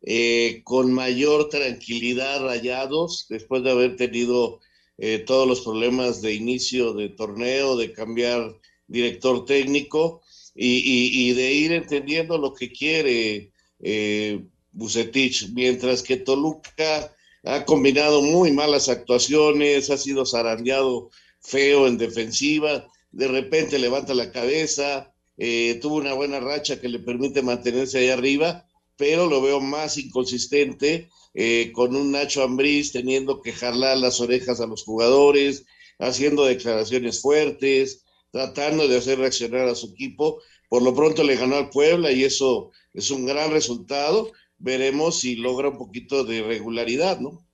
eh, 0.01 0.61
con 0.63 0.93
mayor 0.93 1.49
tranquilidad 1.49 2.41
Rayados 2.41 3.25
después 3.29 3.63
de 3.63 3.71
haber 3.71 3.95
tenido 3.95 4.59
eh, 4.97 5.19
todos 5.19 5.47
los 5.47 5.61
problemas 5.61 6.21
de 6.21 6.33
inicio 6.33 6.93
de 6.93 7.09
torneo, 7.09 7.77
de 7.77 7.93
cambiar 7.93 8.55
director 8.87 9.45
técnico 9.45 10.21
y, 10.55 11.31
de 11.33 11.53
ir 11.53 11.71
entendiendo 11.71 12.37
lo 12.37 12.53
que 12.53 12.71
quiere 12.71 13.51
eh, 13.79 14.43
Bucetich, 14.71 15.49
mientras 15.53 16.03
que 16.03 16.17
Toluca 16.17 17.15
ha 17.43 17.63
combinado 17.65 18.21
muy 18.21 18.51
malas 18.51 18.89
actuaciones, 18.89 19.89
ha 19.89 19.97
sido 19.97 20.25
zarandeado 20.25 21.09
feo 21.39 21.87
en 21.87 21.97
defensiva, 21.97 22.87
de 23.11 23.27
repente 23.27 23.79
levanta 23.79 24.13
la 24.13 24.31
cabeza, 24.31 25.13
eh, 25.41 25.79
tuvo 25.81 25.95
una 25.95 26.13
buena 26.13 26.41
racha 26.41 26.81
que 26.81 26.89
le 26.89 26.99
permite 26.99 27.41
mantenerse 27.41 27.99
ahí 27.99 28.09
arriba, 28.09 28.67
pero 28.97 29.27
lo 29.27 29.41
veo 29.41 29.61
más 29.61 29.97
inconsistente, 29.97 31.09
eh, 31.33 31.71
con 31.71 31.95
un 31.95 32.11
Nacho 32.11 32.43
Ambriz 32.43 32.91
teniendo 32.91 33.41
que 33.41 33.53
jalar 33.53 33.97
las 33.97 34.19
orejas 34.19 34.59
a 34.59 34.67
los 34.67 34.83
jugadores, 34.83 35.65
haciendo 35.97 36.43
declaraciones 36.43 37.21
fuertes, 37.21 38.03
tratando 38.31 38.89
de 38.89 38.97
hacer 38.97 39.17
reaccionar 39.17 39.69
a 39.69 39.75
su 39.75 39.87
equipo. 39.87 40.41
Por 40.67 40.81
lo 40.81 40.93
pronto 40.93 41.23
le 41.23 41.37
ganó 41.37 41.55
al 41.55 41.69
Puebla 41.69 42.11
y 42.11 42.25
eso 42.25 42.71
es 42.93 43.09
un 43.09 43.25
gran 43.25 43.51
resultado. 43.51 44.33
Veremos 44.57 45.21
si 45.21 45.37
logra 45.37 45.69
un 45.69 45.77
poquito 45.77 46.25
de 46.25 46.43
regularidad, 46.43 47.21
¿no? 47.21 47.45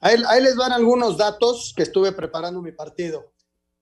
Ahí, 0.00 0.16
ahí 0.28 0.42
les 0.42 0.56
van 0.56 0.72
algunos 0.72 1.18
datos 1.18 1.74
que 1.76 1.82
estuve 1.82 2.12
preparando 2.12 2.62
mi 2.62 2.72
partido. 2.72 3.35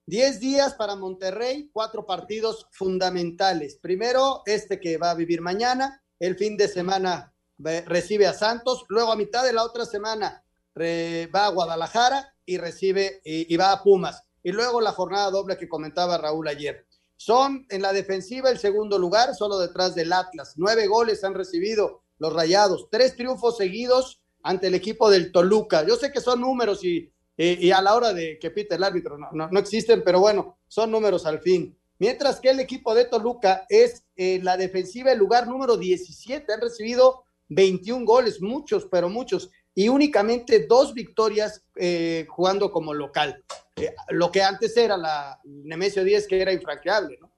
Diez 0.07 0.39
días 0.39 0.75
para 0.75 0.95
Monterrey, 0.95 1.71
cuatro 1.73 2.05
partidos 2.05 2.67
fundamentales. 2.69 3.79
Primero, 3.81 4.43
este 4.45 4.79
que 4.79 4.97
va 4.97 5.09
a 5.09 5.15
vivir 5.15 5.41
mañana, 5.41 6.03
el 6.19 6.35
fin 6.35 6.57
de 6.57 6.67
semana 6.67 7.33
recibe 7.57 8.27
a 8.27 8.33
Santos, 8.33 8.85
luego 8.87 9.11
a 9.11 9.15
mitad 9.15 9.43
de 9.43 9.53
la 9.53 9.63
otra 9.63 9.83
semana 9.83 10.43
va 10.77 11.45
a 11.47 11.49
Guadalajara 11.49 12.35
y 12.45 12.59
recibe 12.59 13.19
y, 13.25 13.57
va 13.57 13.71
a 13.71 13.81
Pumas. 13.81 14.21
Y 14.43 14.51
luego 14.51 14.79
la 14.79 14.91
jornada 14.91 15.31
doble 15.31 15.57
que 15.57 15.67
comentaba 15.67 16.19
Raúl 16.19 16.47
ayer. 16.49 16.85
Son 17.17 17.65
en 17.69 17.81
la 17.81 17.91
defensiva 17.91 18.51
el 18.51 18.59
segundo 18.59 18.99
lugar, 18.99 19.33
solo 19.33 19.57
detrás 19.57 19.95
del 19.95 20.13
Atlas. 20.13 20.53
Nueve 20.57 20.85
goles 20.85 21.23
han 21.23 21.33
recibido 21.33 22.03
los 22.19 22.31
Rayados, 22.31 22.89
tres 22.91 23.15
triunfos 23.15 23.57
seguidos 23.57 24.21
ante 24.43 24.67
el 24.67 24.75
equipo 24.75 25.09
del 25.09 25.31
Toluca. 25.31 25.83
Yo 25.83 25.95
sé 25.95 26.11
que 26.11 26.21
son 26.21 26.41
números 26.41 26.83
y, 26.83 27.11
y, 27.37 27.71
a 27.71 27.81
la 27.81 27.95
hora 27.95 28.13
de 28.13 28.39
que 28.39 28.51
pite 28.51 28.75
el 28.75 28.83
árbitro 28.83 29.17
no, 29.17 29.49
no, 29.49 29.59
existen, 29.59 30.03
pero 30.03 30.19
bueno, 30.19 30.57
son 30.67 30.91
números 30.91 31.25
al 31.25 31.41
fin. 31.41 31.77
Mientras 31.97 32.39
que 32.39 32.49
el 32.49 32.59
equipo 32.59 32.93
de 32.93 33.05
Toluca 33.05 33.65
es 33.69 34.05
eh, 34.15 34.39
la 34.43 34.57
defensiva 34.57 35.11
el 35.11 35.19
lugar 35.19 35.47
número 35.47 35.77
17, 35.77 36.53
han 36.53 36.61
recibido 36.61 37.25
21 37.49 38.05
goles, 38.05 38.41
muchos, 38.41 38.87
pero 38.89 39.09
muchos, 39.09 39.49
y 39.73 39.89
únicamente 39.89 40.65
dos 40.67 40.93
victorias 40.93 41.63
eh, 41.75 42.25
jugando 42.29 42.71
como 42.71 42.93
local. 42.93 43.43
Eh, 43.75 43.93
lo 44.09 44.31
que 44.31 44.41
antes 44.41 44.75
era 44.77 44.95
la 44.95 45.39
Nemesio 45.43 46.03
10, 46.03 46.27
que 46.27 46.41
era 46.41 46.53
infranqueable, 46.53 47.17
¿no? 47.21 47.29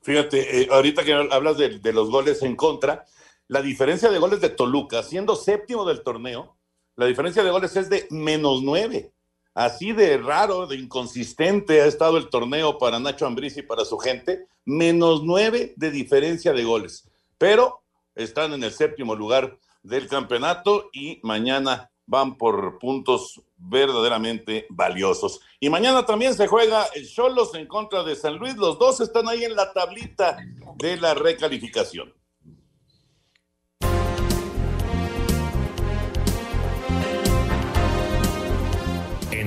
Fíjate, 0.00 0.62
eh, 0.62 0.68
ahorita 0.70 1.04
que 1.04 1.12
hablas 1.12 1.58
de, 1.58 1.92
los 1.92 2.10
goles 2.10 2.42
en 2.42 2.56
contra, 2.56 3.04
la 3.46 3.62
diferencia 3.62 4.10
de 4.10 4.18
goles 4.18 4.40
de 4.40 4.48
Toluca, 4.48 5.02
siendo 5.02 5.36
séptimo 5.36 5.84
del 5.84 6.02
torneo, 6.02 6.56
la 6.96 7.06
diferencia 7.06 7.42
de 7.42 7.50
goles 7.50 7.76
es 7.76 7.88
de 7.88 8.06
menos 8.10 8.62
nueve. 8.62 9.12
Así 9.54 9.92
de 9.92 10.16
raro, 10.16 10.66
de 10.66 10.76
inconsistente 10.76 11.82
ha 11.82 11.86
estado 11.86 12.16
el 12.16 12.30
torneo 12.30 12.78
para 12.78 12.98
Nacho 12.98 13.26
Ambriz 13.26 13.56
y 13.56 13.62
para 13.62 13.84
su 13.84 13.98
gente, 13.98 14.46
menos 14.64 15.22
nueve 15.24 15.74
de 15.76 15.90
diferencia 15.90 16.52
de 16.52 16.64
goles. 16.64 17.08
Pero 17.36 17.82
están 18.14 18.52
en 18.52 18.64
el 18.64 18.72
séptimo 18.72 19.14
lugar 19.14 19.58
del 19.82 20.08
campeonato 20.08 20.90
y 20.92 21.20
mañana 21.22 21.90
van 22.06 22.36
por 22.36 22.78
puntos 22.78 23.42
verdaderamente 23.56 24.66
valiosos. 24.70 25.40
Y 25.60 25.70
mañana 25.70 26.04
también 26.04 26.34
se 26.34 26.46
juega 26.46 26.84
el 26.94 27.08
Cholos 27.08 27.54
en 27.54 27.66
contra 27.66 28.02
de 28.02 28.16
San 28.16 28.36
Luis. 28.36 28.56
Los 28.56 28.78
dos 28.78 29.00
están 29.00 29.28
ahí 29.28 29.44
en 29.44 29.54
la 29.54 29.72
tablita 29.72 30.36
de 30.76 30.96
la 30.96 31.14
recalificación. 31.14 32.12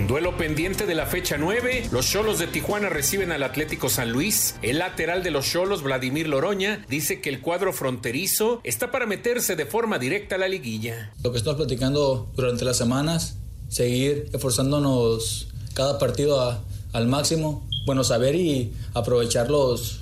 Duelo 0.04 0.36
pendiente 0.36 0.86
de 0.86 0.94
la 0.94 1.06
fecha 1.06 1.38
9, 1.38 1.88
los 1.92 2.06
Cholos 2.06 2.38
de 2.38 2.48
Tijuana 2.48 2.90
reciben 2.90 3.32
al 3.32 3.44
Atlético 3.44 3.90
San 3.90 4.12
Luis. 4.12 4.56
El 4.62 4.80
lateral 4.80 5.24
de 5.24 5.32
los 5.32 5.50
Cholos, 5.50 5.84
Vladimir 5.84 6.28
Loroña, 6.28 6.86
dice 6.90 7.22
que 7.22 7.30
el 7.30 7.40
cuadro 7.40 7.72
fronterizo 7.72 8.60
está 8.66 8.92
para 8.92 9.06
meterse 9.06 9.56
de 9.56 9.66
forma 9.66 9.98
directa 9.98 10.36
a 10.36 10.38
la 10.38 10.50
liguilla. 10.50 11.14
Lo 11.24 11.32
que 11.32 11.38
estamos 11.38 11.58
platicando 11.58 12.30
durante 12.36 12.66
las 12.66 12.78
semanas, 12.78 13.38
seguir 13.70 14.30
esforzándonos 14.34 15.48
cada 15.74 15.98
partido 15.98 16.62
al 16.92 17.08
máximo, 17.08 17.66
bueno, 17.86 18.04
saber 18.04 18.36
y 18.36 18.74
aprovechar 18.94 19.50
los, 19.50 20.02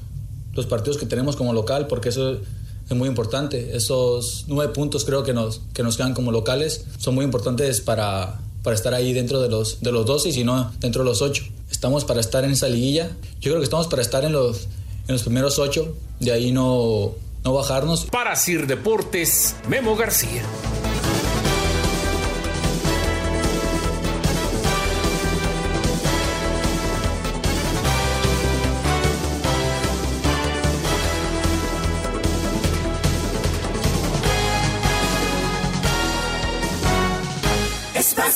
los 0.54 0.66
partidos 0.66 0.98
que 0.98 1.06
tenemos 1.06 1.36
como 1.36 1.54
local, 1.54 1.86
porque 1.88 2.10
eso 2.10 2.40
es 2.90 2.98
muy 2.98 3.08
importante. 3.08 3.76
Esos 3.76 4.46
nueve 4.48 4.74
puntos 4.74 5.06
creo 5.06 5.24
que 5.24 5.34
nos, 5.34 5.62
que 5.74 5.84
nos 5.84 5.98
quedan 5.98 6.14
como 6.14 6.32
locales 6.32 6.86
son 6.98 7.16
muy 7.16 7.26
importantes 7.26 7.82
para 7.82 8.40
para 8.64 8.76
estar 8.76 8.94
ahí 8.94 9.14
dentro 9.14 9.42
de 9.42 9.50
los, 9.50 9.82
de 9.82 9.92
los 9.92 10.06
12 10.06 10.30
y 10.30 10.34
si 10.34 10.44
no, 10.44 10.72
dentro 10.80 11.04
de 11.04 11.10
los 11.10 11.22
8. 11.22 11.44
Estamos 11.70 12.06
para 12.06 12.22
estar 12.22 12.44
en 12.46 12.52
esa 12.52 12.68
liguilla. 12.70 13.12
Yo 13.42 13.52
creo 13.52 13.58
que 13.58 13.66
estamos 13.66 13.88
para 13.88 14.02
estar 14.02 14.24
en 14.24 14.32
los, 14.32 14.68
en 15.08 15.14
los 15.14 15.24
primeros 15.24 15.60
8, 15.60 15.96
de 16.22 16.32
ahí 16.32 16.52
no, 16.52 17.12
no 17.44 17.54
bajarnos. 17.54 18.06
Para 18.06 18.36
Sir 18.36 18.66
Deportes, 18.68 19.56
Memo 19.68 19.96
García. 19.96 20.44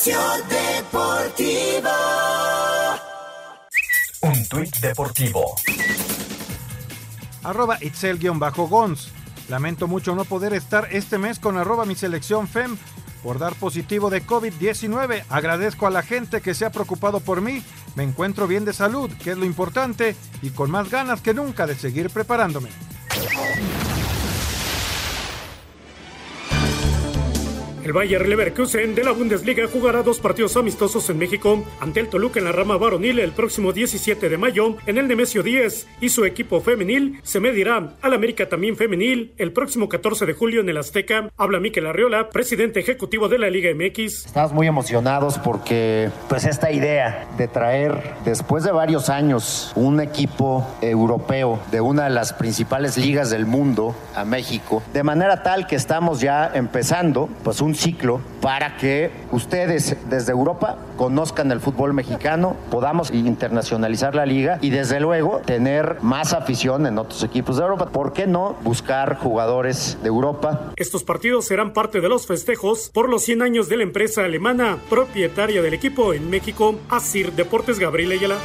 Deportivo. 0.07 1.89
Un 4.21 4.47
tuit 4.47 4.77
deportivo. 4.79 5.55
Arroba 7.43 7.77
Itzel-Gons. 7.81 9.11
Lamento 9.49 9.89
mucho 9.89 10.15
no 10.15 10.23
poder 10.23 10.53
estar 10.53 10.87
este 10.91 11.17
mes 11.17 11.39
con 11.39 11.57
arroba 11.57 11.83
mi 11.83 11.95
selección 11.95 12.47
FEM 12.47 12.77
por 13.21 13.37
dar 13.37 13.55
positivo 13.55 14.09
de 14.09 14.25
COVID-19. 14.25 15.25
Agradezco 15.27 15.87
a 15.87 15.91
la 15.91 16.03
gente 16.03 16.39
que 16.39 16.53
se 16.53 16.63
ha 16.63 16.71
preocupado 16.71 17.19
por 17.19 17.41
mí. 17.41 17.61
Me 17.95 18.03
encuentro 18.03 18.47
bien 18.47 18.63
de 18.63 18.71
salud, 18.71 19.11
que 19.21 19.31
es 19.31 19.37
lo 19.37 19.43
importante, 19.43 20.15
y 20.41 20.51
con 20.51 20.71
más 20.71 20.89
ganas 20.89 21.19
que 21.19 21.33
nunca 21.33 21.67
de 21.67 21.75
seguir 21.75 22.09
preparándome. 22.11 22.69
El 27.87 27.93
Bayer 27.93 28.27
Leverkusen 28.27 28.95
de 28.95 29.03
la 29.05 29.13
Bundesliga 29.13 29.65
jugará 29.71 30.03
dos 30.03 30.19
partidos 30.19 30.57
amistosos 30.57 31.09
en 31.09 31.17
México 31.17 31.63
ante 31.79 32.01
el 32.01 32.09
Toluca 32.09 32.37
en 32.37 32.43
la 32.43 32.51
rama 32.51 32.75
varonil 32.75 33.17
el 33.17 33.31
próximo 33.31 33.71
17 33.71 34.27
de 34.27 34.37
mayo 34.37 34.75
en 34.87 34.97
el 34.97 35.07
Nemesio 35.07 35.41
10 35.41 35.87
y 36.01 36.09
su 36.09 36.25
equipo 36.25 36.59
femenil 36.59 37.21
se 37.23 37.39
medirá 37.39 37.93
al 38.01 38.13
América 38.13 38.49
también 38.49 38.75
femenil 38.75 39.33
el 39.37 39.53
próximo 39.53 39.87
14 39.87 40.25
de 40.25 40.33
julio 40.33 40.59
en 40.59 40.67
el 40.67 40.75
Azteca. 40.75 41.29
Habla 41.37 41.61
Miquel 41.61 41.85
Arriola, 41.85 42.27
presidente 42.27 42.81
ejecutivo 42.81 43.29
de 43.29 43.39
la 43.39 43.49
Liga 43.49 43.69
MX. 43.73 44.25
Estamos 44.25 44.51
muy 44.51 44.67
emocionados 44.67 45.37
porque 45.39 46.09
pues 46.27 46.43
esta 46.43 46.73
idea 46.73 47.25
de 47.37 47.47
traer 47.47 48.15
después 48.25 48.65
de 48.65 48.73
varios 48.73 49.07
años 49.07 49.71
un 49.75 50.01
equipo 50.01 50.67
europeo 50.81 51.57
de 51.71 51.79
una 51.79 52.03
de 52.03 52.09
las 52.09 52.33
principales 52.33 52.97
ligas 52.97 53.29
del 53.29 53.45
mundo 53.45 53.95
a 54.13 54.25
México, 54.25 54.83
de 54.91 55.03
manera 55.03 55.41
tal 55.41 55.67
que 55.67 55.77
estamos 55.77 56.19
ya 56.19 56.51
empezando 56.53 57.29
pues 57.45 57.61
un 57.61 57.76
ciclo 57.77 58.19
para 58.41 58.77
que 58.77 59.11
ustedes 59.31 59.95
desde 60.09 60.31
Europa 60.31 60.77
conozcan 60.97 61.51
el 61.51 61.59
fútbol 61.59 61.93
mexicano, 61.93 62.57
podamos 62.71 63.11
internacionalizar 63.11 64.15
la 64.15 64.25
liga 64.25 64.57
y 64.61 64.69
desde 64.69 64.99
luego 64.99 65.41
tener 65.45 65.97
más 66.01 66.33
afición 66.33 66.85
en 66.87 66.97
otros 66.97 67.23
equipos 67.23 67.57
de 67.57 67.63
Europa. 67.63 67.89
¿Por 67.89 68.13
qué 68.13 68.27
no 68.27 68.55
buscar 68.63 69.17
jugadores 69.17 69.97
de 70.01 70.07
Europa? 70.07 70.73
Estos 70.75 71.03
partidos 71.03 71.45
serán 71.45 71.73
parte 71.73 72.01
de 72.01 72.09
los 72.09 72.25
festejos 72.25 72.89
por 72.93 73.09
los 73.09 73.23
100 73.23 73.41
años 73.41 73.69
de 73.69 73.77
la 73.77 73.83
empresa 73.83 74.25
alemana 74.25 74.77
propietaria 74.89 75.61
del 75.61 75.73
equipo 75.73 76.13
en 76.13 76.29
México, 76.29 76.75
Asir 76.89 77.33
Deportes 77.33 77.79
Gabriel 77.79 78.11
Ayala. 78.11 78.37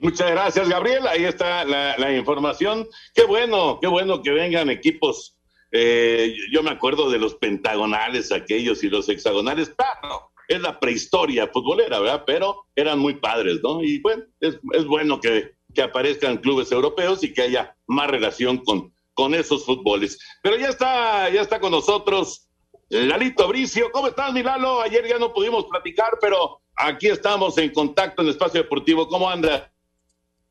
Muchas 0.00 0.30
gracias, 0.30 0.68
Gabriel. 0.68 1.06
Ahí 1.08 1.24
está 1.24 1.64
la, 1.64 1.98
la, 1.98 2.12
información. 2.16 2.86
Qué 3.14 3.24
bueno, 3.24 3.78
qué 3.80 3.88
bueno 3.88 4.22
que 4.22 4.30
vengan 4.30 4.70
equipos 4.70 5.37
eh, 5.70 6.34
yo 6.52 6.62
me 6.62 6.70
acuerdo 6.70 7.10
de 7.10 7.18
los 7.18 7.34
pentagonales 7.34 8.32
aquellos 8.32 8.82
y 8.82 8.88
los 8.88 9.08
hexagonales. 9.08 9.70
Claro, 9.70 10.30
es 10.48 10.60
la 10.60 10.80
prehistoria 10.80 11.48
futbolera, 11.48 12.00
¿verdad? 12.00 12.24
Pero 12.26 12.66
eran 12.74 12.98
muy 12.98 13.14
padres, 13.14 13.60
¿no? 13.62 13.82
Y 13.82 14.00
bueno, 14.00 14.24
es, 14.40 14.58
bueno 14.86 15.20
que, 15.20 15.52
que, 15.74 15.82
aparezcan 15.82 16.38
clubes 16.38 16.72
europeos 16.72 17.22
y 17.22 17.32
que 17.32 17.42
haya 17.42 17.76
más 17.86 18.10
relación 18.10 18.58
con, 18.58 18.92
con 19.14 19.34
esos 19.34 19.64
fútboles. 19.64 20.18
Pero 20.42 20.56
ya 20.56 20.68
está, 20.68 21.28
ya 21.28 21.42
está 21.42 21.60
con 21.60 21.72
nosotros 21.72 22.48
Lalito 22.88 23.46
Bricio. 23.48 23.90
¿Cómo 23.92 24.08
estás, 24.08 24.32
mi 24.32 24.42
Lalo? 24.42 24.80
Ayer 24.80 25.06
ya 25.06 25.18
no 25.18 25.32
pudimos 25.32 25.66
platicar, 25.66 26.18
pero 26.20 26.60
aquí 26.74 27.08
estamos 27.08 27.58
en 27.58 27.72
contacto 27.72 28.22
en 28.22 28.28
Espacio 28.28 28.62
Deportivo. 28.62 29.06
¿Cómo 29.08 29.28
anda? 29.28 29.70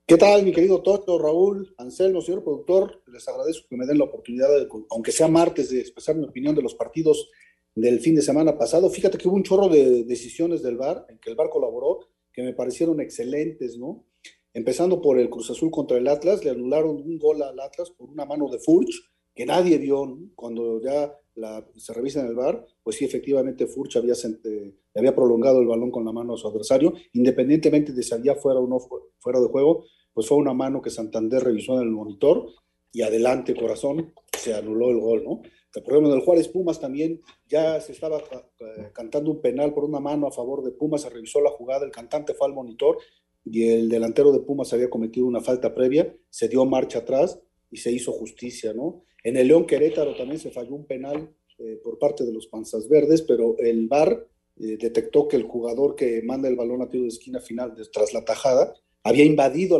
¿Qué 0.05 0.17
tal, 0.17 0.43
mi 0.43 0.53
querido 0.53 0.81
Toto, 0.81 1.17
Raúl, 1.17 1.73
Anselmo, 1.77 2.21
señor 2.21 2.43
productor? 2.43 2.96
Les 3.17 3.27
agradezco 3.27 3.67
que 3.67 3.75
me 3.75 3.87
den 3.87 3.97
la 3.97 4.03
oportunidad, 4.03 4.47
de, 4.47 4.67
aunque 4.91 5.11
sea 5.11 5.27
martes, 5.27 5.71
de 5.71 5.79
expresar 5.79 6.15
mi 6.15 6.25
opinión 6.25 6.53
de 6.53 6.61
los 6.61 6.75
partidos 6.75 7.31
del 7.73 7.99
fin 7.99 8.13
de 8.13 8.21
semana 8.21 8.55
pasado. 8.55 8.91
Fíjate 8.91 9.17
que 9.17 9.27
hubo 9.27 9.35
un 9.35 9.41
chorro 9.41 9.69
de 9.69 10.03
decisiones 10.03 10.61
del 10.61 10.77
VAR, 10.77 11.03
en 11.09 11.17
que 11.17 11.31
el 11.31 11.35
VAR 11.35 11.49
colaboró, 11.49 12.01
que 12.31 12.43
me 12.43 12.53
parecieron 12.53 13.01
excelentes, 13.01 13.75
¿no? 13.75 14.05
Empezando 14.53 15.01
por 15.01 15.17
el 15.17 15.31
Cruz 15.31 15.49
Azul 15.49 15.71
contra 15.71 15.97
el 15.97 16.07
Atlas, 16.07 16.45
le 16.45 16.51
anularon 16.51 16.97
un 16.97 17.17
gol 17.17 17.41
al 17.41 17.59
Atlas 17.59 17.89
por 17.89 18.07
una 18.11 18.25
mano 18.25 18.49
de 18.49 18.59
Furch, 18.59 18.93
que 19.33 19.47
nadie 19.47 19.79
vio 19.79 20.19
cuando 20.35 20.79
ya 20.79 21.11
se 21.75 21.93
revisa 21.93 22.19
en 22.19 22.27
el 22.27 22.35
bar, 22.35 22.65
pues 22.83 22.97
sí, 22.97 23.05
efectivamente 23.05 23.65
Furch 23.65 23.97
había, 23.97 24.13
había 24.95 25.15
prolongado 25.15 25.59
el 25.59 25.67
balón 25.67 25.89
con 25.89 26.05
la 26.05 26.11
mano 26.11 26.35
a 26.35 26.37
su 26.37 26.47
adversario, 26.47 26.93
independientemente 27.13 27.93
de 27.93 28.03
si 28.03 28.13
había 28.13 28.35
fuera 28.35 28.59
o 28.59 28.67
no 28.67 28.77
fuera 29.17 29.39
de 29.39 29.47
juego, 29.47 29.85
pues 30.13 30.27
fue 30.27 30.37
una 30.37 30.53
mano 30.53 30.81
que 30.81 30.89
Santander 30.91 31.43
revisó 31.43 31.75
en 31.75 31.81
el 31.81 31.91
monitor 31.91 32.47
y 32.91 33.01
adelante, 33.01 33.55
corazón, 33.55 34.13
se 34.37 34.53
anuló 34.53 34.89
el 34.89 34.99
gol, 34.99 35.23
¿no? 35.23 35.41
El 35.77 35.83
problema 35.83 36.09
del 36.09 36.21
Juárez 36.21 36.47
Pumas 36.47 36.79
también 36.79 37.21
ya 37.47 37.79
se 37.81 37.91
estaba 37.91 38.17
eh, 38.17 38.89
cantando 38.93 39.29
un 39.29 39.41
penal 39.41 39.73
por 39.73 39.83
una 39.83 39.99
mano 39.99 40.25
a 40.27 40.31
favor 40.31 40.63
de 40.63 40.71
Pumas, 40.71 41.03
se 41.03 41.09
revisó 41.09 41.39
la 41.39 41.51
jugada, 41.51 41.85
el 41.85 41.91
cantante 41.91 42.33
fue 42.33 42.47
al 42.47 42.53
monitor 42.53 42.97
y 43.45 43.69
el 43.69 43.87
delantero 43.87 44.31
de 44.31 44.39
Pumas 44.39 44.73
había 44.73 44.89
cometido 44.89 45.27
una 45.27 45.41
falta 45.41 45.75
previa, 45.75 46.15
se 46.29 46.47
dio 46.47 46.65
marcha 46.65 46.99
atrás 46.99 47.39
y 47.69 47.77
se 47.77 47.91
hizo 47.91 48.11
justicia, 48.11 48.73
¿no? 48.73 49.03
En 49.23 49.37
el 49.37 49.47
León 49.47 49.67
Querétaro 49.67 50.15
también 50.15 50.39
se 50.39 50.51
falló 50.51 50.73
un 50.73 50.85
penal 50.85 51.31
eh, 51.59 51.79
por 51.83 51.99
parte 51.99 52.25
de 52.25 52.33
los 52.33 52.47
Panzas 52.47 52.87
Verdes, 52.87 53.21
pero 53.21 53.55
el 53.59 53.87
VAR 53.87 54.25
eh, 54.55 54.77
detectó 54.77 55.27
que 55.27 55.35
el 55.35 55.43
jugador 55.43 55.95
que 55.95 56.21
manda 56.23 56.47
el 56.47 56.55
balón 56.55 56.81
a 56.81 56.89
tiro 56.89 57.03
de 57.03 57.09
esquina 57.09 57.39
final 57.39 57.73
tras 57.91 58.13
la 58.13 58.25
tajada 58.25 58.73
había 59.03 59.25
invadido 59.25 59.79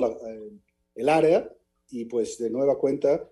el 0.96 1.10
área 1.10 1.52
y 1.90 2.06
pues 2.06 2.38
de 2.38 2.50
nueva 2.50 2.78
cuenta 2.78 3.30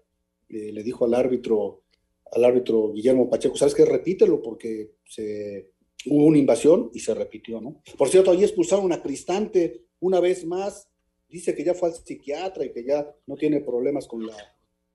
le 0.47 0.83
dijo 0.83 1.05
al 1.05 1.13
árbitro 1.13 1.83
al 2.31 2.43
árbitro 2.43 2.91
Guillermo 2.91 3.29
Pacheco, 3.29 3.55
¿sabes 3.55 3.75
qué? 3.75 3.85
Repítelo 3.85 4.41
porque 4.41 4.95
se, 5.05 5.71
hubo 6.07 6.25
una 6.25 6.37
invasión 6.37 6.89
y 6.93 6.99
se 6.99 7.13
repitió, 7.13 7.61
¿no? 7.61 7.81
Por 7.97 8.09
cierto, 8.09 8.31
ahí 8.31 8.43
expulsaron 8.43 8.91
a 8.91 9.01
Cristante 9.01 9.85
una 9.99 10.19
vez 10.19 10.45
más, 10.45 10.89
dice 11.29 11.55
que 11.55 11.63
ya 11.63 11.73
fue 11.73 11.89
al 11.89 11.95
psiquiatra 11.95 12.65
y 12.65 12.71
que 12.71 12.83
ya 12.83 13.09
no 13.27 13.35
tiene 13.35 13.61
problemas 13.61 14.07
con 14.07 14.25
la 14.25 14.35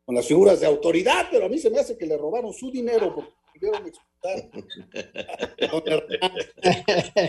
con 0.04 0.16
las 0.16 0.26
figuras 0.26 0.60
de 0.60 0.66
autoridad, 0.66 1.28
pero 1.30 1.46
a 1.46 1.48
mí 1.48 1.56
se 1.58 1.70
me 1.70 1.78
hace 1.78 1.96
que 1.96 2.04
le 2.04 2.16
robaron 2.16 2.52
su 2.52 2.68
dinero 2.70 3.14
porque 3.14 3.30
pudieron 3.54 3.86
expulsar. 3.86 4.50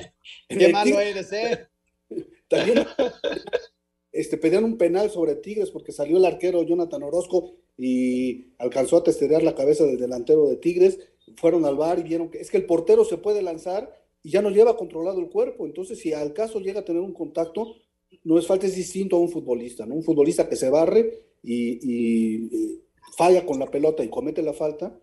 Qué 0.49 0.69
malo 0.69 0.99
eres, 0.99 1.31
¿eh? 1.31 1.67
También 2.47 2.79
este, 4.11 4.37
pedían 4.37 4.63
un 4.63 4.77
penal 4.77 5.09
sobre 5.09 5.35
Tigres 5.35 5.71
porque 5.71 5.91
salió 5.91 6.17
el 6.17 6.25
arquero 6.25 6.63
Jonathan 6.63 7.03
Orozco 7.03 7.53
y 7.77 8.53
alcanzó 8.57 8.97
a 8.97 9.03
testear 9.03 9.43
la 9.43 9.55
cabeza 9.55 9.85
del 9.85 9.97
delantero 9.97 10.47
de 10.47 10.57
Tigres. 10.57 10.99
Fueron 11.37 11.65
al 11.65 11.77
bar 11.77 11.99
y 11.99 12.03
vieron 12.03 12.29
que 12.29 12.39
es 12.39 12.51
que 12.51 12.57
el 12.57 12.65
portero 12.65 13.05
se 13.05 13.17
puede 13.17 13.41
lanzar 13.41 14.01
y 14.23 14.31
ya 14.31 14.41
no 14.41 14.49
lleva 14.49 14.77
controlado 14.77 15.19
el 15.19 15.29
cuerpo. 15.29 15.65
Entonces, 15.65 15.99
si 15.99 16.13
al 16.13 16.33
caso 16.33 16.59
llega 16.59 16.81
a 16.81 16.85
tener 16.85 17.01
un 17.01 17.13
contacto, 17.13 17.75
no 18.23 18.37
es 18.37 18.45
falta, 18.45 18.67
es 18.67 18.75
distinto 18.75 19.15
a 19.15 19.19
un 19.19 19.29
futbolista, 19.29 19.85
¿no? 19.85 19.95
Un 19.95 20.03
futbolista 20.03 20.47
que 20.47 20.55
se 20.55 20.69
barre 20.69 21.11
y, 21.43 22.49
falla 23.17 23.45
con 23.45 23.59
la 23.59 23.69
pelota 23.69 24.03
y 24.03 24.09
comete 24.09 24.41
la 24.41 24.53
falta, 24.53 24.97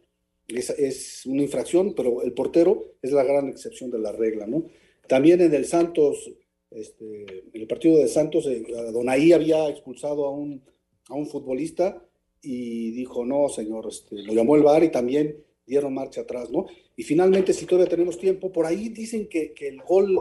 es, 0.47 0.71
es, 0.71 1.27
una 1.27 1.43
infracción, 1.43 1.95
pero 1.95 2.23
el 2.23 2.33
portero 2.33 2.95
es 3.03 3.13
la 3.13 3.23
gran 3.23 3.49
excepción 3.49 3.91
de 3.91 3.99
la 3.99 4.13
regla, 4.13 4.47
¿no? 4.47 4.65
También 5.07 5.41
en 5.41 5.53
el 5.53 5.67
Santos, 5.67 6.31
este, 6.71 7.23
en 7.53 7.61
el 7.61 7.67
partido 7.67 7.99
de 7.99 8.09
Santos, 8.09 8.47
eh, 8.47 8.65
Donaí 8.93 9.33
había 9.33 9.69
expulsado 9.69 10.27
a 10.27 10.31
un, 10.31 10.63
a 11.09 11.15
un 11.15 11.27
futbolista 11.27 12.03
y 12.43 12.91
dijo, 12.93 13.25
no, 13.25 13.49
señor, 13.49 13.87
este, 13.89 14.23
lo 14.23 14.33
llamó 14.33 14.57
el 14.57 14.63
VAR 14.63 14.85
y 14.85 14.91
también 14.91 15.45
dieron 15.67 15.95
marcha 15.95 16.23
atrás, 16.23 16.51
¿no? 16.51 16.67
Y 16.97 17.03
finalmente, 17.03 17.53
si 17.53 17.67
todavía 17.67 17.91
tenemos 17.91 18.19
tiempo, 18.19 18.51
por 18.51 18.67
ahí 18.67 18.89
dicen 18.89 19.29
que, 19.29 19.53
que 19.53 19.69
el 19.69 19.83
gol 19.83 20.19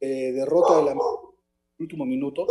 eh, 0.00 0.32
derrota 0.32 0.84
del 0.84 0.98
último 1.78 2.04
minuto 2.04 2.46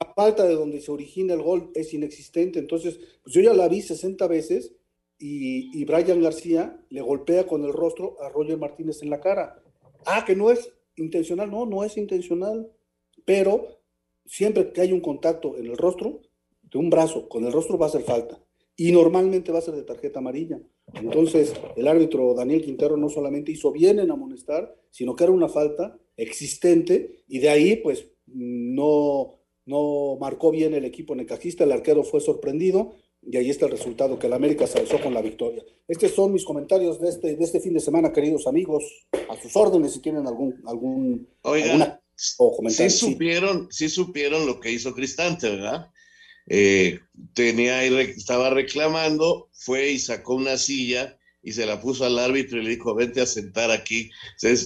la 0.00 0.12
falta 0.12 0.44
de 0.44 0.54
donde 0.54 0.80
se 0.80 0.90
origina 0.90 1.34
el 1.34 1.42
gol 1.42 1.70
es 1.74 1.94
inexistente. 1.94 2.58
Entonces, 2.58 2.98
pues 3.22 3.34
yo 3.34 3.40
ya 3.40 3.54
la 3.54 3.68
vi 3.68 3.80
60 3.80 4.26
veces 4.26 4.74
y, 5.18 5.80
y, 5.80 5.84
Brian 5.86 6.20
García 6.20 6.78
le 6.90 7.00
golpea 7.00 7.46
con 7.46 7.64
el 7.64 7.72
rostro 7.72 8.20
a 8.22 8.28
Roger 8.28 8.58
Martínez 8.58 9.02
en 9.02 9.10
la 9.10 9.20
cara. 9.20 9.62
Ah, 10.04 10.24
que 10.26 10.36
no 10.36 10.50
es 10.50 10.70
intencional. 10.96 11.50
No, 11.50 11.64
no 11.64 11.84
es 11.84 11.96
intencional. 11.96 12.70
Pero 13.26 13.82
siempre 14.24 14.72
que 14.72 14.80
hay 14.80 14.92
un 14.92 15.00
contacto 15.00 15.58
en 15.58 15.66
el 15.66 15.76
rostro, 15.76 16.22
de 16.62 16.78
un 16.78 16.88
brazo 16.88 17.28
con 17.28 17.44
el 17.44 17.52
rostro 17.52 17.76
va 17.76 17.86
a 17.86 17.88
hacer 17.90 18.02
falta. 18.02 18.40
Y 18.74 18.92
normalmente 18.92 19.52
va 19.52 19.58
a 19.58 19.62
ser 19.62 19.74
de 19.74 19.82
tarjeta 19.82 20.20
amarilla. 20.20 20.60
Entonces, 20.94 21.54
el 21.76 21.88
árbitro 21.88 22.34
Daniel 22.34 22.62
Quintero 22.62 22.96
no 22.96 23.08
solamente 23.08 23.52
hizo 23.52 23.72
bien 23.72 23.98
en 23.98 24.10
amonestar, 24.10 24.74
sino 24.90 25.16
que 25.16 25.24
era 25.24 25.32
una 25.32 25.48
falta 25.48 25.98
existente 26.16 27.24
y 27.28 27.38
de 27.38 27.48
ahí, 27.48 27.76
pues, 27.76 28.06
no, 28.26 29.34
no 29.64 30.16
marcó 30.20 30.50
bien 30.50 30.74
el 30.74 30.84
equipo 30.84 31.14
necajista, 31.14 31.64
el 31.64 31.72
arquero 31.72 32.04
fue 32.04 32.20
sorprendido 32.20 32.94
y 33.22 33.36
ahí 33.36 33.50
está 33.50 33.66
el 33.66 33.72
resultado, 33.72 34.18
que 34.18 34.28
el 34.28 34.32
América 34.32 34.66
se 34.66 34.78
alzó 34.78 35.00
con 35.00 35.14
la 35.14 35.22
victoria. 35.22 35.64
Estos 35.88 36.12
son 36.12 36.32
mis 36.32 36.44
comentarios 36.44 37.00
de 37.00 37.08
este, 37.08 37.34
de 37.34 37.44
este 37.44 37.60
fin 37.60 37.72
de 37.72 37.80
semana, 37.80 38.12
queridos 38.12 38.46
amigos, 38.46 39.08
a 39.28 39.36
sus 39.36 39.56
órdenes 39.56 39.92
si 39.92 40.00
tienen 40.00 40.26
algún, 40.26 40.62
algún 40.64 41.28
Oigan, 41.42 41.98
o. 42.38 42.58
Sí 42.68 42.90
supieron, 42.90 43.68
sí 43.70 43.88
supieron 43.88 44.46
lo 44.46 44.60
que 44.60 44.72
hizo 44.72 44.94
Cristante, 44.94 45.50
¿verdad? 45.50 45.90
Eh, 46.48 47.00
tenía 47.34 47.82
estaba 47.84 48.50
reclamando, 48.50 49.48
fue 49.52 49.90
y 49.90 49.98
sacó 49.98 50.34
una 50.34 50.56
silla 50.56 51.18
y 51.42 51.52
se 51.52 51.66
la 51.66 51.80
puso 51.80 52.04
al 52.04 52.18
árbitro 52.18 52.60
y 52.60 52.64
le 52.64 52.70
dijo, 52.70 52.94
vente 52.94 53.20
a 53.20 53.26
sentar 53.26 53.70
aquí. 53.70 54.10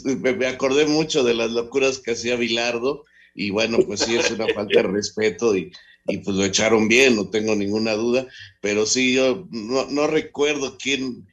me 0.05 0.47
acordé 0.47 0.87
mucho 0.87 1.25
de 1.25 1.35
las 1.35 1.51
locuras 1.51 1.99
que 1.99 2.13
hacía 2.13 2.37
Bilardo 2.37 3.05
y 3.35 3.51
bueno, 3.51 3.79
pues 3.87 4.01
sí 4.01 4.17
es 4.17 4.31
una 4.31 4.47
falta 4.55 4.83
de 4.83 4.89
respeto 4.89 5.57
y, 5.57 5.73
y, 6.07 6.19
pues 6.19 6.37
lo 6.37 6.45
echaron 6.45 6.89
bien, 6.89 7.17
no 7.17 7.29
tengo 7.29 7.55
ninguna 7.55 7.93
duda, 7.93 8.27
pero 8.61 8.87
sí, 8.87 9.15
yo 9.15 9.47
no, 9.51 9.87
no 9.91 10.07
recuerdo 10.07 10.77
quién, 10.79 11.27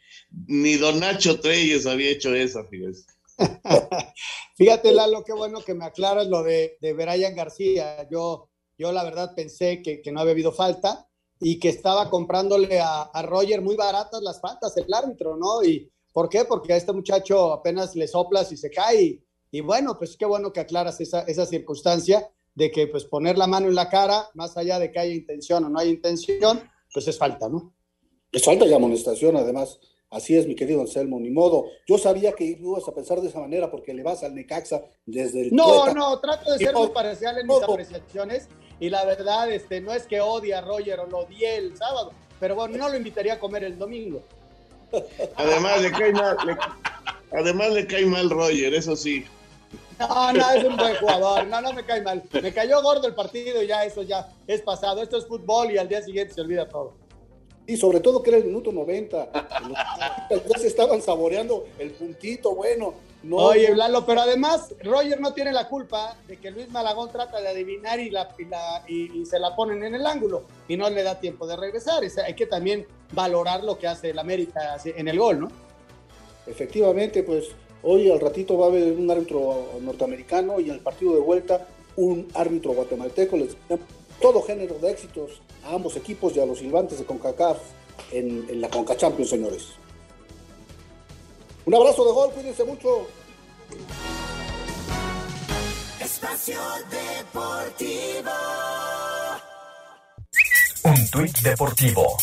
ni 0.48 0.76
Don 0.76 1.00
Nacho 1.00 1.40
Treyes 1.40 1.86
había 1.86 2.12
hecho 2.12 2.36
esa, 2.36 2.66
fíjate. 2.66 3.17
fíjate, 4.56 4.92
Lalo, 4.92 5.24
qué 5.24 5.34
bueno 5.34 5.62
que 5.64 5.74
me 5.74 5.86
aclaras 5.86 6.28
lo 6.28 6.44
de, 6.44 6.78
de 6.82 6.94
Brian 6.94 7.36
García. 7.36 8.08
Yo, 8.10 8.50
yo 8.78 8.92
la 8.92 9.04
verdad 9.04 9.34
pensé 9.36 9.82
que, 9.82 10.02
que 10.02 10.12
no 10.12 10.20
había 10.20 10.34
habido 10.34 10.52
falta 10.52 11.08
y 11.40 11.60
que 11.60 11.70
estaba 11.70 12.10
comprándole 12.10 12.80
a, 12.80 13.04
a, 13.04 13.22
Roger 13.22 13.62
muy 13.62 13.76
baratas 13.76 14.22
las 14.24 14.42
faltas, 14.42 14.76
el 14.78 14.92
árbitro, 14.92 15.38
¿no? 15.38 15.64
¿Y 15.64 15.92
por 16.12 16.30
qué? 16.30 16.46
Porque 16.46 16.74
a 16.74 16.78
este 16.78 16.94
muchacho 16.94 17.54
apenas 17.54 17.96
le 17.96 18.08
soplas 18.08 18.52
y 18.52 18.58
se 18.58 18.72
cae 18.72 19.22
y 19.52 19.62
bueno, 19.62 19.98
pues 19.98 20.18
qué 20.18 20.26
bueno 20.26 20.52
que 20.52 20.60
aclaras 20.60 21.00
esa, 21.00 21.22
esa 21.22 21.46
circunstancia 21.46 22.30
de 22.56 22.72
que 22.72 22.88
pues 22.88 23.06
poner 23.06 23.38
la 23.38 23.48
mano 23.48 23.68
en 23.68 23.76
la 23.76 23.90
cara, 23.90 24.30
más 24.34 24.58
allá 24.58 24.80
de 24.80 24.92
que 24.92 25.00
haya 25.00 25.14
intención 25.14 25.64
o 25.64 25.70
no 25.70 25.80
hay 25.80 25.90
intención, 25.90 26.62
pues 26.94 27.08
es 27.08 27.18
falta, 27.18 27.48
¿no? 27.48 27.74
Es 28.32 28.44
falta 28.44 28.66
y 28.66 28.74
amonestación, 28.74 29.38
además. 29.38 29.80
Así 30.10 30.38
es, 30.38 30.48
mi 30.48 30.56
querido 30.56 30.82
Anselmo, 30.82 31.20
ni 31.20 31.30
modo. 31.30 31.66
Yo 31.86 31.98
sabía 31.98 32.32
que 32.32 32.46
ibas 32.46 32.88
a 32.88 32.94
pensar 32.94 33.20
de 33.20 33.28
esa 33.28 33.40
manera 33.40 33.70
porque 33.70 33.94
le 33.94 34.04
vas 34.04 34.24
al 34.24 34.36
Necaxa 34.36 34.82
desde 35.06 35.42
el. 35.42 35.56
No, 35.56 35.94
no, 35.94 36.18
trato 36.20 36.52
de 36.52 36.60
ser 36.60 36.74
muy 36.74 36.88
parcial 36.90 37.38
en 37.38 37.48
mis 37.48 37.62
apreciaciones 37.62 38.48
y 38.80 38.90
la 38.90 39.04
verdad, 39.04 39.52
este, 39.52 39.82
no 39.82 39.92
es 39.92 40.06
que 40.06 40.22
odie 40.22 40.54
a 40.54 40.62
Roger 40.62 41.02
o 41.02 41.08
lo 41.08 41.20
odie 41.20 41.58
el 41.58 41.76
sábado, 41.76 42.14
pero 42.40 42.56
bueno, 42.56 42.78
no 42.78 42.90
lo 42.90 42.96
invitaría 42.96 43.34
a 43.34 43.40
comer 43.40 43.66
el 43.66 43.78
domingo. 43.78 44.22
Además 45.36 45.82
le 45.82 45.92
cae 45.92 46.14
mal, 46.14 46.38
además 47.34 47.72
le 47.72 47.86
cae 47.86 48.06
mal 48.06 48.30
Roger, 48.30 48.74
eso 48.74 48.96
sí. 48.96 49.26
No, 50.00 50.32
no, 50.32 50.52
es 50.52 50.64
un 50.64 50.78
buen 50.78 50.96
jugador. 50.96 51.48
No, 51.48 51.60
no 51.60 51.74
me 51.74 51.84
cae 51.84 52.02
mal. 52.02 52.24
Me 52.42 52.54
cayó 52.54 52.82
gordo 52.82 53.08
el 53.08 53.16
partido 53.16 53.62
y 53.62 53.68
ya 53.68 53.84
eso 53.84 54.04
ya 54.04 54.32
es 54.46 54.62
pasado. 54.62 55.02
Esto 55.02 55.18
es 55.18 55.26
fútbol 55.26 55.72
y 55.72 55.78
al 55.78 55.90
día 55.90 56.02
siguiente 56.02 56.34
se 56.34 56.42
olvida 56.42 56.70
todo. 56.70 56.94
Y 57.68 57.78
sobre 57.78 58.00
todo 58.00 58.24
que 58.24 58.30
era 58.32 58.40
el 58.40 58.46
minuto 58.46 58.72
90. 58.72 59.30
Ya 60.30 60.60
se 60.60 60.68
estaban 60.68 61.02
saboreando 61.02 61.66
el 61.78 61.92
puntito, 61.92 62.56
bueno. 62.56 62.94
No, 63.24 63.38
Oye, 63.38 63.76
Lalo, 63.76 64.06
pero 64.06 64.22
además 64.22 64.74
Roger 64.84 65.20
no 65.20 65.34
tiene 65.34 65.52
la 65.52 65.68
culpa 65.68 66.18
de 66.28 66.38
que 66.38 66.50
Luis 66.50 66.70
Malagón 66.70 67.12
trata 67.12 67.42
de 67.42 67.50
adivinar 67.50 68.00
y, 68.00 68.10
la, 68.10 68.30
y, 68.88 69.26
se 69.26 69.40
la 69.40 69.56
ponen 69.56 69.84
en 69.84 69.96
el 69.96 70.06
ángulo 70.06 70.44
y 70.68 70.78
no 70.78 70.90
le 70.90 71.04
da 71.04 71.20
tiempo 71.20 71.46
de 71.46 71.58
regresar. 71.58 72.04
hay 72.26 72.34
que 72.36 72.46
también 72.46 72.86
valorar 73.12 73.64
lo 73.64 73.78
que 73.78 73.88
hace 73.88 74.12
el 74.12 74.20
América 74.20 74.78
en 74.86 75.08
el 75.08 75.20
gol, 75.20 75.42
¿no? 75.42 75.52
Efectivamente, 76.46 77.24
pues 77.24 77.50
Hoy 77.84 78.10
al 78.10 78.20
ratito 78.20 78.58
va 78.58 78.66
a 78.66 78.70
haber 78.70 78.94
un 78.94 79.10
árbitro 79.10 79.80
norteamericano 79.82 80.60
y 80.60 80.66
en 80.66 80.72
el 80.72 80.80
partido 80.80 81.14
de 81.14 81.20
vuelta 81.20 81.68
un 81.96 82.28
árbitro 82.34 82.74
guatemalteco. 82.74 83.38
Les 83.38 83.56
todo 84.22 84.42
género 84.42 84.80
de 84.80 84.92
éxitos 84.92 85.42
a 85.66 85.74
ambos 85.76 85.96
equipos 85.96 86.36
y 86.36 86.40
a 86.40 86.46
los 86.46 86.60
silbantes 86.60 87.00
de 87.00 87.06
CONCACAF 87.06 87.58
en, 88.12 88.46
en 88.50 88.62
la 88.62 88.70
CONCA 88.70 88.96
Champions, 88.98 89.30
señores. 89.30 89.68
Un 91.66 91.76
abrazo 91.76 92.06
de 92.06 92.12
gol, 92.14 92.32
cuídense 92.32 92.64
mucho. 92.64 93.08
Espacio 96.00 96.60
Deportivo. 96.90 98.32
Un 100.84 101.10
tuit 101.10 101.38
deportivo. 101.40 102.18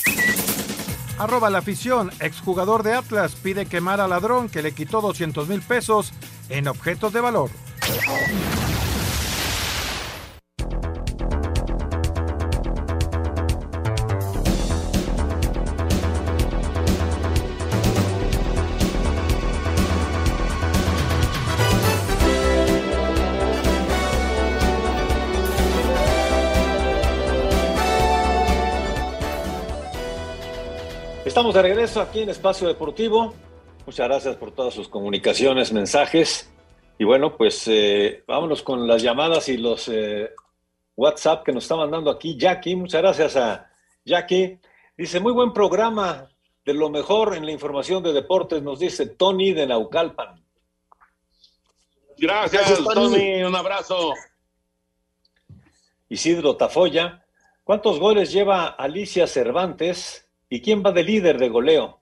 Arroba 1.18 1.50
la 1.50 1.58
afición, 1.58 2.10
exjugador 2.20 2.82
de 2.82 2.94
Atlas 2.94 3.36
pide 3.36 3.66
quemar 3.66 4.00
al 4.00 4.10
ladrón 4.10 4.48
que 4.48 4.62
le 4.62 4.72
quitó 4.72 5.00
200 5.00 5.46
mil 5.48 5.60
pesos 5.60 6.12
en 6.48 6.66
objetos 6.66 7.12
de 7.12 7.20
valor. 7.20 7.50
Estamos 31.34 31.52
de 31.52 31.62
regreso 31.62 32.00
aquí 32.00 32.20
en 32.20 32.28
Espacio 32.28 32.68
Deportivo. 32.68 33.34
Muchas 33.86 34.06
gracias 34.06 34.36
por 34.36 34.52
todas 34.52 34.72
sus 34.72 34.88
comunicaciones, 34.88 35.72
mensajes. 35.72 36.48
Y 36.96 37.02
bueno, 37.02 37.36
pues 37.36 37.66
eh, 37.66 38.22
vámonos 38.24 38.62
con 38.62 38.86
las 38.86 39.02
llamadas 39.02 39.48
y 39.48 39.56
los 39.56 39.88
eh, 39.88 40.30
WhatsApp 40.94 41.44
que 41.44 41.50
nos 41.50 41.64
está 41.64 41.74
mandando 41.74 42.08
aquí 42.12 42.38
Jackie. 42.38 42.76
Muchas 42.76 43.02
gracias 43.02 43.34
a 43.34 43.68
Jackie. 44.04 44.60
Dice, 44.96 45.18
muy 45.18 45.32
buen 45.32 45.52
programa, 45.52 46.30
de 46.64 46.72
lo 46.72 46.88
mejor 46.88 47.34
en 47.34 47.44
la 47.44 47.50
información 47.50 48.00
de 48.04 48.12
deportes, 48.12 48.62
nos 48.62 48.78
dice 48.78 49.06
Tony 49.06 49.52
de 49.52 49.66
Naucalpan. 49.66 50.40
Gracias, 52.16 52.52
Gracias, 52.52 52.78
Tony. 52.78 52.94
Tony. 52.94 53.42
Un 53.42 53.56
abrazo. 53.56 54.14
Isidro 56.08 56.54
Tafoya. 56.56 57.26
¿Cuántos 57.64 57.98
goles 57.98 58.30
lleva 58.30 58.66
Alicia 58.68 59.26
Cervantes 59.26 60.23
y 60.54 60.60
quién 60.60 60.84
va 60.84 60.92
de 60.92 61.02
líder 61.02 61.36
de 61.38 61.48
goleo? 61.48 62.00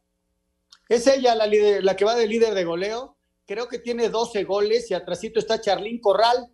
Es 0.88 1.06
ella 1.06 1.34
la, 1.34 1.46
líder- 1.46 1.82
la 1.82 1.96
que 1.96 2.04
va 2.04 2.14
de 2.14 2.26
líder 2.26 2.52
de 2.52 2.64
goleo. 2.64 3.16
Creo 3.46 3.66
que 3.66 3.78
tiene 3.78 4.10
12 4.10 4.44
goles 4.44 4.90
y 4.90 4.94
atrasito 4.94 5.38
está 5.38 5.58
Charlín 5.58 6.00
Corral. 6.00 6.48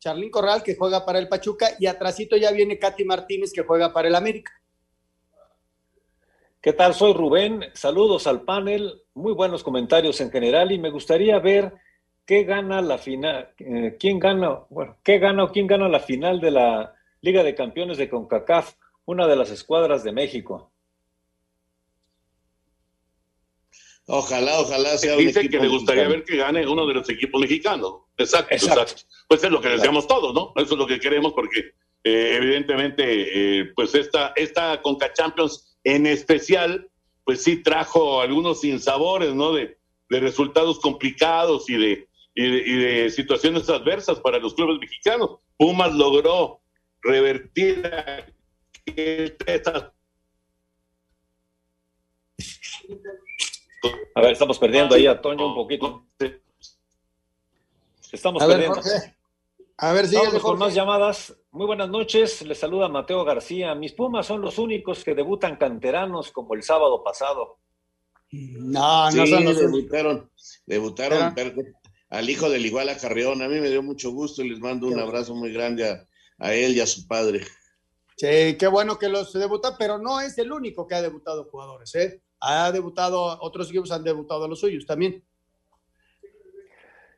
Charlín 0.00 0.30
Corral 0.30 0.64
que 0.64 0.74
juega 0.74 1.04
para 1.06 1.20
el 1.20 1.28
Pachuca 1.28 1.70
y 1.78 1.86
atrasito 1.86 2.36
ya 2.36 2.50
viene 2.50 2.78
Katy 2.78 3.04
Martínez 3.04 3.52
que 3.52 3.62
juega 3.62 3.92
para 3.92 4.08
el 4.08 4.16
América. 4.16 4.50
¿Qué 6.60 6.72
tal? 6.72 6.92
Soy 6.94 7.12
Rubén. 7.12 7.66
Saludos 7.74 8.26
al 8.26 8.42
panel. 8.42 9.02
Muy 9.14 9.32
buenos 9.32 9.62
comentarios 9.62 10.20
en 10.20 10.30
general 10.32 10.72
y 10.72 10.78
me 10.78 10.90
gustaría 10.90 11.38
ver 11.38 11.72
qué 12.26 12.42
gana 12.42 12.80
la 12.82 12.98
final, 12.98 13.50
eh, 13.58 13.96
quién 14.00 14.18
gana, 14.18 14.60
bueno, 14.70 14.96
qué 15.04 15.18
gana 15.18 15.44
o 15.44 15.52
quién 15.52 15.66
gana 15.68 15.88
la 15.88 16.00
final 16.00 16.40
de 16.40 16.50
la 16.50 16.94
Liga 17.20 17.44
de 17.44 17.54
Campeones 17.54 17.98
de 17.98 18.08
CONCACAF, 18.08 18.74
una 19.04 19.26
de 19.28 19.36
las 19.36 19.50
escuadras 19.50 20.02
de 20.02 20.12
México. 20.12 20.72
Ojalá, 24.06 24.60
ojalá 24.60 24.98
sea 24.98 25.16
un 25.16 25.26
Dice 25.26 25.40
equipo 25.40 25.56
que 25.58 25.62
le 25.62 25.68
gustaría 25.68 26.02
mexicano. 26.08 26.24
ver 26.24 26.24
que 26.24 26.36
gane 26.36 26.68
uno 26.68 26.86
de 26.86 26.94
los 26.94 27.08
equipos 27.08 27.40
mexicanos. 27.40 27.94
Exacto, 28.18 28.54
Exacto. 28.54 28.82
exacto. 28.82 29.02
Pues 29.28 29.42
es 29.44 29.50
lo 29.50 29.60
que 29.60 29.70
deseamos 29.70 30.06
todos, 30.06 30.34
¿no? 30.34 30.52
Eso 30.56 30.74
es 30.74 30.78
lo 30.78 30.86
que 30.86 31.00
queremos 31.00 31.32
porque 31.32 31.72
eh, 32.04 32.36
evidentemente, 32.36 33.60
eh, 33.60 33.72
pues 33.74 33.94
esta, 33.94 34.34
esta 34.36 34.82
Conca 34.82 35.10
Champions 35.14 35.78
en 35.84 36.06
especial, 36.06 36.90
pues 37.24 37.42
sí 37.42 37.62
trajo 37.62 38.20
algunos 38.20 38.60
sinsabores, 38.60 39.34
¿no? 39.34 39.52
De, 39.54 39.78
de 40.10 40.20
resultados 40.20 40.80
complicados 40.80 41.70
y 41.70 41.76
de, 41.78 42.08
y 42.34 42.50
de, 42.50 42.58
y 42.58 42.76
de 42.76 43.10
situaciones 43.10 43.70
adversas 43.70 44.20
para 44.20 44.38
los 44.38 44.52
clubes 44.54 44.78
mexicanos. 44.80 45.38
Pumas 45.56 45.94
logró 45.94 46.60
revertir 47.00 47.90
estas 48.84 49.84
A 54.14 54.20
ver, 54.20 54.32
estamos 54.32 54.58
perdiendo 54.58 54.94
ahí 54.94 55.06
a 55.06 55.20
Toño 55.20 55.46
un 55.48 55.54
poquito. 55.54 56.06
Estamos 58.12 58.42
A 58.42 58.46
ver, 58.46 58.56
perdiendo. 58.56 58.80
Jorge. 58.82 59.16
A 59.78 59.92
ver, 59.92 60.06
síguele, 60.06 60.26
Vámonos 60.26 60.42
con 60.42 60.58
más 60.58 60.74
llamadas. 60.74 61.36
Muy 61.50 61.66
buenas 61.66 61.88
noches. 61.88 62.42
Les 62.42 62.58
saluda 62.58 62.88
Mateo 62.88 63.24
García. 63.24 63.74
Mis 63.74 63.92
Pumas 63.92 64.26
son 64.26 64.40
los 64.40 64.58
únicos 64.58 65.02
que 65.04 65.14
debutan 65.14 65.56
canteranos 65.56 66.30
como 66.30 66.54
el 66.54 66.62
sábado 66.62 67.02
pasado. 67.02 67.58
No, 68.30 69.10
sí, 69.10 69.18
debutaron, 69.18 70.30
debutaron 70.66 71.34
pero- 71.34 71.54
al 72.10 72.30
hijo 72.30 72.48
del 72.48 72.64
Iguala 72.66 72.96
Carrión. 72.96 73.42
A 73.42 73.48
mí 73.48 73.60
me 73.60 73.68
dio 73.70 73.82
mucho 73.82 74.12
gusto 74.12 74.42
y 74.42 74.50
les 74.50 74.60
mando 74.60 74.86
un 74.86 74.98
abrazo 74.98 75.34
muy 75.34 75.52
grande 75.52 75.88
a, 75.88 76.06
a 76.38 76.54
él 76.54 76.76
y 76.76 76.80
a 76.80 76.86
su 76.86 77.06
padre. 77.08 77.40
Sí, 78.16 78.56
qué 78.58 78.68
bueno 78.68 78.96
que 78.96 79.08
los 79.08 79.32
debuta, 79.32 79.76
pero 79.76 79.98
no 79.98 80.20
es 80.20 80.38
el 80.38 80.52
único 80.52 80.86
que 80.86 80.94
ha 80.94 81.02
debutado 81.02 81.44
jugadores, 81.50 81.92
¿eh? 81.96 82.22
Ha 82.46 82.70
debutado, 82.72 83.38
otros 83.40 83.70
equipos 83.70 83.90
han 83.90 84.04
debutado 84.04 84.46
los 84.46 84.60
suyos 84.60 84.84
también. 84.84 85.24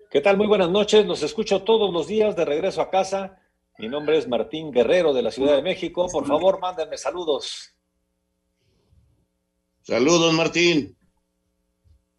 ¿Qué 0.09 0.21
tal? 0.21 0.37
Muy 0.37 0.47
buenas 0.47 0.71
noches. 0.71 1.05
Los 1.05 1.21
escucho 1.25 1.65
todos 1.65 1.93
los 1.93 2.07
días 2.07 2.37
de 2.37 2.45
regreso 2.45 2.81
a 2.81 2.91
casa. 2.91 3.43
Mi 3.77 3.89
nombre 3.89 4.19
es 4.19 4.29
Martín 4.29 4.71
Guerrero 4.71 5.13
de 5.13 5.23
la 5.23 5.33
Ciudad 5.33 5.57
de 5.57 5.63
México. 5.63 6.07
Por 6.13 6.25
favor, 6.27 6.61
mándenme 6.61 6.97
saludos. 6.97 7.75
Saludos, 9.83 10.33
Martín. 10.33 10.97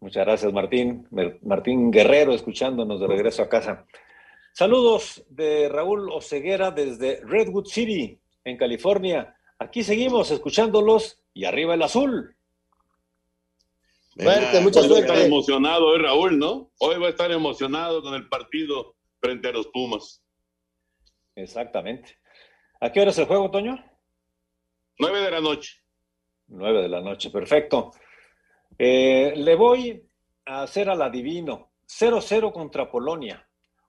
Muchas 0.00 0.26
gracias, 0.26 0.52
Martín. 0.52 1.08
Martín 1.40 1.90
Guerrero, 1.90 2.34
escuchándonos 2.34 3.00
de 3.00 3.06
regreso 3.06 3.42
a 3.42 3.48
casa. 3.48 3.86
Saludos 4.52 5.24
de 5.30 5.70
Raúl 5.70 6.10
Oceguera 6.10 6.72
desde 6.72 7.22
Redwood 7.24 7.68
City, 7.68 8.20
en 8.44 8.58
California. 8.58 9.34
Aquí 9.58 9.82
seguimos 9.82 10.30
escuchándolos 10.30 11.22
y 11.32 11.46
arriba 11.46 11.72
el 11.72 11.82
azul. 11.82 12.34
Suerte, 14.18 14.60
mucha 14.60 14.82
suerte. 14.82 15.12
Estar 15.12 15.18
emocionado 15.18 15.86
hoy, 15.86 15.98
Raúl, 15.98 16.38
¿no? 16.38 16.72
Hoy 16.80 16.98
va 16.98 17.06
a 17.06 17.10
estar 17.10 17.30
emocionado 17.30 18.02
con 18.02 18.14
el 18.14 18.28
partido 18.28 18.96
frente 19.20 19.48
a 19.48 19.52
los 19.52 19.68
Pumas. 19.68 20.22
Exactamente. 21.36 22.18
¿A 22.80 22.90
qué 22.90 23.00
hora 23.00 23.10
es 23.10 23.18
el 23.18 23.26
juego, 23.26 23.50
Toño? 23.50 23.78
Nueve 24.98 25.20
de 25.20 25.30
la 25.30 25.40
noche. 25.40 25.76
Nueve 26.48 26.82
de 26.82 26.88
la 26.88 27.00
noche, 27.00 27.30
perfecto. 27.30 27.92
Eh, 28.76 29.34
le 29.36 29.54
voy 29.54 30.04
a 30.46 30.62
hacer 30.62 30.90
al 30.90 31.02
adivino. 31.02 31.68
0-0 31.88 32.52
contra 32.52 32.90
Polonia, 32.90 33.48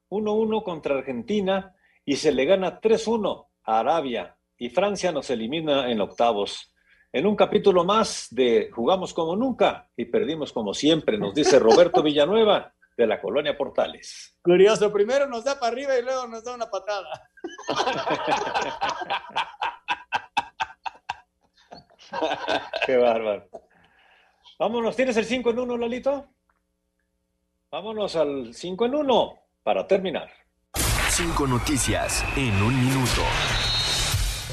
1-1 0.10 0.64
contra 0.64 0.98
Argentina 0.98 1.76
y 2.06 2.16
se 2.16 2.32
le 2.32 2.46
gana 2.46 2.80
3-1 2.80 3.48
a 3.66 3.80
Arabia 3.80 4.38
y 4.58 4.70
Francia 4.70 5.12
nos 5.12 5.30
elimina 5.30 5.92
en 5.92 6.00
octavos. 6.02 6.74
En 7.12 7.26
un 7.26 7.36
capítulo 7.36 7.84
más 7.84 8.28
de 8.30 8.70
Jugamos 8.72 9.16
como 9.16 9.36
nunca 9.36 9.90
y 9.98 10.06
perdimos 10.06 10.54
como 10.54 10.76
siempre, 10.76 11.18
nos 11.18 11.34
dice 11.34 11.58
Roberto 11.58 12.04
Villanueva 12.04 12.72
de 12.96 13.08
la 13.08 13.20
colonia 13.20 13.58
Portales. 13.58 14.38
Curioso, 14.44 14.94
primero 14.94 15.26
nos 15.26 15.44
da 15.44 15.60
para 15.60 15.72
arriba 15.72 15.98
y 15.98 16.04
luego 16.04 16.28
nos 16.28 16.44
da 16.44 16.54
una 16.54 16.70
patada. 16.70 17.32
Qué 22.86 22.98
bárbaro. 22.98 23.50
Vámonos, 24.60 24.96
¿tienes 24.96 25.18
el 25.18 25.26
5 25.26 25.50
en 25.50 25.60
1, 25.60 25.78
Lalito? 25.78 26.28
Vámonos 27.72 28.16
al 28.16 28.54
5 28.54 28.86
en 28.86 28.96
1 28.96 29.40
para 29.64 29.88
terminar. 29.88 30.30
Cinco 31.10 31.48
noticias 31.48 32.24
en 32.36 32.54
un 32.62 32.86
minuto. 32.86 33.24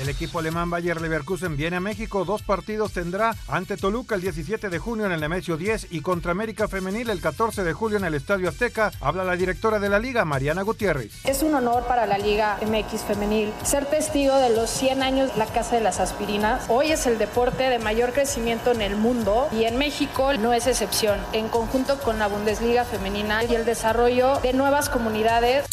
El 0.01 0.11
equipo 0.11 0.41
alemán 0.41 0.69
Bayer 0.69 1.01
Leverkusen 1.01 1.57
viene 1.57 1.77
a 1.77 1.81
México. 1.81 2.27
Dos 2.27 2.43
partidos 2.43 2.93
tendrá 2.93 3.35
ante 3.49 3.79
Toluca 3.79 4.15
el 4.15 4.21
17 4.21 4.69
de 4.69 4.79
junio 4.79 5.07
en 5.07 5.13
el 5.13 5.21
Nemesio 5.21 5.57
10 5.57 5.89
y 5.91 6.03
contra 6.03 6.33
América 6.33 6.69
Femenil 6.69 7.09
el 7.09 7.21
14 7.21 7.65
de 7.65 7.73
julio 7.73 7.97
en 7.97 8.05
el 8.05 8.15
Estadio 8.15 8.49
Azteca. 8.49 8.93
Habla 9.01 9.25
la 9.25 9.37
directora 9.37 9.79
de 9.79 9.89
la 9.89 9.99
liga, 9.99 10.27
Mariana 10.27 10.63
Gutiérrez. 10.63 11.25
Es 11.25 11.43
un 11.43 11.55
honor 11.55 11.87
para 11.87 12.07
la 12.07 12.19
Liga 12.19 12.59
MX 12.61 13.03
Femenil 13.03 13.53
ser 13.65 13.87
testigo 13.87 14.37
de 14.37 14.51
los 14.51 14.69
100 14.69 15.03
años 15.03 15.33
de 15.33 15.39
la 15.39 15.47
Casa 15.47 15.77
de 15.77 15.83
las 15.83 15.99
Aspirinas. 15.99 16.67
Hoy 16.69 16.93
es 16.93 17.07
el 17.07 17.17
deporte 17.17 17.65
de 17.71 17.79
mayor 17.79 18.13
crecimiento 18.13 18.73
en 18.73 18.83
el 18.83 18.97
mundo 18.97 19.49
y 19.51 19.65
en 19.65 19.79
México 19.79 20.35
no 20.35 20.53
es 20.53 20.67
excepción. 20.67 21.19
En 21.33 21.49
conjunto 21.49 21.99
con 22.01 22.19
la 22.19 22.27
Bundesliga 22.27 22.85
Femenina 22.85 23.45
y 23.45 23.55
el 23.55 23.65
desarrollo 23.65 24.41
de 24.41 24.53
nuevas 24.53 24.91
comunidades. 24.91 25.65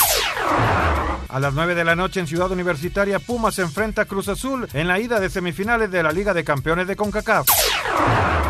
A 1.34 1.39
las 1.39 1.55
9 1.55 1.73
de 1.73 1.84
la 1.84 1.95
noche 1.95 2.19
en 2.19 2.27
Ciudad 2.27 2.51
Universitaria, 2.51 3.17
Pumas 3.17 3.55
se 3.55 3.63
enfrenta 3.63 4.03
a 4.03 4.05
Cruz 4.05 4.27
Azul 4.27 4.67
en 4.71 4.88
la 4.88 4.99
ida 4.99 5.19
de 5.19 5.31
semifinales 5.31 5.89
de 5.89 6.03
la 6.03 6.11
Liga 6.11 6.31
de 6.31 6.43
Campeones 6.43 6.86
de 6.86 6.95
CONCACAF. 6.95 7.47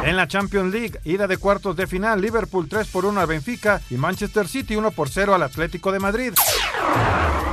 En 0.04 0.18
la 0.18 0.28
Champions 0.28 0.74
League, 0.74 1.00
ida 1.06 1.26
de 1.26 1.38
cuartos 1.38 1.78
de 1.78 1.88
final, 1.88 2.20
Liverpool 2.20 2.68
3 2.68 2.86
por 2.90 3.06
1 3.06 3.22
al 3.22 3.28
Benfica 3.28 3.80
y 3.90 3.96
Manchester 3.96 4.50
City 4.50 4.76
1 4.76 4.92
por 4.92 5.08
0 5.08 5.34
al 5.34 5.44
Atlético 5.44 5.94
de 5.94 6.00
Madrid. 6.00 6.34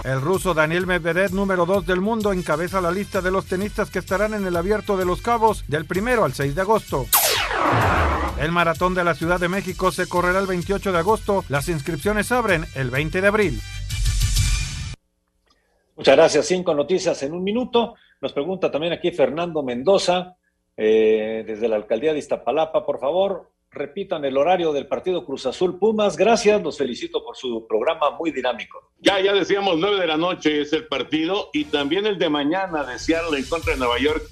El 0.03 0.20
ruso 0.20 0.53
Daniel 0.53 0.89
Medvedev, 0.89 1.33
número 1.33 1.64
2 1.64 1.87
del 1.87 2.01
mundo, 2.01 2.33
encabeza 2.33 2.81
la 2.81 2.91
lista 2.91 3.20
de 3.20 3.31
los 3.31 3.47
tenistas 3.47 3.89
que 3.89 4.01
estarán 4.01 4.35
en 4.35 4.45
el 4.45 4.57
Abierto 4.57 4.97
de 4.97 5.05
los 5.05 5.22
Cabos 5.22 5.62
del 5.68 5.87
1 5.89 6.24
al 6.24 6.35
6 6.35 6.57
de 6.57 6.61
agosto. 6.61 7.07
El 8.41 8.51
maratón 8.51 8.95
de 8.95 9.05
la 9.05 9.14
Ciudad 9.14 9.39
de 9.39 9.49
México 9.49 9.93
se 9.93 10.09
correrá 10.09 10.41
el 10.41 10.49
28 10.49 10.91
de 10.91 10.99
agosto. 10.99 11.45
Las 11.49 11.68
inscripciones 11.68 12.33
abren 12.33 12.66
el 12.74 12.91
20 12.91 13.20
de 13.20 13.28
abril. 13.28 13.62
Muchas 16.01 16.17
gracias. 16.17 16.47
Cinco 16.47 16.73
noticias 16.73 17.23
en 17.25 17.35
un 17.35 17.45
minuto. 17.45 17.95
Nos 18.23 18.33
pregunta 18.33 18.71
también 18.71 18.95
aquí 18.95 19.11
Fernando 19.11 19.63
Mendoza, 19.63 20.35
eh, 20.75 21.45
desde 21.47 21.69
la 21.69 21.77
alcaldía 21.77 22.15
de 22.15 22.21
Iztapalapa. 22.21 22.87
Por 22.87 22.99
favor, 22.99 23.51
repitan 23.71 24.25
el 24.25 24.39
horario 24.39 24.73
del 24.73 24.87
partido 24.87 25.27
Cruz 25.27 25.45
Azul 25.45 25.79
Pumas. 25.79 26.17
Gracias, 26.17 26.63
los 26.63 26.79
felicito 26.79 27.23
por 27.23 27.37
su 27.37 27.67
programa 27.69 28.13
muy 28.13 28.31
dinámico. 28.31 28.93
Ya, 29.01 29.21
ya 29.21 29.35
decíamos, 29.35 29.77
nueve 29.77 30.01
de 30.01 30.07
la 30.07 30.17
noche 30.17 30.63
es 30.63 30.73
el 30.73 30.87
partido 30.87 31.51
y 31.53 31.67
también 31.67 32.07
el 32.07 32.19
de 32.19 32.31
mañana 32.31 32.83
de 32.83 32.99
Seattle 32.99 33.39
en 33.39 33.45
contra 33.45 33.75
de 33.75 33.79
Nueva 33.81 33.99
York 33.99 34.23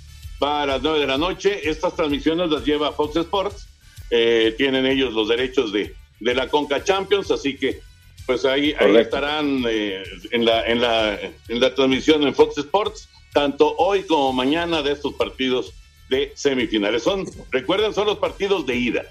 va 0.43 0.63
a 0.63 0.67
las 0.67 0.83
nueve 0.83 1.01
de 1.01 1.07
la 1.07 1.19
noche. 1.19 1.69
Estas 1.69 1.95
transmisiones 1.95 2.49
las 2.49 2.65
lleva 2.65 2.93
Fox 2.93 3.15
Sports. 3.17 3.69
Eh, 4.11 4.55
tienen 4.57 4.87
ellos 4.87 5.13
los 5.13 5.29
derechos 5.29 5.71
de, 5.71 5.95
de 6.19 6.35
la 6.35 6.49
Conca 6.49 6.83
Champions, 6.83 7.31
así 7.31 7.59
que 7.59 7.83
pues 8.29 8.45
ahí, 8.45 8.75
ahí 8.79 8.95
estarán 8.99 9.65
eh, 9.67 10.03
en, 10.33 10.45
la, 10.45 10.67
en, 10.67 10.83
la, 10.83 11.19
en 11.19 11.61
la 11.61 11.75
transmisión 11.75 12.23
en 12.25 12.35
Fox 12.35 12.59
Sports, 12.59 13.09
tanto 13.33 13.75
hoy 13.79 14.03
como 14.03 14.35
mañana 14.35 14.83
de 14.83 14.93
estos 14.93 15.15
partidos 15.15 15.73
de 16.11 16.31
semifinales. 16.35 17.03
Son, 17.03 17.25
recuerden, 17.51 17.95
son 17.95 18.07
los 18.07 18.19
partidos 18.19 18.67
de 18.67 18.77
ida. 18.77 19.03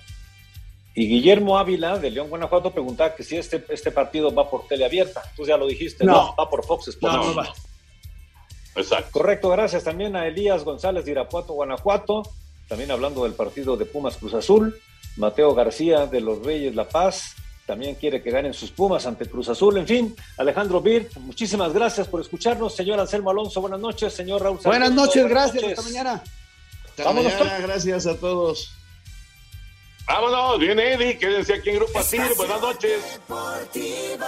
Y 0.94 1.08
Guillermo 1.08 1.58
Ávila 1.58 1.98
de 1.98 2.12
León, 2.12 2.30
Guanajuato, 2.30 2.70
preguntaba 2.70 3.16
que 3.16 3.24
si 3.24 3.38
este, 3.38 3.66
este 3.70 3.90
partido 3.90 4.32
va 4.32 4.48
por 4.52 4.68
teleabierta. 4.68 5.24
Tú 5.36 5.48
ya 5.48 5.58
lo 5.58 5.66
dijiste, 5.66 6.06
No. 6.06 6.36
va 6.40 6.48
por 6.48 6.64
Fox 6.64 6.90
Sports. 6.90 7.18
No, 7.18 7.26
no 7.26 7.36
va. 7.38 7.52
Exacto. 8.76 9.10
Correcto, 9.14 9.50
gracias 9.50 9.84
también 9.84 10.16
a 10.16 10.28
Elías 10.28 10.64
González 10.64 11.06
de 11.06 11.12
Irapuato, 11.14 11.54
Guanajuato, 11.54 12.22
también 12.68 12.92
hablando 12.92 13.24
del 13.24 13.34
partido 13.34 13.78
de 13.78 13.86
Pumas 13.86 14.16
Cruz 14.18 14.36
Azul. 14.36 14.80
Mateo 15.16 15.56
García 15.56 16.06
de 16.06 16.22
los 16.22 16.46
Reyes 16.46 16.76
La 16.76 16.88
Paz, 16.88 17.34
también 17.68 17.96
quiere 17.96 18.24
que 18.24 18.32
ganen 18.32 18.54
sus 18.54 18.72
Pumas 18.72 19.06
ante 19.06 19.26
Cruz 19.26 19.50
Azul. 19.50 19.78
En 19.78 19.86
fin, 19.86 20.16
Alejandro 20.38 20.82
Birt, 20.82 21.16
muchísimas 21.18 21.74
gracias 21.74 22.08
por 22.08 22.22
escucharnos. 22.22 22.74
Señor 22.74 22.98
Anselmo 23.00 23.30
Alonso, 23.30 23.60
buenas 23.60 23.82
noches. 23.82 24.14
Señor 24.14 24.42
Raúl 24.42 24.58
Buenas 24.64 24.88
Sarmiento, 24.88 25.06
noches, 25.06 25.24
buenas 25.24 25.54
gracias. 25.54 25.64
noches. 25.64 25.80
Hasta 25.80 25.90
mañana. 25.92 26.24
Hasta 26.86 27.04
Vámonos, 27.04 27.34
mañana, 27.34 27.60
gracias 27.60 28.08
a 28.08 28.16
todos. 28.18 28.72
Vámonos, 30.08 30.60
viene 30.60 30.94
Eddie, 30.94 31.18
quédense 31.18 31.56
aquí 31.56 31.70
en 31.70 31.76
Grupo 31.76 32.00
Asir. 32.00 32.22
Buenas 32.38 32.62
noches. 32.62 33.04
Deportivo. 33.14 34.26